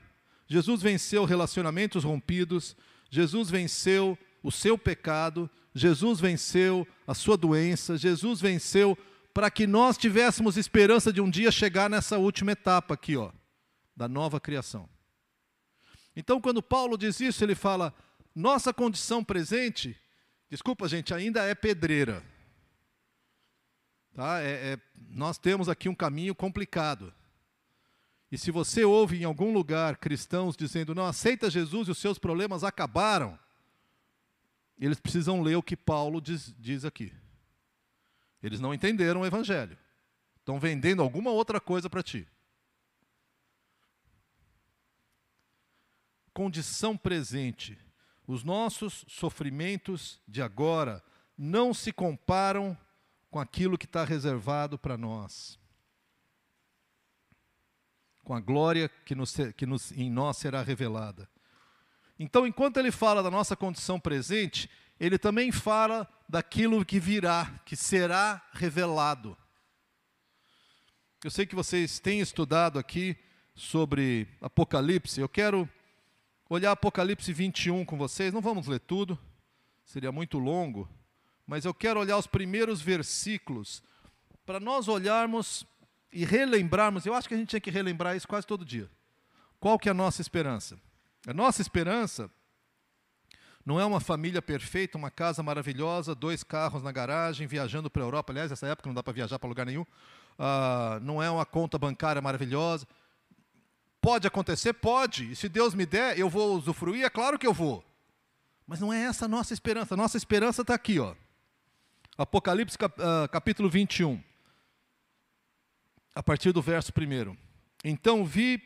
Jesus 0.46 0.82
venceu 0.82 1.24
relacionamentos 1.24 2.04
rompidos. 2.04 2.76
Jesus 3.08 3.48
venceu 3.48 4.18
o 4.46 4.52
seu 4.52 4.78
pecado. 4.78 5.50
Jesus 5.74 6.20
venceu 6.20 6.86
a 7.04 7.14
sua 7.14 7.36
doença. 7.36 7.98
Jesus 7.98 8.40
venceu 8.40 8.96
para 9.34 9.50
que 9.50 9.66
nós 9.66 9.98
tivéssemos 9.98 10.56
esperança 10.56 11.12
de 11.12 11.20
um 11.20 11.28
dia 11.28 11.50
chegar 11.50 11.90
nessa 11.90 12.16
última 12.16 12.52
etapa 12.52 12.94
aqui, 12.94 13.16
ó, 13.16 13.32
da 13.94 14.06
nova 14.06 14.38
criação. 14.38 14.88
Então, 16.14 16.40
quando 16.40 16.62
Paulo 16.62 16.96
diz 16.96 17.18
isso, 17.18 17.42
ele 17.42 17.56
fala: 17.56 17.92
nossa 18.32 18.72
condição 18.72 19.24
presente, 19.24 19.98
desculpa, 20.48 20.86
gente, 20.86 21.12
ainda 21.12 21.42
é 21.42 21.54
pedreira. 21.54 22.22
Tá? 24.14 24.40
É, 24.40 24.74
é, 24.74 24.78
nós 25.10 25.38
temos 25.38 25.68
aqui 25.68 25.88
um 25.88 25.94
caminho 25.94 26.36
complicado. 26.36 27.12
E 28.30 28.38
se 28.38 28.52
você 28.52 28.84
ouve 28.84 29.20
em 29.20 29.24
algum 29.24 29.52
lugar 29.52 29.96
cristãos 29.96 30.56
dizendo, 30.56 30.94
não, 30.94 31.04
aceita 31.04 31.50
Jesus 31.50 31.88
e 31.88 31.90
os 31.90 31.98
seus 31.98 32.16
problemas 32.16 32.62
acabaram, 32.62 33.38
eles 34.78 35.00
precisam 35.00 35.42
ler 35.42 35.56
o 35.56 35.62
que 35.62 35.76
Paulo 35.76 36.20
diz, 36.20 36.54
diz 36.58 36.84
aqui. 36.84 37.12
Eles 38.42 38.60
não 38.60 38.74
entenderam 38.74 39.22
o 39.22 39.26
Evangelho. 39.26 39.78
Estão 40.38 40.60
vendendo 40.60 41.02
alguma 41.02 41.30
outra 41.30 41.60
coisa 41.60 41.88
para 41.88 42.02
ti. 42.02 42.28
Condição 46.32 46.96
presente. 46.96 47.78
Os 48.26 48.44
nossos 48.44 49.04
sofrimentos 49.08 50.20
de 50.28 50.42
agora 50.42 51.02
não 51.36 51.72
se 51.72 51.92
comparam 51.92 52.76
com 53.30 53.40
aquilo 53.40 53.78
que 53.78 53.86
está 53.86 54.04
reservado 54.04 54.78
para 54.78 54.96
nós. 54.96 55.58
Com 58.22 58.34
a 58.34 58.40
glória 58.40 58.88
que, 58.88 59.14
nos, 59.14 59.34
que 59.56 59.64
nos, 59.64 59.92
em 59.92 60.10
nós 60.10 60.36
será 60.36 60.62
revelada. 60.62 61.28
Então, 62.18 62.46
enquanto 62.46 62.78
ele 62.78 62.90
fala 62.90 63.22
da 63.22 63.30
nossa 63.30 63.54
condição 63.54 64.00
presente, 64.00 64.70
ele 64.98 65.18
também 65.18 65.52
fala 65.52 66.08
daquilo 66.28 66.84
que 66.84 66.98
virá, 66.98 67.60
que 67.64 67.76
será 67.76 68.42
revelado. 68.52 69.36
Eu 71.22 71.30
sei 71.30 71.44
que 71.44 71.54
vocês 71.54 71.98
têm 71.98 72.20
estudado 72.20 72.78
aqui 72.78 73.16
sobre 73.54 74.28
Apocalipse. 74.40 75.20
Eu 75.20 75.28
quero 75.28 75.68
olhar 76.48 76.72
Apocalipse 76.72 77.32
21 77.32 77.84
com 77.84 77.96
vocês. 77.96 78.32
Não 78.32 78.40
vamos 78.40 78.66
ler 78.66 78.80
tudo, 78.80 79.18
seria 79.84 80.12
muito 80.12 80.38
longo, 80.38 80.88
mas 81.46 81.64
eu 81.64 81.74
quero 81.74 82.00
olhar 82.00 82.16
os 82.16 82.26
primeiros 82.26 82.80
versículos 82.80 83.82
para 84.44 84.60
nós 84.60 84.88
olharmos 84.88 85.66
e 86.12 86.24
relembrarmos. 86.24 87.04
Eu 87.04 87.14
acho 87.14 87.28
que 87.28 87.34
a 87.34 87.36
gente 87.36 87.48
tinha 87.48 87.60
que 87.60 87.70
relembrar 87.70 88.16
isso 88.16 88.28
quase 88.28 88.46
todo 88.46 88.64
dia. 88.64 88.88
Qual 89.58 89.78
que 89.78 89.88
é 89.88 89.90
a 89.90 89.94
nossa 89.94 90.22
esperança? 90.22 90.78
A 91.26 91.34
nossa 91.34 91.60
esperança 91.60 92.30
não 93.64 93.80
é 93.80 93.84
uma 93.84 93.98
família 93.98 94.40
perfeita, 94.40 94.96
uma 94.96 95.10
casa 95.10 95.42
maravilhosa, 95.42 96.14
dois 96.14 96.44
carros 96.44 96.84
na 96.84 96.92
garagem, 96.92 97.48
viajando 97.48 97.90
para 97.90 98.00
a 98.00 98.06
Europa. 98.06 98.32
Aliás, 98.32 98.48
nessa 98.48 98.68
época 98.68 98.88
não 98.88 98.94
dá 98.94 99.02
para 99.02 99.12
viajar 99.12 99.40
para 99.40 99.48
lugar 99.48 99.66
nenhum. 99.66 99.82
Uh, 99.82 101.00
não 101.02 101.20
é 101.20 101.28
uma 101.28 101.44
conta 101.44 101.76
bancária 101.76 102.22
maravilhosa. 102.22 102.86
Pode 104.00 104.24
acontecer? 104.24 104.72
Pode. 104.74 105.32
E 105.32 105.34
se 105.34 105.48
Deus 105.48 105.74
me 105.74 105.84
der, 105.84 106.16
eu 106.16 106.30
vou 106.30 106.54
usufruir? 106.54 107.04
É 107.04 107.10
claro 107.10 107.36
que 107.36 107.46
eu 107.46 107.52
vou. 107.52 107.84
Mas 108.64 108.78
não 108.78 108.92
é 108.92 109.02
essa 109.02 109.24
a 109.24 109.28
nossa 109.28 109.52
esperança. 109.52 109.94
A 109.94 109.96
nossa 109.96 110.16
esperança 110.16 110.62
está 110.62 110.74
aqui. 110.74 111.00
Ó. 111.00 111.16
Apocalipse 112.16 112.76
uh, 112.76 113.28
capítulo 113.32 113.68
21. 113.68 114.22
A 116.14 116.22
partir 116.22 116.52
do 116.52 116.62
verso 116.62 116.92
1. 116.96 117.36
Então 117.82 118.24
vi 118.24 118.62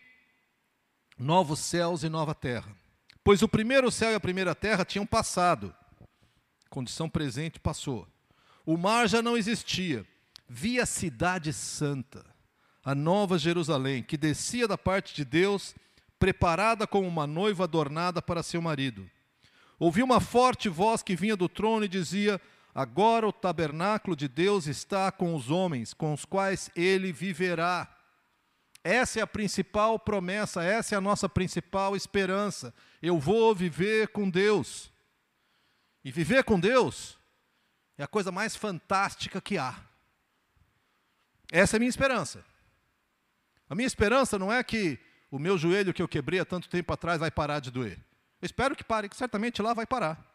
novos 1.21 1.61
céus 1.61 2.03
e 2.03 2.09
nova 2.09 2.35
terra 2.35 2.75
Pois 3.23 3.43
o 3.43 3.49
primeiro 3.49 3.91
céu 3.91 4.13
e 4.13 4.15
a 4.15 4.21
primeira 4.21 4.55
terra 4.55 4.85
tinham 4.85 5.07
passado. 5.07 5.75
Condição 6.71 7.09
presente 7.09 7.61
passou. 7.61 8.09
O 8.65 8.77
mar 8.77 9.09
já 9.09 9.21
não 9.21 9.37
existia. 9.37 10.07
Vi 10.49 10.81
a 10.81 10.87
cidade 10.87 11.53
santa, 11.53 12.25
a 12.85 12.95
nova 12.95 13.39
Jerusalém, 13.39 14.03
que 14.03 14.17
descia 14.17 14.67
da 14.67 14.77
parte 14.77 15.15
de 15.15 15.25
Deus, 15.25 15.75
preparada 16.19 16.87
como 16.87 17.07
uma 17.07 17.27
noiva 17.27 17.65
adornada 17.65 18.21
para 18.21 18.43
seu 18.43 18.61
marido. 18.61 19.09
Ouvi 19.79 20.03
uma 20.03 20.21
forte 20.21 20.69
voz 20.69 21.03
que 21.03 21.15
vinha 21.15 21.37
do 21.37 21.49
trono 21.49 21.85
e 21.85 21.89
dizia: 21.89 22.41
Agora 22.75 23.29
o 23.29 23.33
tabernáculo 23.33 24.17
de 24.17 24.29
Deus 24.29 24.67
está 24.67 25.13
com 25.13 25.35
os 25.35 25.51
homens, 25.51 25.95
com 25.95 26.13
os 26.13 26.25
quais 26.25 26.71
ele 26.75 27.13
viverá. 27.13 27.89
Essa 28.83 29.21
é 29.21 29.23
a 29.23 29.27
principal 29.27 29.99
promessa, 29.99 30.63
essa 30.63 30.95
é 30.95 30.99
a 30.99 31.01
nossa 31.01 31.29
principal 31.29 31.95
esperança. 31.95 32.75
Eu 33.03 33.19
vou 33.19 33.55
viver 33.55 34.09
com 34.09 34.29
Deus. 34.29 34.91
E 36.03 36.11
viver 36.11 36.45
com 36.45 36.59
Deus 36.59 37.19
é 37.99 38.03
a 38.03 38.09
coisa 38.09 38.33
mais 38.33 38.57
fantástica 38.57 39.41
que 39.41 39.59
há. 39.59 39.79
Essa 41.53 41.77
é 41.77 41.79
a 41.79 41.81
minha 41.81 41.91
esperança. 41.91 42.45
A 43.69 43.75
minha 43.75 43.87
esperança 43.87 44.39
não 44.39 44.51
é 44.51 44.63
que 44.65 44.99
o 45.31 45.39
meu 45.39 45.59
joelho 45.59 45.93
que 45.93 46.03
eu 46.03 46.09
quebrei 46.09 46.41
há 46.41 46.45
tanto 46.45 46.69
tempo 46.69 46.93
atrás 46.93 47.21
vai 47.21 47.31
parar 47.31 47.61
de 47.61 47.71
doer. 47.71 47.99
Eu 48.41 48.47
espero 48.47 48.75
que 48.75 48.83
pare, 48.83 49.09
que 49.09 49.17
certamente 49.17 49.61
lá 49.61 49.75
vai 49.75 49.87
parar. 49.87 50.27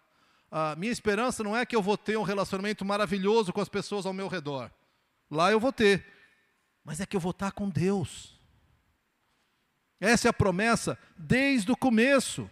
A 0.51 0.75
minha 0.75 0.91
esperança 0.91 1.43
não 1.43 1.57
é 1.57 1.65
que 1.65 1.75
eu 1.75 1.81
vou 1.81 1.97
ter 1.97 2.17
um 2.17 2.23
relacionamento 2.23 2.85
maravilhoso 2.85 3.51
com 3.51 3.59
as 3.59 3.67
pessoas 3.67 4.05
ao 4.05 4.13
meu 4.13 4.27
redor. 4.27 4.71
Lá 5.29 5.51
eu 5.51 5.59
vou 5.59 5.73
ter. 5.73 6.05
Mas 6.83 6.99
é 6.99 7.05
que 7.05 7.15
eu 7.15 7.19
vou 7.19 7.31
estar 7.31 7.51
com 7.51 7.67
Deus. 7.67 8.34
Essa 9.99 10.27
é 10.27 10.29
a 10.29 10.33
promessa 10.33 10.97
desde 11.17 11.71
o 11.71 11.77
começo. 11.77 12.49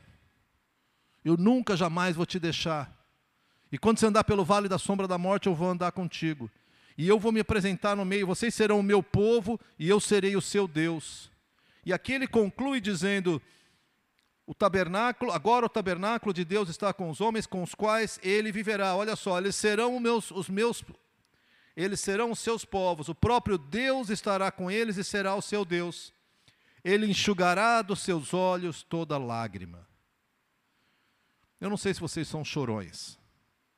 Eu 1.23 1.37
nunca, 1.37 1.75
jamais 1.75 2.15
vou 2.15 2.25
te 2.25 2.39
deixar. 2.39 2.91
E 3.71 3.77
quando 3.77 3.99
você 3.99 4.05
andar 4.05 4.23
pelo 4.23 4.45
vale 4.45 4.67
da 4.67 4.77
sombra 4.77 5.07
da 5.07 5.17
morte, 5.17 5.47
eu 5.47 5.55
vou 5.55 5.69
andar 5.69 5.91
contigo. 5.91 6.49
E 6.97 7.07
eu 7.07 7.19
vou 7.19 7.31
me 7.31 7.39
apresentar 7.39 7.95
no 7.95 8.05
meio, 8.05 8.27
vocês 8.27 8.53
serão 8.53 8.79
o 8.79 8.83
meu 8.83 9.01
povo 9.01 9.59
e 9.79 9.89
eu 9.89 9.99
serei 9.99 10.35
o 10.35 10.41
seu 10.41 10.67
Deus. 10.67 11.31
E 11.85 11.91
aqui 11.91 12.13
ele 12.13 12.27
conclui 12.27 12.79
dizendo: 12.79 13.41
o 14.45 14.53
tabernáculo, 14.53 15.31
agora 15.31 15.65
o 15.65 15.69
tabernáculo 15.69 16.33
de 16.33 16.45
Deus 16.45 16.69
está 16.69 16.93
com 16.93 17.09
os 17.09 17.19
homens 17.19 17.47
com 17.47 17.63
os 17.63 17.73
quais 17.73 18.19
ele 18.21 18.51
viverá. 18.51 18.95
Olha 18.95 19.15
só, 19.15 19.39
eles 19.39 19.55
serão 19.55 19.99
meus, 19.99 20.29
os 20.31 20.49
meus, 20.49 20.83
eles 21.75 21.99
serão 21.99 22.31
os 22.31 22.39
seus 22.39 22.63
povos. 22.63 23.09
O 23.09 23.15
próprio 23.15 23.57
Deus 23.57 24.09
estará 24.09 24.51
com 24.51 24.69
eles 24.69 24.97
e 24.97 25.03
será 25.03 25.33
o 25.33 25.41
seu 25.41 25.65
Deus. 25.65 26.13
Ele 26.83 27.07
enxugará 27.07 27.81
dos 27.81 28.01
seus 28.01 28.33
olhos 28.33 28.83
toda 28.83 29.17
lágrima. 29.17 29.87
Eu 31.59 31.69
não 31.69 31.77
sei 31.77 31.93
se 31.93 32.01
vocês 32.01 32.27
são 32.27 32.43
chorões. 32.43 33.17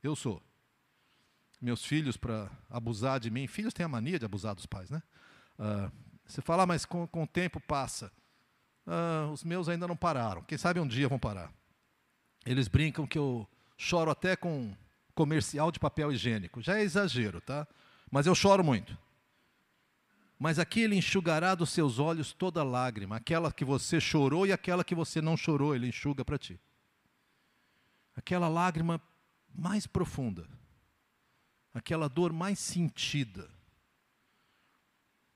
Eu 0.02 0.16
sou. 0.16 0.42
Meus 1.62 1.86
filhos, 1.86 2.18
para 2.18 2.50
abusar 2.70 3.20
de 3.20 3.30
mim, 3.30 3.48
filhos 3.48 3.74
têm 3.74 3.86
a 3.86 3.90
mania 3.90 4.18
de 4.18 4.26
abusar 4.26 4.56
dos 4.56 4.66
pais, 4.66 4.90
né? 4.90 5.02
Uh, 5.60 5.92
você 6.26 6.42
fala, 6.42 6.64
ah, 6.64 6.66
mas 6.66 6.86
com, 6.86 7.08
com 7.08 7.24
o 7.24 7.28
tempo 7.28 7.60
passa. 7.60 8.12
Uh, 8.88 9.32
os 9.32 9.44
meus 9.44 9.70
ainda 9.70 9.88
não 9.88 9.96
pararam. 9.96 10.44
Quem 10.44 10.58
sabe 10.58 10.80
um 10.80 10.88
dia 10.88 11.08
vão 11.08 11.20
parar. 11.20 11.52
Eles 12.46 12.68
brincam 12.68 13.06
que 13.08 13.18
eu 13.18 13.48
choro 13.78 14.12
até 14.12 14.36
com 14.36 14.76
comercial 15.14 15.72
de 15.72 15.80
papel 15.80 16.12
higiênico. 16.12 16.62
Já 16.62 16.78
é 16.78 16.84
exagero, 16.84 17.40
tá? 17.42 17.68
Mas 18.12 18.28
eu 18.28 18.36
choro 18.36 18.64
muito. 18.64 18.98
Mas 20.38 20.60
aqui 20.60 20.82
ele 20.82 20.96
enxugará 20.96 21.56
dos 21.56 21.70
seus 21.70 21.98
olhos 21.98 22.34
toda 22.34 22.64
lágrima, 22.64 23.16
aquela 23.16 23.52
que 23.52 23.64
você 23.64 24.02
chorou 24.02 24.46
e 24.46 24.52
aquela 24.52 24.84
que 24.84 24.94
você 24.94 25.22
não 25.22 25.38
chorou, 25.38 25.74
ele 25.74 25.88
enxuga 25.88 26.26
para 26.26 26.38
ti. 26.38 26.60
Aquela 28.16 28.48
lágrima 28.48 29.02
mais 29.54 29.88
profunda, 29.88 30.48
aquela 31.74 32.10
dor 32.10 32.34
mais 32.34 32.60
sentida, 32.60 33.50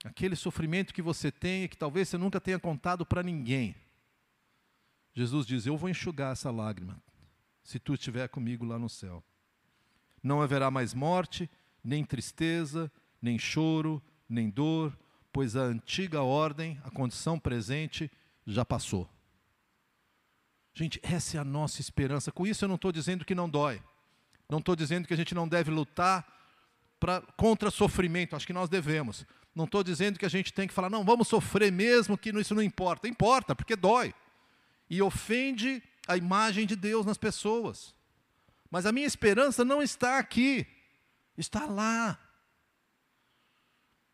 aquele 0.04 0.36
sofrimento 0.36 0.92
que 0.92 1.02
você 1.02 1.32
tem 1.32 1.64
e 1.64 1.68
que 1.68 1.76
talvez 1.76 2.08
você 2.08 2.18
nunca 2.18 2.40
tenha 2.40 2.58
contado 2.58 3.04
para 3.06 3.22
ninguém. 3.22 3.74
Jesus 5.14 5.46
diz: 5.46 5.66
Eu 5.66 5.76
vou 5.76 5.88
enxugar 5.88 6.32
essa 6.32 6.50
lágrima, 6.50 7.02
se 7.62 7.78
tu 7.78 7.94
estiver 7.94 8.28
comigo 8.28 8.64
lá 8.64 8.78
no 8.78 8.88
céu. 8.88 9.24
Não 10.22 10.42
haverá 10.42 10.70
mais 10.70 10.92
morte, 10.92 11.48
nem 11.82 12.04
tristeza, 12.04 12.92
nem 13.22 13.38
choro, 13.38 14.02
nem 14.30 14.48
dor, 14.48 14.96
pois 15.32 15.56
a 15.56 15.62
antiga 15.62 16.22
ordem, 16.22 16.80
a 16.84 16.90
condição 16.90 17.38
presente, 17.38 18.10
já 18.46 18.64
passou. 18.64 19.08
Gente, 20.72 21.00
essa 21.02 21.36
é 21.36 21.40
a 21.40 21.44
nossa 21.44 21.80
esperança. 21.80 22.30
Com 22.30 22.46
isso 22.46 22.64
eu 22.64 22.68
não 22.68 22.76
estou 22.76 22.92
dizendo 22.92 23.24
que 23.24 23.34
não 23.34 23.48
dói. 23.48 23.82
Não 24.48 24.58
estou 24.58 24.74
dizendo 24.74 25.06
que 25.06 25.14
a 25.14 25.16
gente 25.16 25.34
não 25.34 25.46
deve 25.46 25.70
lutar 25.70 26.26
pra, 26.98 27.20
contra 27.36 27.70
sofrimento. 27.70 28.36
Acho 28.36 28.46
que 28.46 28.52
nós 28.52 28.68
devemos. 28.68 29.26
Não 29.54 29.64
estou 29.64 29.82
dizendo 29.82 30.18
que 30.18 30.24
a 30.24 30.30
gente 30.30 30.52
tem 30.52 30.68
que 30.68 30.74
falar, 30.74 30.88
não, 30.88 31.04
vamos 31.04 31.28
sofrer 31.28 31.72
mesmo, 31.72 32.16
que 32.16 32.30
isso 32.30 32.54
não 32.54 32.62
importa. 32.62 33.08
Importa, 33.08 33.54
porque 33.54 33.74
dói. 33.74 34.14
E 34.88 35.02
ofende 35.02 35.82
a 36.06 36.16
imagem 36.16 36.66
de 36.66 36.76
Deus 36.76 37.04
nas 37.04 37.18
pessoas. 37.18 37.94
Mas 38.70 38.86
a 38.86 38.92
minha 38.92 39.06
esperança 39.06 39.64
não 39.64 39.82
está 39.82 40.18
aqui, 40.18 40.66
está 41.36 41.66
lá. 41.66 42.18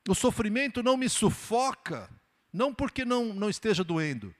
O 0.08 0.14
sofrimento 0.14 0.82
não 0.82 0.96
me 0.96 1.08
sufoca, 1.08 2.08
não 2.52 2.72
porque 2.72 3.04
não, 3.04 3.34
não 3.34 3.50
esteja 3.50 3.82
doendo, 3.82 4.34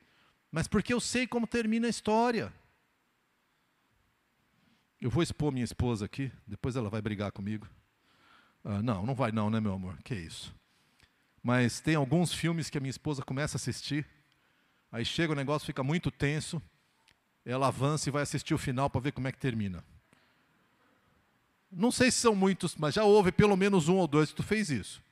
mas 0.51 0.69
porque 0.69 0.95
eu 0.95 1.01
sei 1.01 1.27
como 1.27 1.47
termina 1.47 1.87
a 1.87 1.91
história. 1.91 2.53
Eu 5.01 5.11
vou 5.11 5.23
expor 5.23 5.53
minha 5.53 5.65
esposa 5.65 6.05
aqui, 6.05 6.33
depois 6.47 6.77
ela 6.77 6.89
vai 6.89 7.03
brigar 7.03 7.33
comigo. 7.33 7.69
Ah, 8.65 8.83
não, 8.83 9.05
não 9.05 9.15
vai 9.15 9.33
não, 9.33 9.51
né, 9.51 9.61
meu 9.61 9.73
amor? 9.73 9.99
Que 10.03 10.15
isso. 10.15 10.55
Mas 11.43 11.81
tem 11.81 11.95
alguns 11.95 12.33
filmes 12.33 12.71
que 12.71 12.79
a 12.79 12.81
minha 12.81 12.91
esposa 12.91 13.23
começa 13.23 13.57
a 13.57 13.59
assistir, 13.59 14.07
aí 14.91 15.05
chega 15.05 15.33
o 15.33 15.37
negócio, 15.37 15.67
fica 15.67 15.83
muito 15.83 16.11
tenso, 16.11 16.63
ela 17.45 17.69
avança 17.69 18.09
e 18.09 18.13
vai 18.13 18.23
assistir 18.23 18.55
o 18.55 18.59
final 18.59 18.89
para 18.89 19.01
ver 19.01 19.13
como 19.13 19.29
é 19.29 19.33
que 19.33 19.39
termina. 19.39 19.85
Não 21.71 21.91
sei 21.91 22.11
se 22.11 22.19
são 22.19 22.35
muitos, 22.35 22.75
mas 22.77 22.95
já 22.95 23.05
houve 23.05 23.31
pelo 23.31 23.57
menos 23.57 23.89
um 23.89 23.97
ou 23.97 24.09
dois 24.09 24.31
que 24.31 24.37
tu 24.37 24.43
fez 24.43 24.71
isso. 24.71 25.05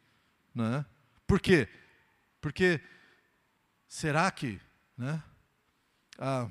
Né? 0.55 0.85
Por 1.27 1.41
quê? 1.41 1.69
Porque 2.41 2.81
será 3.89 4.31
que, 4.31 4.61
né? 4.97 5.23
Ah, 6.19 6.49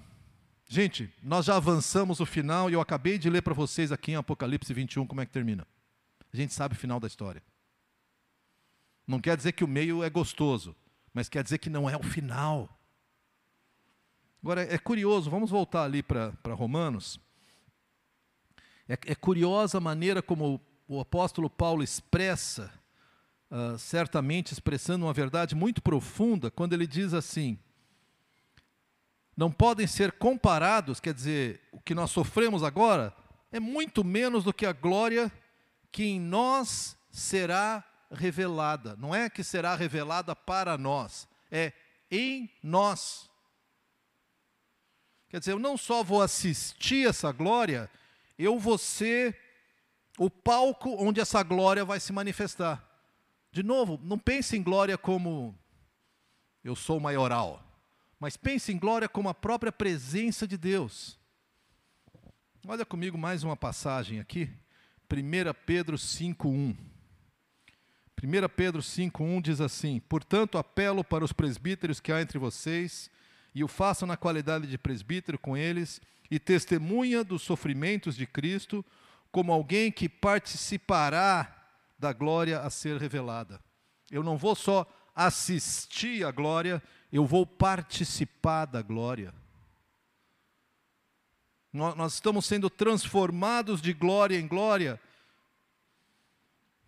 gente, 0.67 1.13
nós 1.21 1.45
já 1.45 1.55
avançamos 1.55 2.19
o 2.19 2.25
final 2.25 2.69
e 2.69 2.73
eu 2.73 2.81
acabei 2.81 3.17
de 3.17 3.29
ler 3.29 3.41
para 3.41 3.53
vocês 3.53 3.91
aqui 3.91 4.11
em 4.11 4.15
Apocalipse 4.15 4.73
21 4.73 5.07
como 5.07 5.21
é 5.21 5.25
que 5.25 5.31
termina. 5.31 5.65
A 6.33 6.35
gente 6.35 6.53
sabe 6.53 6.75
o 6.75 6.77
final 6.77 6.99
da 6.99 7.07
história. 7.07 7.41
Não 9.07 9.19
quer 9.19 9.37
dizer 9.37 9.51
que 9.51 9.63
o 9.63 9.67
meio 9.67 10.03
é 10.03 10.09
gostoso, 10.09 10.75
mas 11.13 11.29
quer 11.29 11.43
dizer 11.43 11.59
que 11.59 11.69
não 11.69 11.89
é 11.89 11.95
o 11.95 12.03
final. 12.03 12.69
Agora, 14.41 14.61
é 14.61 14.77
curioso, 14.77 15.29
vamos 15.29 15.49
voltar 15.49 15.83
ali 15.83 16.03
para 16.03 16.53
Romanos. 16.53 17.19
É, 18.87 18.93
é, 18.93 19.15
curiosa 19.15 19.77
a 19.77 19.81
maneira 19.81 20.21
como 20.21 20.59
o 20.87 20.99
apóstolo 20.99 21.49
Paulo 21.49 21.81
expressa 21.83 22.71
uh, 23.53 23.77
certamente 23.77 24.51
expressando 24.51 25.05
uma 25.05 25.13
verdade 25.13 25.53
muito 25.53 25.81
profunda, 25.81 26.49
quando 26.49 26.73
ele 26.73 26.87
diz 26.87 27.13
assim: 27.13 27.59
não 29.37 29.51
podem 29.51 29.85
ser 29.85 30.13
comparados, 30.13 30.99
quer 30.99 31.13
dizer, 31.13 31.61
o 31.71 31.79
que 31.79 31.93
nós 31.93 32.09
sofremos 32.09 32.63
agora 32.63 33.15
é 33.51 33.59
muito 33.59 34.03
menos 34.03 34.43
do 34.43 34.51
que 34.51 34.65
a 34.65 34.73
glória 34.73 35.31
que 35.91 36.03
em 36.03 36.19
nós 36.19 36.97
será 37.11 37.83
revelada. 38.11 38.95
Não 38.95 39.13
é 39.13 39.29
que 39.29 39.43
será 39.43 39.75
revelada 39.75 40.35
para 40.35 40.77
nós, 40.77 41.27
é 41.51 41.71
em 42.09 42.49
nós. 42.63 43.29
Quer 45.29 45.39
dizer, 45.39 45.51
eu 45.51 45.59
não 45.59 45.77
só 45.77 46.03
vou 46.03 46.21
assistir 46.21 47.07
essa 47.07 47.31
glória, 47.31 47.89
eu 48.37 48.59
vou 48.59 48.77
ser 48.77 49.37
o 50.17 50.29
palco 50.29 50.95
onde 50.99 51.19
essa 51.19 51.41
glória 51.41 51.83
vai 51.83 51.99
se 51.99 52.13
manifestar. 52.13 52.92
De 53.53 53.61
novo, 53.61 53.99
não 54.01 54.17
pense 54.17 54.57
em 54.57 54.63
glória 54.63 54.97
como 54.97 55.55
eu 56.63 56.75
sou 56.75 56.99
maioral, 56.99 57.63
mas 58.19 58.35
pense 58.35 58.73
em 58.73 58.79
glória 58.79 59.07
como 59.07 59.29
a 59.29 59.33
própria 59.35 59.71
presença 59.71 60.47
de 60.47 60.57
Deus. 60.57 61.19
Olha 62.67 62.83
comigo 62.83 63.15
mais 63.15 63.43
uma 63.43 63.55
passagem 63.55 64.19
aqui, 64.19 64.49
1 65.07 65.53
Pedro 65.67 65.99
5:1. 65.99 66.75
1 68.17 68.49
Pedro 68.49 68.81
5:1 68.81 69.39
diz 69.39 69.61
assim: 69.61 69.99
"Portanto, 69.99 70.57
apelo 70.57 71.03
para 71.03 71.23
os 71.23 71.31
presbíteros 71.31 71.99
que 71.99 72.11
há 72.11 72.19
entre 72.23 72.39
vocês, 72.39 73.07
e 73.53 73.63
o 73.63 73.67
façam 73.67 74.07
na 74.07 74.17
qualidade 74.17 74.65
de 74.65 74.79
presbítero 74.79 75.37
com 75.37 75.55
eles, 75.55 76.01
e 76.31 76.39
testemunha 76.39 77.23
dos 77.23 77.43
sofrimentos 77.43 78.15
de 78.15 78.25
Cristo, 78.25 78.83
como 79.31 79.53
alguém 79.53 79.91
que 79.91 80.09
participará 80.09 81.62
da 82.03 82.11
glória 82.11 82.59
a 82.59 82.69
ser 82.69 82.99
revelada. 82.99 83.61
Eu 84.11 84.21
não 84.23 84.37
vou 84.37 84.55
só 84.55 84.85
assistir 85.15 86.25
à 86.25 86.31
glória, 86.31 86.83
eu 87.09 87.25
vou 87.25 87.45
participar 87.45 88.65
da 88.65 88.81
glória. 88.81 89.33
Nós 91.71 92.15
estamos 92.15 92.45
sendo 92.45 92.69
transformados 92.69 93.81
de 93.81 93.93
glória 93.93 94.37
em 94.37 94.45
glória, 94.45 94.99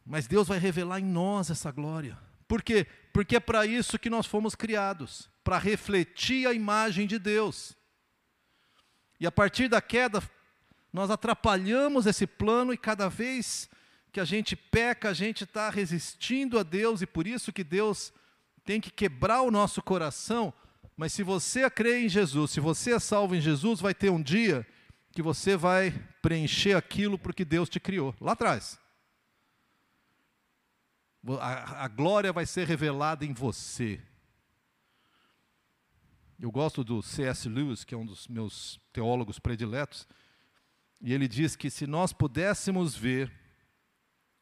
mas 0.05 0.27
Deus 0.27 0.49
vai 0.49 0.59
revelar 0.59 0.99
em 0.99 1.05
nós 1.05 1.49
essa 1.49 1.71
glória. 1.71 2.19
Por 2.45 2.61
quê? 2.61 2.85
Porque 3.13 3.37
é 3.37 3.39
para 3.39 3.65
isso 3.65 3.97
que 3.97 4.09
nós 4.09 4.25
fomos 4.25 4.53
criados 4.53 5.29
para 5.45 5.57
refletir 5.57 6.45
a 6.45 6.53
imagem 6.53 7.07
de 7.07 7.17
Deus. 7.17 7.73
E 9.17 9.25
a 9.25 9.31
partir 9.31 9.69
da 9.69 9.81
queda, 9.81 10.21
nós 10.91 11.09
atrapalhamos 11.09 12.05
esse 12.05 12.27
plano 12.27 12.73
e 12.73 12.77
cada 12.77 13.07
vez 13.07 13.69
que 14.15 14.19
a 14.21 14.23
gente 14.23 14.55
peca, 14.55 15.09
a 15.09 15.13
gente 15.13 15.43
está 15.43 15.69
resistindo 15.69 16.57
a 16.57 16.63
Deus 16.63 17.01
e 17.01 17.05
por 17.05 17.27
isso 17.27 17.51
que 17.51 17.65
Deus 17.65 18.13
tem 18.63 18.79
que 18.79 18.89
quebrar 18.89 19.41
o 19.41 19.51
nosso 19.51 19.81
coração. 19.81 20.53
Mas 20.95 21.11
se 21.11 21.21
você 21.21 21.69
crê 21.69 22.05
em 22.05 22.07
Jesus, 22.07 22.51
se 22.51 22.61
você 22.61 22.93
é 22.93 22.99
salvo 22.99 23.35
em 23.35 23.41
Jesus, 23.41 23.81
vai 23.81 23.93
ter 23.93 24.09
um 24.09 24.23
dia 24.23 24.65
que 25.11 25.21
você 25.21 25.57
vai 25.57 25.91
preencher 26.21 26.77
aquilo 26.77 27.19
porque 27.19 27.43
Deus 27.43 27.67
te 27.67 27.77
criou, 27.77 28.15
lá 28.21 28.31
atrás. 28.31 28.79
A, 31.41 31.83
a 31.83 31.87
glória 31.89 32.31
vai 32.31 32.45
ser 32.45 32.65
revelada 32.65 33.25
em 33.25 33.33
você. 33.33 34.01
Eu 36.39 36.53
gosto 36.53 36.85
do 36.85 37.01
C.S. 37.01 37.49
Lewis, 37.49 37.83
que 37.83 37.93
é 37.93 37.97
um 37.97 38.05
dos 38.05 38.29
meus 38.29 38.79
teólogos 38.93 39.39
prediletos, 39.39 40.07
e 41.01 41.11
ele 41.11 41.27
diz 41.27 41.57
que 41.57 41.69
se 41.69 41.85
nós 41.85 42.13
pudéssemos 42.13 42.95
ver 42.95 43.43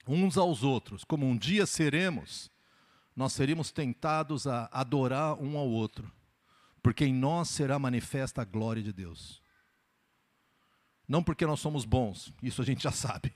uns 0.08 0.38
aos 0.38 0.64
outros, 0.64 1.04
como 1.04 1.26
um 1.26 1.38
dia 1.38 1.66
seremos, 1.66 2.52
nós 3.16 3.34
seríamos 3.34 3.72
tentados 3.72 4.48
a 4.48 4.70
adorar 4.72 5.42
um 5.42 5.58
ao 5.58 5.68
outro, 5.68 6.12
porque 6.82 7.06
em 7.06 7.14
nós 7.14 7.50
será 7.50 7.80
manifesta 7.80 8.42
a 8.42 8.46
glória 8.46 8.82
de 8.82 8.92
Deus. 8.92 9.42
Não 11.08 11.24
porque 11.24 11.46
nós 11.46 11.60
somos 11.60 11.86
bons, 11.86 12.34
isso 12.42 12.62
a 12.62 12.66
gente 12.66 12.84
já 12.84 12.92
sabe, 12.92 13.34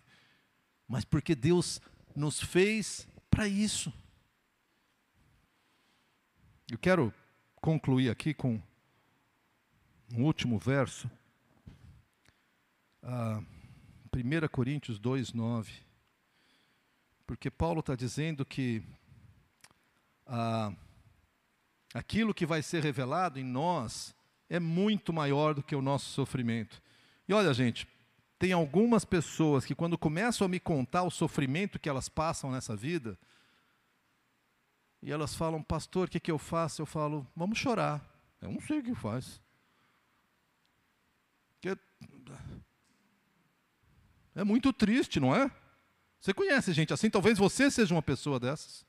mas 0.87 1.05
porque 1.05 1.35
Deus 1.35 1.79
nos 2.15 2.41
fez 2.41 3.07
para 3.29 3.47
isso. 3.47 3.93
Eu 6.69 6.77
quero 6.77 7.13
concluir 7.61 8.09
aqui 8.09 8.33
com 8.33 8.61
um 10.13 10.23
último 10.23 10.57
verso. 10.57 11.09
Ah, 13.03 13.41
1 14.13 14.47
Coríntios 14.49 14.99
2, 14.99 15.33
9. 15.33 15.86
Porque 17.27 17.51
Paulo 17.51 17.81
está 17.81 17.93
dizendo 17.93 18.45
que 18.45 18.81
ah, 20.25 20.71
aquilo 21.93 22.33
que 22.33 22.45
vai 22.45 22.63
ser 22.63 22.81
revelado 22.81 23.37
em 23.37 23.43
nós 23.43 24.15
é 24.49 24.59
muito 24.59 25.11
maior 25.11 25.53
do 25.53 25.61
que 25.61 25.75
o 25.75 25.81
nosso 25.81 26.05
sofrimento. 26.05 26.81
E 27.27 27.33
olha, 27.33 27.53
gente, 27.53 27.85
tem 28.39 28.53
algumas 28.53 29.03
pessoas 29.03 29.65
que, 29.65 29.75
quando 29.75 29.97
começam 29.97 30.45
a 30.45 30.49
me 30.49 30.59
contar 30.59 31.03
o 31.03 31.11
sofrimento 31.11 31.77
que 31.77 31.89
elas 31.89 32.07
passam 32.07 32.49
nessa 32.49 32.77
vida, 32.77 33.19
e 35.03 35.11
elas 35.11 35.35
falam, 35.35 35.61
pastor, 35.61 36.07
o 36.07 36.11
que, 36.11 36.19
que 36.21 36.31
eu 36.31 36.39
faço? 36.39 36.81
Eu 36.81 36.85
falo, 36.85 37.27
vamos 37.35 37.59
chorar. 37.59 38.01
Eu 38.41 38.51
não 38.51 38.61
sei 38.61 38.79
o 38.79 38.83
que 38.83 38.95
faz. 38.95 39.41
É 44.33 44.43
muito 44.43 44.71
triste, 44.71 45.19
não 45.19 45.35
é? 45.35 45.51
Você 46.19 46.33
conhece 46.33 46.73
gente 46.73 46.93
assim? 46.93 47.09
Talvez 47.09 47.37
você 47.37 47.69
seja 47.69 47.93
uma 47.93 48.01
pessoa 48.01 48.39
dessas. 48.39 48.85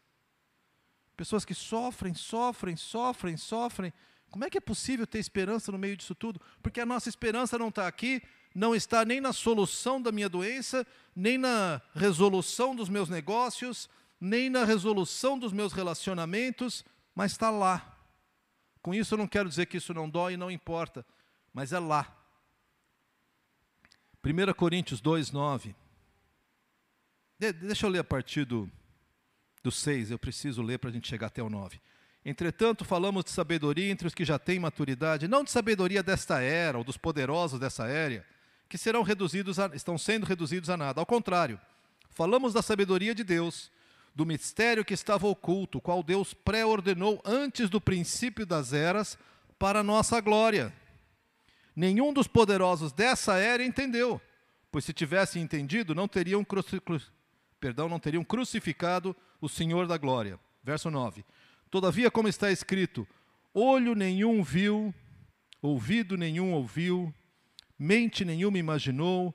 Pessoas 1.17 1.45
que 1.45 1.55
sofrem, 1.55 2.15
sofrem, 2.15 2.77
sofrem, 2.77 3.37
sofrem. 3.37 3.93
Como 4.31 4.45
é 4.45 4.51
que 4.51 4.59
é 4.59 4.61
possível 4.61 5.07
ter 5.07 5.19
esperança 5.19 5.73
no 5.73 5.79
meio 5.79 5.97
disso 5.97 6.15
tudo? 6.15 6.41
Porque 6.63 6.81
a 6.81 6.87
nossa 6.87 7.09
esperança 7.09 7.59
não 7.59 7.69
está 7.69 7.87
aqui, 7.87 8.23
não 8.55 8.75
está 8.75 9.05
nem 9.05 9.21
na 9.21 9.33
solução 9.33 10.01
da 10.01 10.13
minha 10.13 10.29
doença, 10.29 10.87
nem 11.15 11.39
na 11.39 11.81
resolução 11.95 12.75
dos 12.75 12.89
meus 12.89 13.09
negócios, 13.09 13.89
nem 14.21 14.51
na 14.51 14.65
resolução 14.65 15.39
dos 15.39 15.53
meus 15.53 15.73
relacionamentos, 15.73 16.85
mas 17.15 17.33
está 17.33 17.51
lá. 17.51 17.97
Com 18.83 18.95
isso 18.95 19.15
eu 19.15 19.19
não 19.19 19.27
quero 19.27 19.49
dizer 19.49 19.67
que 19.67 19.77
isso 19.77 19.95
não 19.95 20.09
dói 20.09 20.35
e 20.35 20.37
não 20.37 20.51
importa, 20.51 21.05
mas 21.53 21.73
é 21.73 21.79
lá. 21.79 22.15
1 24.25 24.53
Coríntios 24.55 25.01
2, 25.01 25.31
9. 25.31 25.75
De, 27.39 27.52
deixa 27.52 27.86
eu 27.86 27.90
ler 27.90 28.01
a 28.01 28.05
partir 28.05 28.44
do, 28.44 28.70
do 29.62 29.70
6, 29.70 30.10
eu 30.10 30.19
preciso 30.19 30.60
ler 30.60 30.78
para 30.78 30.90
a 30.90 30.93
gente 30.93 31.09
chegar 31.09 31.28
até 31.28 31.43
o 31.43 31.48
9. 31.48 31.81
Entretanto, 32.24 32.85
falamos 32.85 33.24
de 33.24 33.31
sabedoria 33.31 33.90
entre 33.90 34.06
os 34.06 34.15
que 34.15 34.24
já 34.24 34.39
têm 34.39 34.59
maturidade, 34.59 35.28
não 35.28 35.44
de 35.44 35.51
sabedoria 35.51 36.02
desta 36.02 36.40
era, 36.40 36.77
ou 36.77 36.85
dos 36.85 36.97
poderosos 36.97 37.60
dessa 37.60 37.86
era, 37.86 38.27
que 38.69 38.77
serão 38.77 39.02
reduzidos 39.02 39.59
a, 39.59 39.70
estão 39.73 39.97
sendo 39.97 40.27
reduzidos 40.27 40.69
a 40.69 40.77
nada. 40.77 41.01
Ao 41.01 41.06
contrário, 41.06 41.60
falamos 42.10 42.52
da 42.52 42.60
sabedoria 42.60 43.15
de 43.15 43.23
Deus, 43.23 43.70
do 44.15 44.27
mistério 44.27 44.85
que 44.85 44.93
estava 44.93 45.28
oculto, 45.28 45.81
qual 45.81 46.02
Deus 46.02 46.35
pré-ordenou 46.35 47.23
antes 47.24 47.70
do 47.70 47.81
princípio 47.81 48.44
das 48.44 48.73
eras, 48.73 49.16
para 49.59 49.82
nossa 49.82 50.20
glória. 50.20 50.73
Nenhum 51.74 52.12
dos 52.12 52.27
poderosos 52.27 52.93
dessa 52.93 53.36
era 53.39 53.65
entendeu 53.65 54.20
pois 54.70 54.85
se 54.85 54.93
tivessem 54.93 55.43
entendido, 55.43 55.94
não 55.94 56.06
teriam, 56.06 56.44
perdão, 57.60 57.89
não 57.89 57.98
teriam 57.98 58.24
crucificado 58.24 59.14
o 59.40 59.48
Senhor 59.48 59.86
da 59.86 59.97
glória. 59.97 60.39
Verso 60.62 60.90
9. 60.90 61.24
Todavia, 61.70 62.10
como 62.10 62.28
está 62.28 62.51
escrito, 62.51 63.06
olho 63.52 63.94
nenhum 63.94 64.43
viu, 64.43 64.94
ouvido 65.60 66.16
nenhum 66.16 66.52
ouviu, 66.52 67.12
mente 67.78 68.24
nenhuma 68.24 68.59
imaginou 68.59 69.35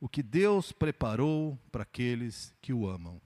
o 0.00 0.08
que 0.08 0.22
Deus 0.22 0.72
preparou 0.72 1.58
para 1.70 1.82
aqueles 1.82 2.54
que 2.60 2.72
o 2.72 2.88
amam. 2.88 3.20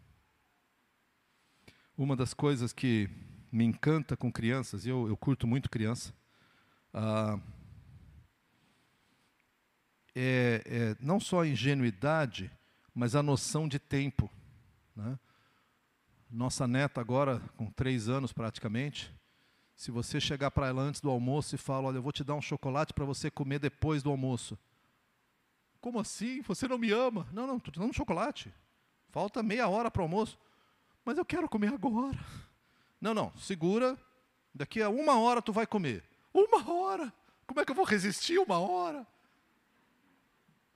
Uma 1.97 2.15
das 2.15 2.33
coisas 2.33 2.73
que 2.73 3.09
me 3.51 3.65
encanta 3.65 4.17
com 4.17 4.31
crianças, 4.31 4.87
e 4.87 4.89
eu, 4.89 5.09
eu 5.09 5.17
curto 5.17 5.47
muito 5.47 5.71
criança, 5.71 6.15
ah, 6.93 7.39
é, 10.15 10.63
é, 10.67 10.97
não 11.01 11.21
só 11.21 11.43
a 11.43 11.47
ingenuidade, 11.47 12.51
mas 12.95 13.15
a 13.15 13.23
noção 13.23 13.69
de 13.69 13.79
tempo. 13.79 14.31
Né? 14.99 15.17
Nossa 16.29 16.67
neta 16.67 17.01
agora, 17.01 17.41
com 17.57 17.71
três 17.71 18.09
anos 18.09 18.33
praticamente, 18.33 19.15
se 19.77 19.93
você 19.93 20.21
chegar 20.21 20.51
para 20.51 20.67
ela 20.67 20.83
antes 20.83 21.01
do 21.01 21.09
almoço 21.09 21.55
e 21.55 21.59
falar, 21.59 21.89
olha, 21.89 21.99
eu 21.99 22.03
vou 22.03 22.11
te 22.11 22.25
dar 22.25 22.35
um 22.35 22.43
chocolate 22.43 22.93
para 22.93 23.05
você 23.05 23.31
comer 23.31 23.61
depois 23.61 24.03
do 24.03 24.11
almoço. 24.11 24.59
Como 25.81 26.01
assim? 26.01 26.43
Você 26.43 26.67
não 26.67 26.77
me 26.77 26.91
ama? 26.91 27.29
Não, 27.33 27.47
não, 27.47 27.59
estou 27.59 27.73
te 27.73 27.79
dando 27.79 27.91
um 27.91 27.95
chocolate. 27.95 28.53
Falta 29.11 29.41
meia 29.41 29.69
hora 29.69 29.89
para 29.89 30.01
o 30.01 30.03
almoço. 30.03 30.37
Mas 31.05 31.17
eu 31.17 31.25
quero 31.25 31.49
comer 31.49 31.73
agora. 31.73 32.19
Não, 33.01 33.15
não, 33.15 33.33
segura. 33.37 33.97
Daqui 34.53 34.83
a 34.83 34.89
uma 34.89 35.21
hora 35.21 35.41
tu 35.41 35.53
vai 35.53 35.67
comer. 35.67 36.03
Uma 36.35 36.69
hora? 36.69 37.13
Como 37.47 37.61
é 37.61 37.65
que 37.65 37.71
eu 37.71 37.77
vou 37.77 37.85
resistir 37.85 38.39
uma 38.39 38.59
hora? 38.59 39.07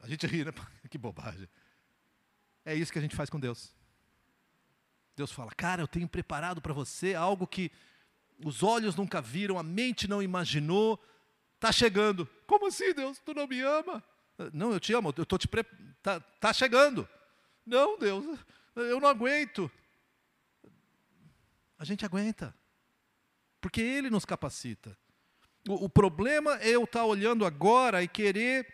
A 0.00 0.06
gente 0.06 0.26
ri, 0.28 0.44
né? 0.44 0.52
Que 0.88 0.96
bobagem. 0.96 1.48
É 2.64 2.74
isso 2.74 2.92
que 2.92 2.98
a 2.98 3.02
gente 3.02 3.16
faz 3.16 3.28
com 3.28 3.40
Deus. 3.40 3.74
Deus 5.16 5.30
fala, 5.30 5.50
cara, 5.50 5.82
eu 5.82 5.88
tenho 5.88 6.08
preparado 6.08 6.60
para 6.60 6.72
você 6.72 7.14
algo 7.14 7.46
que 7.46 7.70
os 8.44 8.62
olhos 8.62 8.96
nunca 8.96 9.20
viram, 9.20 9.58
a 9.58 9.62
mente 9.62 10.08
não 10.08 10.22
imaginou, 10.22 11.02
está 11.54 11.70
chegando. 11.70 12.26
Como 12.46 12.66
assim, 12.66 12.92
Deus? 12.92 13.18
Tu 13.18 13.34
não 13.34 13.46
me 13.46 13.60
ama? 13.60 14.02
Não, 14.52 14.72
eu 14.72 14.80
te 14.80 14.92
amo, 14.92 15.12
eu 15.16 15.22
estou 15.22 15.38
te 15.38 15.46
pre... 15.46 15.64
tá, 16.02 16.20
tá 16.20 16.52
chegando. 16.52 17.08
Não, 17.64 17.98
Deus, 17.98 18.38
eu 18.74 18.98
não 18.98 19.08
aguento. 19.08 19.70
A 21.78 21.84
gente 21.84 22.04
aguenta, 22.04 22.54
porque 23.60 23.80
Ele 23.80 24.10
nos 24.10 24.24
capacita. 24.24 24.96
O, 25.68 25.84
o 25.84 25.88
problema 25.88 26.58
é 26.60 26.70
eu 26.70 26.84
estar 26.84 27.00
tá 27.00 27.04
olhando 27.04 27.44
agora 27.44 28.02
e 28.02 28.08
querer 28.08 28.66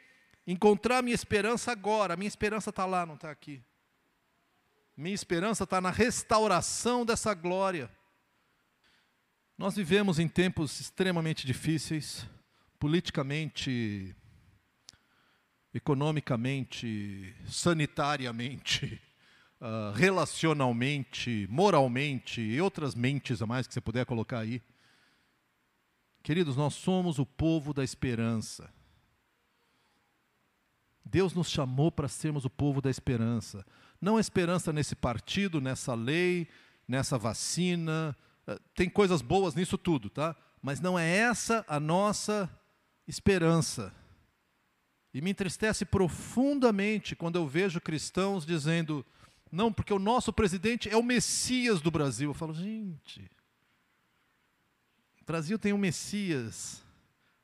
encontrar 0.47 1.03
minha 1.03 1.15
esperança 1.15 1.71
agora. 1.71 2.15
A 2.15 2.17
minha 2.17 2.29
esperança 2.29 2.71
está 2.71 2.87
lá, 2.87 3.05
não 3.05 3.15
está 3.15 3.31
aqui. 3.31 3.63
Minha 4.99 5.15
esperança 5.15 5.63
está 5.63 5.81
na 5.81 5.93
restauração 5.93 7.07
dessa 7.07 7.33
glória. 7.33 7.89
Nós 9.57 9.77
vivemos 9.77 10.19
em 10.19 10.27
tempos 10.27 10.81
extremamente 10.81 11.47
difíceis, 11.47 12.27
politicamente, 12.81 14.13
economicamente, 15.73 17.33
sanitariamente, 17.47 19.01
uh, 19.61 19.95
relacionalmente, 19.95 21.47
moralmente 21.49 22.41
e 22.41 22.61
outras 22.61 22.97
mentes 22.97 23.41
a 23.41 23.47
mais 23.47 23.69
que 23.69 23.75
você 23.75 23.81
puder 23.81 24.05
colocar 24.05 24.41
aí. 24.41 24.61
Queridos, 26.25 26.57
nós 26.57 26.75
somos 26.75 27.21
o 27.21 27.25
povo 27.25 27.73
da 27.73 27.85
esperança. 27.85 28.69
Deus 31.05 31.35
nos 31.35 31.49
chamou 31.49 31.93
para 31.93 32.09
sermos 32.09 32.45
o 32.45 32.51
povo 32.51 32.83
da 32.83 32.91
esperança. 32.91 33.65
Não 34.01 34.17
a 34.17 34.21
esperança 34.21 34.73
nesse 34.73 34.95
partido, 34.95 35.61
nessa 35.61 35.95
lei, 35.95 36.49
nessa 36.87 37.19
vacina, 37.19 38.17
eh, 38.47 38.59
tem 38.75 38.89
coisas 38.89 39.21
boas 39.21 39.55
nisso 39.55 39.77
tudo, 39.77 40.09
tá? 40.09 40.37
Mas 40.63 40.81
não 40.81 40.99
é 40.99 41.17
essa 41.17 41.65
a 41.69 41.81
nossa 41.81 42.49
esperança. 43.07 43.93
E 45.13 45.21
me 45.21 45.31
entristece 45.31 45.85
profundamente 45.85 47.17
quando 47.17 47.37
eu 47.37 47.47
vejo 47.47 47.81
cristãos 47.81 48.47
dizendo: 48.47 49.05
não, 49.51 49.73
porque 49.73 49.93
o 49.93 49.99
nosso 49.99 50.33
presidente 50.33 50.89
é 50.89 50.97
o 50.97 51.03
Messias 51.03 51.81
do 51.81 51.91
Brasil. 51.91 52.31
Eu 52.31 52.35
falo, 52.35 52.55
gente, 52.55 53.31
o 55.21 55.25
Brasil 55.25 55.59
tem 55.59 55.73
um 55.73 55.79
Messias, 55.79 56.85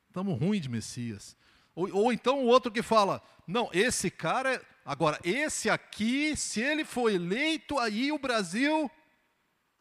estamos 0.07 0.39
ruim 0.39 0.61
de 0.61 0.69
Messias. 0.69 1.37
Ou, 1.75 1.93
ou, 1.95 2.13
então 2.13 2.45
o 2.45 2.47
outro 2.47 2.71
que 2.71 2.83
fala: 2.83 3.23
não, 3.47 3.69
esse 3.73 4.11
cara, 4.11 4.55
é... 4.55 4.61
agora, 4.85 5.19
esse 5.25 5.69
aqui, 5.69 6.37
se 6.37 6.61
ele 6.61 6.85
for 6.85 7.11
eleito, 7.11 7.79
aí 7.79 8.13
o 8.13 8.19
Brasil. 8.19 8.91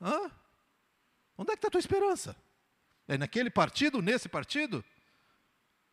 Hã? 0.01 0.31
Onde 1.37 1.51
é 1.51 1.55
que 1.55 1.59
está 1.59 1.67
a 1.67 1.71
tua 1.71 1.79
esperança? 1.79 2.35
É 3.07 3.17
naquele 3.17 3.49
partido, 3.49 4.01
nesse 4.01 4.29
partido? 4.29 4.83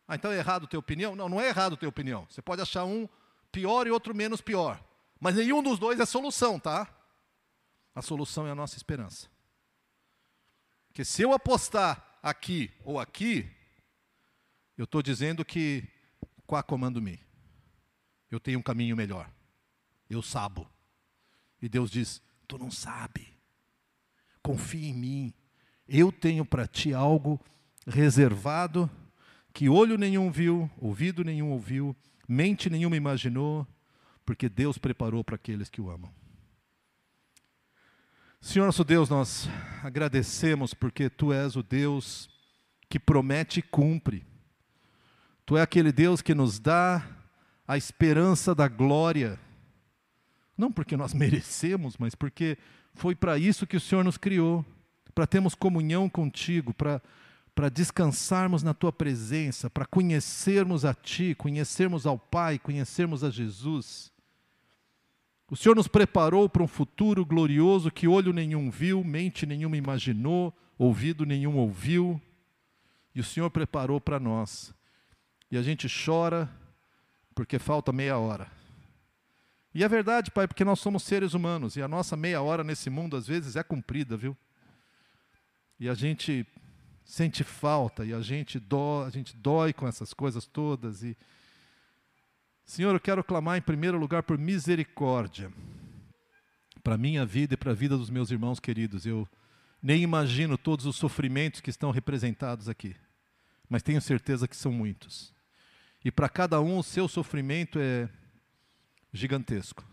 Ah, 0.07 0.15
então 0.15 0.31
é 0.31 0.37
errado 0.37 0.65
a 0.65 0.67
tua 0.67 0.79
opinião? 0.79 1.15
Não, 1.15 1.29
não 1.29 1.39
é 1.39 1.47
errado 1.47 1.73
a 1.73 1.77
tua 1.77 1.89
opinião. 1.89 2.27
Você 2.29 2.41
pode 2.41 2.61
achar 2.61 2.83
um 2.83 3.07
pior 3.51 3.87
e 3.87 3.91
outro 3.91 4.13
menos 4.13 4.41
pior. 4.41 4.81
Mas 5.19 5.35
nenhum 5.35 5.61
dos 5.61 5.77
dois 5.77 5.99
é 5.99 6.05
solução, 6.05 6.59
tá? 6.59 6.87
A 7.93 8.01
solução 8.01 8.47
é 8.47 8.51
a 8.51 8.55
nossa 8.55 8.77
esperança. 8.77 9.29
Porque 10.87 11.05
se 11.05 11.21
eu 11.21 11.31
apostar 11.31 12.17
aqui 12.21 12.71
ou 12.83 12.99
aqui, 12.99 13.49
eu 14.81 14.85
estou 14.85 15.01
dizendo 15.01 15.45
que 15.45 15.83
quá 16.45 16.61
comando-me. 16.61 17.19
Eu 18.29 18.39
tenho 18.39 18.59
um 18.59 18.63
caminho 18.63 18.95
melhor. 18.95 19.31
Eu 20.09 20.21
sabo. 20.21 20.69
E 21.61 21.69
Deus 21.69 21.91
diz: 21.91 22.21
Tu 22.47 22.57
não 22.57 22.71
sabe 22.71 23.31
confia 24.41 24.89
em 24.89 24.93
mim. 24.93 25.33
Eu 25.87 26.11
tenho 26.11 26.45
para 26.45 26.67
ti 26.67 26.93
algo 26.93 27.39
reservado 27.87 28.89
que 29.53 29.69
olho 29.69 29.97
nenhum 29.97 30.31
viu, 30.31 30.69
ouvido 30.77 31.23
nenhum 31.23 31.51
ouviu, 31.51 31.95
mente 32.27 32.69
nenhuma 32.69 32.95
imaginou, 32.95 33.67
porque 34.25 34.47
Deus 34.47 34.77
preparou 34.77 35.23
para 35.23 35.35
aqueles 35.35 35.69
que 35.69 35.81
o 35.81 35.89
amam. 35.89 36.11
Senhor 38.39 38.65
nosso 38.65 38.83
Deus, 38.83 39.09
nós 39.09 39.47
agradecemos 39.83 40.73
porque 40.73 41.09
tu 41.09 41.33
és 41.33 41.55
o 41.55 41.61
Deus 41.61 42.29
que 42.89 42.99
promete 42.99 43.59
e 43.59 43.63
cumpre. 43.63 44.25
Tu 45.45 45.57
é 45.57 45.61
aquele 45.61 45.91
Deus 45.91 46.21
que 46.21 46.33
nos 46.33 46.59
dá 46.59 47.05
a 47.67 47.77
esperança 47.77 48.53
da 48.53 48.67
glória. 48.67 49.39
Não 50.57 50.71
porque 50.71 50.97
nós 50.97 51.13
merecemos, 51.15 51.97
mas 51.97 52.15
porque 52.15 52.57
foi 52.93 53.15
para 53.15 53.37
isso 53.37 53.67
que 53.67 53.77
o 53.77 53.81
Senhor 53.81 54.03
nos 54.03 54.17
criou, 54.17 54.65
para 55.13 55.27
termos 55.27 55.55
comunhão 55.55 56.09
contigo, 56.09 56.73
para 56.73 57.01
para 57.53 57.69
descansarmos 57.69 58.63
na 58.63 58.73
tua 58.73 58.91
presença, 58.91 59.69
para 59.69 59.85
conhecermos 59.85 60.85
a 60.85 60.93
ti, 60.93 61.35
conhecermos 61.35 62.05
ao 62.05 62.17
Pai, 62.17 62.57
conhecermos 62.57 63.23
a 63.23 63.29
Jesus. 63.29 64.11
O 65.49 65.55
Senhor 65.55 65.75
nos 65.75 65.87
preparou 65.87 66.47
para 66.47 66.63
um 66.63 66.67
futuro 66.67 67.25
glorioso 67.25 67.91
que 67.91 68.07
olho 68.07 68.31
nenhum 68.31 68.71
viu, 68.71 69.03
mente 69.03 69.45
nenhuma 69.45 69.75
imaginou, 69.75 70.53
ouvido 70.77 71.25
nenhum 71.25 71.57
ouviu, 71.57 72.21
e 73.13 73.19
o 73.19 73.23
Senhor 73.23 73.49
preparou 73.49 73.99
para 73.99 74.19
nós. 74.19 74.73
E 75.51 75.57
a 75.57 75.61
gente 75.61 75.87
chora 75.87 76.49
porque 77.35 77.59
falta 77.59 77.91
meia 77.91 78.17
hora. 78.17 78.49
E 79.73 79.83
é 79.83 79.87
verdade, 79.87 80.31
Pai, 80.31 80.47
porque 80.47 80.65
nós 80.65 80.79
somos 80.79 81.03
seres 81.03 81.33
humanos 81.33 81.75
e 81.75 81.81
a 81.81 81.87
nossa 81.87 82.15
meia 82.15 82.41
hora 82.41 82.63
nesse 82.63 82.89
mundo 82.89 83.15
às 83.15 83.27
vezes 83.27 83.55
é 83.55 83.63
cumprida, 83.63 84.17
viu? 84.17 84.35
E 85.79 85.89
a 85.89 85.93
gente 85.93 86.45
sente 87.03 87.43
falta 87.43 88.05
e 88.05 88.13
a 88.13 88.21
gente 88.21 88.59
dói, 88.59 89.07
a 89.07 89.09
gente 89.09 89.35
dói 89.35 89.73
com 89.73 89.87
essas 89.87 90.13
coisas 90.13 90.45
todas 90.45 91.03
e 91.03 91.17
Senhor, 92.65 92.93
eu 92.93 92.99
quero 92.99 93.23
clamar 93.23 93.57
em 93.57 93.61
primeiro 93.61 93.97
lugar 93.97 94.23
por 94.23 94.37
misericórdia 94.37 95.51
para 96.81 96.97
minha 96.97 97.25
vida 97.25 97.53
e 97.53 97.57
para 97.57 97.71
a 97.71 97.75
vida 97.75 97.97
dos 97.97 98.09
meus 98.09 98.31
irmãos 98.31 98.59
queridos. 98.59 99.05
Eu 99.05 99.27
nem 99.81 100.01
imagino 100.03 100.57
todos 100.57 100.85
os 100.85 100.95
sofrimentos 100.95 101.59
que 101.59 101.69
estão 101.69 101.91
representados 101.91 102.69
aqui, 102.69 102.95
mas 103.67 103.83
tenho 103.83 104.01
certeza 104.01 104.47
que 104.47 104.55
são 104.55 104.71
muitos. 104.71 105.33
E 106.03 106.11
para 106.11 106.27
cada 106.27 106.59
um 106.59 106.79
o 106.79 106.83
seu 106.83 107.07
sofrimento 107.07 107.79
é 107.79 108.09
gigantesco. 109.13 109.85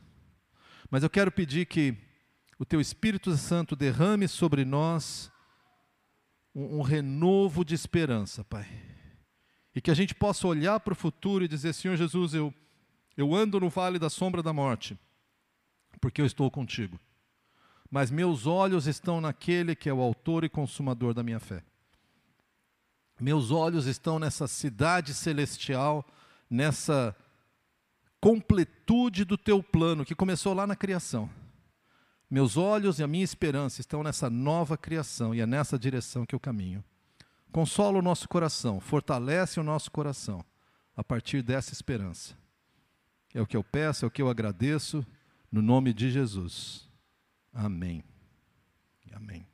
Mas 0.91 1.03
eu 1.03 1.11
quero 1.11 1.31
pedir 1.31 1.67
que 1.67 1.95
o 2.59 2.65
Teu 2.65 2.81
Espírito 2.81 3.37
Santo 3.37 3.77
derrame 3.77 4.27
sobre 4.27 4.65
nós 4.65 5.31
um, 6.55 6.79
um 6.79 6.83
renovo 6.83 7.65
de 7.65 7.75
esperança, 7.75 8.43
Pai. 8.43 8.67
E 9.75 9.81
que 9.81 9.91
a 9.91 9.95
gente 9.95 10.15
possa 10.15 10.47
olhar 10.47 10.81
para 10.81 10.93
o 10.93 10.97
futuro 10.97 11.45
e 11.45 11.49
dizer: 11.49 11.73
Senhor 11.73 11.97
Jesus, 11.97 12.35
eu, 12.35 12.53
eu 13.17 13.35
ando 13.35 13.61
no 13.61 13.69
vale 13.69 13.99
da 13.99 14.11
sombra 14.11 14.43
da 14.43 14.53
morte, 14.53 14.99
porque 16.01 16.21
eu 16.21 16.27
estou 16.27 16.51
contigo. 16.51 16.99
Mas 17.91 18.11
meus 18.11 18.47
olhos 18.47 18.87
estão 18.87 19.21
naquele 19.21 19.75
que 19.75 19.89
é 19.89 19.93
o 19.93 20.01
autor 20.01 20.43
e 20.43 20.49
consumador 20.49 21.15
da 21.15 21.23
minha 21.23 21.39
fé. 21.39 21.63
Meus 23.21 23.51
olhos 23.51 23.87
estão 23.87 24.19
nessa 24.19 24.47
cidade 24.47 25.13
celestial, 25.13 26.07
nessa 26.49 27.15
completude 28.21 29.25
do 29.25 29.37
teu 29.37 29.63
plano 29.63 30.05
que 30.05 30.15
começou 30.15 30.55
lá 30.55 30.67
na 30.67 30.77
criação. 30.77 31.31
Meus 32.31 32.57
olhos 32.57 32.99
e 32.99 33.03
a 33.03 33.07
minha 33.07 33.25
esperança 33.25 33.81
estão 33.81 34.03
nessa 34.03 34.29
nova 34.29 34.77
criação 34.77 35.35
e 35.35 35.41
é 35.41 35.47
nessa 35.47 35.79
direção 35.79 36.27
que 36.27 36.35
eu 36.35 36.41
caminho. 36.41 36.85
Consola 37.51 37.99
o 37.99 38.03
nosso 38.03 38.29
coração, 38.29 38.81
fortalece 38.81 39.59
o 39.59 39.63
nosso 39.63 39.91
coração 39.91 40.45
a 40.95 41.03
partir 41.03 41.43
dessa 41.43 41.73
esperança. 41.73 42.37
É 43.33 43.41
o 43.41 43.47
que 43.47 43.57
eu 43.57 43.65
peço, 43.65 44.05
é 44.05 44.09
o 44.09 44.11
que 44.11 44.21
eu 44.21 44.29
agradeço, 44.29 45.07
no 45.51 45.63
nome 45.63 45.95
de 45.95 46.11
Jesus. 46.11 46.89
Amém. 47.53 48.05
Amém. 49.13 49.47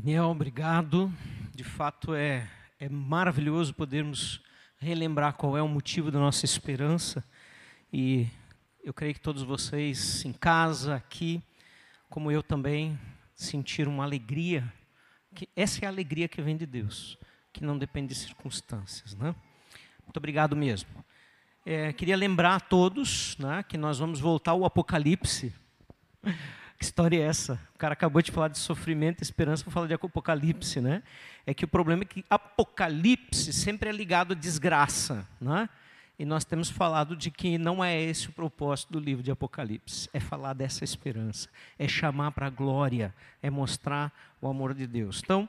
Daniel, 0.00 0.26
obrigado. 0.26 1.12
De 1.52 1.64
fato, 1.64 2.14
é, 2.14 2.48
é 2.78 2.88
maravilhoso 2.88 3.74
podermos 3.74 4.40
relembrar 4.78 5.32
qual 5.32 5.56
é 5.56 5.60
o 5.60 5.66
motivo 5.66 6.12
da 6.12 6.20
nossa 6.20 6.44
esperança. 6.44 7.24
E 7.92 8.28
eu 8.84 8.94
creio 8.94 9.12
que 9.12 9.20
todos 9.20 9.42
vocês 9.42 10.24
em 10.24 10.32
casa, 10.32 10.94
aqui, 10.94 11.42
como 12.08 12.30
eu 12.30 12.44
também, 12.44 12.96
sentiram 13.34 13.92
uma 13.92 14.04
alegria. 14.04 14.72
Que 15.34 15.48
essa 15.56 15.84
é 15.84 15.86
a 15.86 15.90
alegria 15.90 16.28
que 16.28 16.40
vem 16.40 16.56
de 16.56 16.64
Deus, 16.64 17.18
que 17.52 17.64
não 17.64 17.76
depende 17.76 18.14
de 18.14 18.20
circunstâncias. 18.20 19.16
Né? 19.16 19.34
Muito 20.04 20.16
obrigado 20.16 20.54
mesmo. 20.54 21.04
É, 21.66 21.92
queria 21.92 22.16
lembrar 22.16 22.54
a 22.54 22.60
todos 22.60 23.36
né, 23.36 23.64
que 23.64 23.76
nós 23.76 23.98
vamos 23.98 24.20
voltar 24.20 24.52
ao 24.52 24.64
Apocalipse. 24.64 25.52
Que 26.78 26.84
história 26.84 27.18
é 27.18 27.22
essa? 27.22 27.60
O 27.74 27.78
cara 27.78 27.94
acabou 27.94 28.22
de 28.22 28.30
falar 28.30 28.48
de 28.48 28.58
sofrimento 28.58 29.20
e 29.20 29.24
esperança, 29.24 29.64
vou 29.64 29.72
falar 29.72 29.88
de 29.88 29.94
apocalipse, 29.94 30.80
né? 30.80 31.02
É 31.44 31.52
que 31.52 31.64
o 31.64 31.68
problema 31.68 32.02
é 32.02 32.06
que 32.06 32.24
apocalipse 32.30 33.52
sempre 33.52 33.88
é 33.88 33.92
ligado 33.92 34.32
à 34.32 34.36
desgraça, 34.36 35.26
né? 35.40 35.68
E 36.16 36.24
nós 36.24 36.44
temos 36.44 36.68
falado 36.68 37.16
de 37.16 37.30
que 37.30 37.58
não 37.58 37.82
é 37.82 38.00
esse 38.00 38.28
o 38.28 38.32
propósito 38.32 38.92
do 38.92 38.98
livro 38.98 39.22
de 39.22 39.30
Apocalipse, 39.30 40.10
é 40.12 40.18
falar 40.18 40.52
dessa 40.52 40.82
esperança, 40.82 41.48
é 41.78 41.86
chamar 41.86 42.32
para 42.32 42.48
a 42.48 42.50
glória, 42.50 43.14
é 43.40 43.48
mostrar 43.48 44.12
o 44.40 44.48
amor 44.48 44.74
de 44.74 44.84
Deus. 44.84 45.20
Então, 45.22 45.48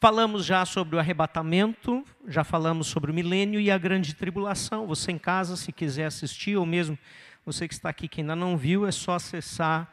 falamos 0.00 0.44
já 0.44 0.64
sobre 0.64 0.96
o 0.96 0.98
arrebatamento, 0.98 2.04
já 2.26 2.42
falamos 2.42 2.88
sobre 2.88 3.12
o 3.12 3.14
milênio 3.14 3.60
e 3.60 3.70
a 3.70 3.78
grande 3.78 4.12
tribulação. 4.12 4.88
Você 4.88 5.12
em 5.12 5.18
casa, 5.18 5.56
se 5.56 5.70
quiser 5.70 6.06
assistir, 6.06 6.56
ou 6.56 6.66
mesmo 6.66 6.98
você 7.46 7.68
que 7.68 7.74
está 7.74 7.88
aqui 7.88 8.08
que 8.08 8.22
ainda 8.22 8.34
não 8.34 8.56
viu, 8.56 8.84
é 8.84 8.90
só 8.90 9.14
acessar 9.14 9.88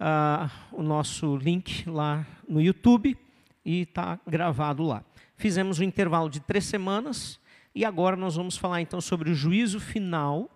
uh, 0.00 0.50
o 0.72 0.82
nosso 0.82 1.36
link 1.36 1.88
lá 1.88 2.26
no 2.48 2.60
YouTube 2.60 3.16
e 3.64 3.82
está 3.82 4.18
gravado 4.26 4.82
lá. 4.82 5.04
Fizemos 5.36 5.78
um 5.78 5.84
intervalo 5.84 6.28
de 6.28 6.40
três 6.40 6.64
semanas 6.64 7.38
e 7.74 7.84
agora 7.84 8.16
nós 8.16 8.34
vamos 8.34 8.56
falar 8.56 8.80
então 8.80 9.00
sobre 9.00 9.30
o 9.30 9.34
juízo 9.34 9.78
final 9.78 10.50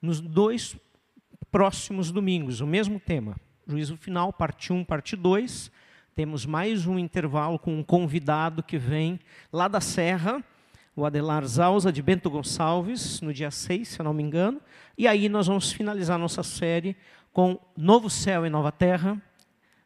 nos 0.00 0.20
dois 0.20 0.76
próximos 1.50 2.10
domingos, 2.10 2.60
o 2.60 2.66
mesmo 2.66 3.00
tema. 3.00 3.36
Juízo 3.66 3.96
final, 3.96 4.32
parte 4.32 4.72
1, 4.72 4.84
parte 4.84 5.16
2. 5.16 5.70
Temos 6.14 6.44
mais 6.44 6.86
um 6.86 6.98
intervalo 6.98 7.58
com 7.58 7.78
um 7.78 7.82
convidado 7.82 8.62
que 8.62 8.76
vem 8.76 9.18
lá 9.52 9.66
da 9.66 9.80
Serra, 9.80 10.44
o 10.94 11.06
Adelar 11.06 11.44
Zausa 11.46 11.90
de 11.90 12.02
Bento 12.02 12.28
Gonçalves, 12.28 13.20
no 13.22 13.32
dia 13.32 13.50
6, 13.50 13.88
se 13.88 14.00
eu 14.00 14.04
não 14.04 14.12
me 14.12 14.22
engano. 14.22 14.60
E 14.98 15.06
aí 15.06 15.28
nós 15.28 15.46
vamos 15.46 15.72
finalizar 15.72 16.18
nossa 16.18 16.42
série 16.42 16.96
com 17.32 17.58
novo 17.76 18.10
céu 18.10 18.44
e 18.44 18.50
nova 18.50 18.70
terra, 18.70 19.20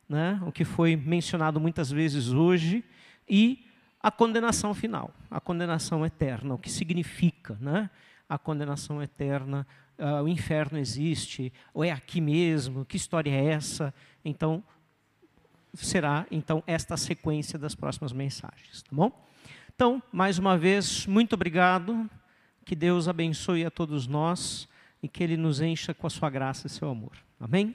né, 0.08 0.40
o 0.46 0.52
que 0.52 0.64
foi 0.64 0.96
mencionado 0.96 1.60
muitas 1.60 1.90
vezes 1.90 2.28
hoje, 2.28 2.84
e 3.28 3.64
a 4.00 4.10
condenação 4.10 4.72
final, 4.74 5.12
a 5.30 5.40
condenação 5.40 6.04
eterna, 6.04 6.54
o 6.54 6.58
que 6.58 6.70
significa 6.70 7.56
né, 7.60 7.90
a 8.28 8.38
condenação 8.38 9.02
eterna, 9.02 9.66
uh, 9.98 10.22
o 10.22 10.28
inferno 10.28 10.78
existe, 10.78 11.52
ou 11.74 11.84
é 11.84 11.90
aqui 11.90 12.20
mesmo, 12.20 12.84
que 12.84 12.96
história 12.96 13.30
é 13.30 13.46
essa? 13.46 13.92
Então, 14.24 14.62
será 15.74 16.26
então 16.30 16.62
esta 16.66 16.96
sequência 16.96 17.58
das 17.58 17.74
próximas 17.74 18.12
mensagens, 18.12 18.82
tá 18.82 18.90
bom? 18.92 19.10
Então, 19.74 20.02
mais 20.12 20.38
uma 20.38 20.56
vez, 20.56 21.06
muito 21.06 21.34
obrigado, 21.34 22.08
que 22.64 22.74
Deus 22.74 23.08
abençoe 23.08 23.64
a 23.64 23.70
todos 23.70 24.06
nós 24.06 24.68
e 25.02 25.08
que 25.08 25.22
Ele 25.22 25.36
nos 25.36 25.60
encha 25.60 25.92
com 25.92 26.06
a 26.06 26.10
sua 26.10 26.30
graça 26.30 26.66
e 26.66 26.70
seu 26.70 26.88
amor. 26.88 27.25
Amém? 27.40 27.74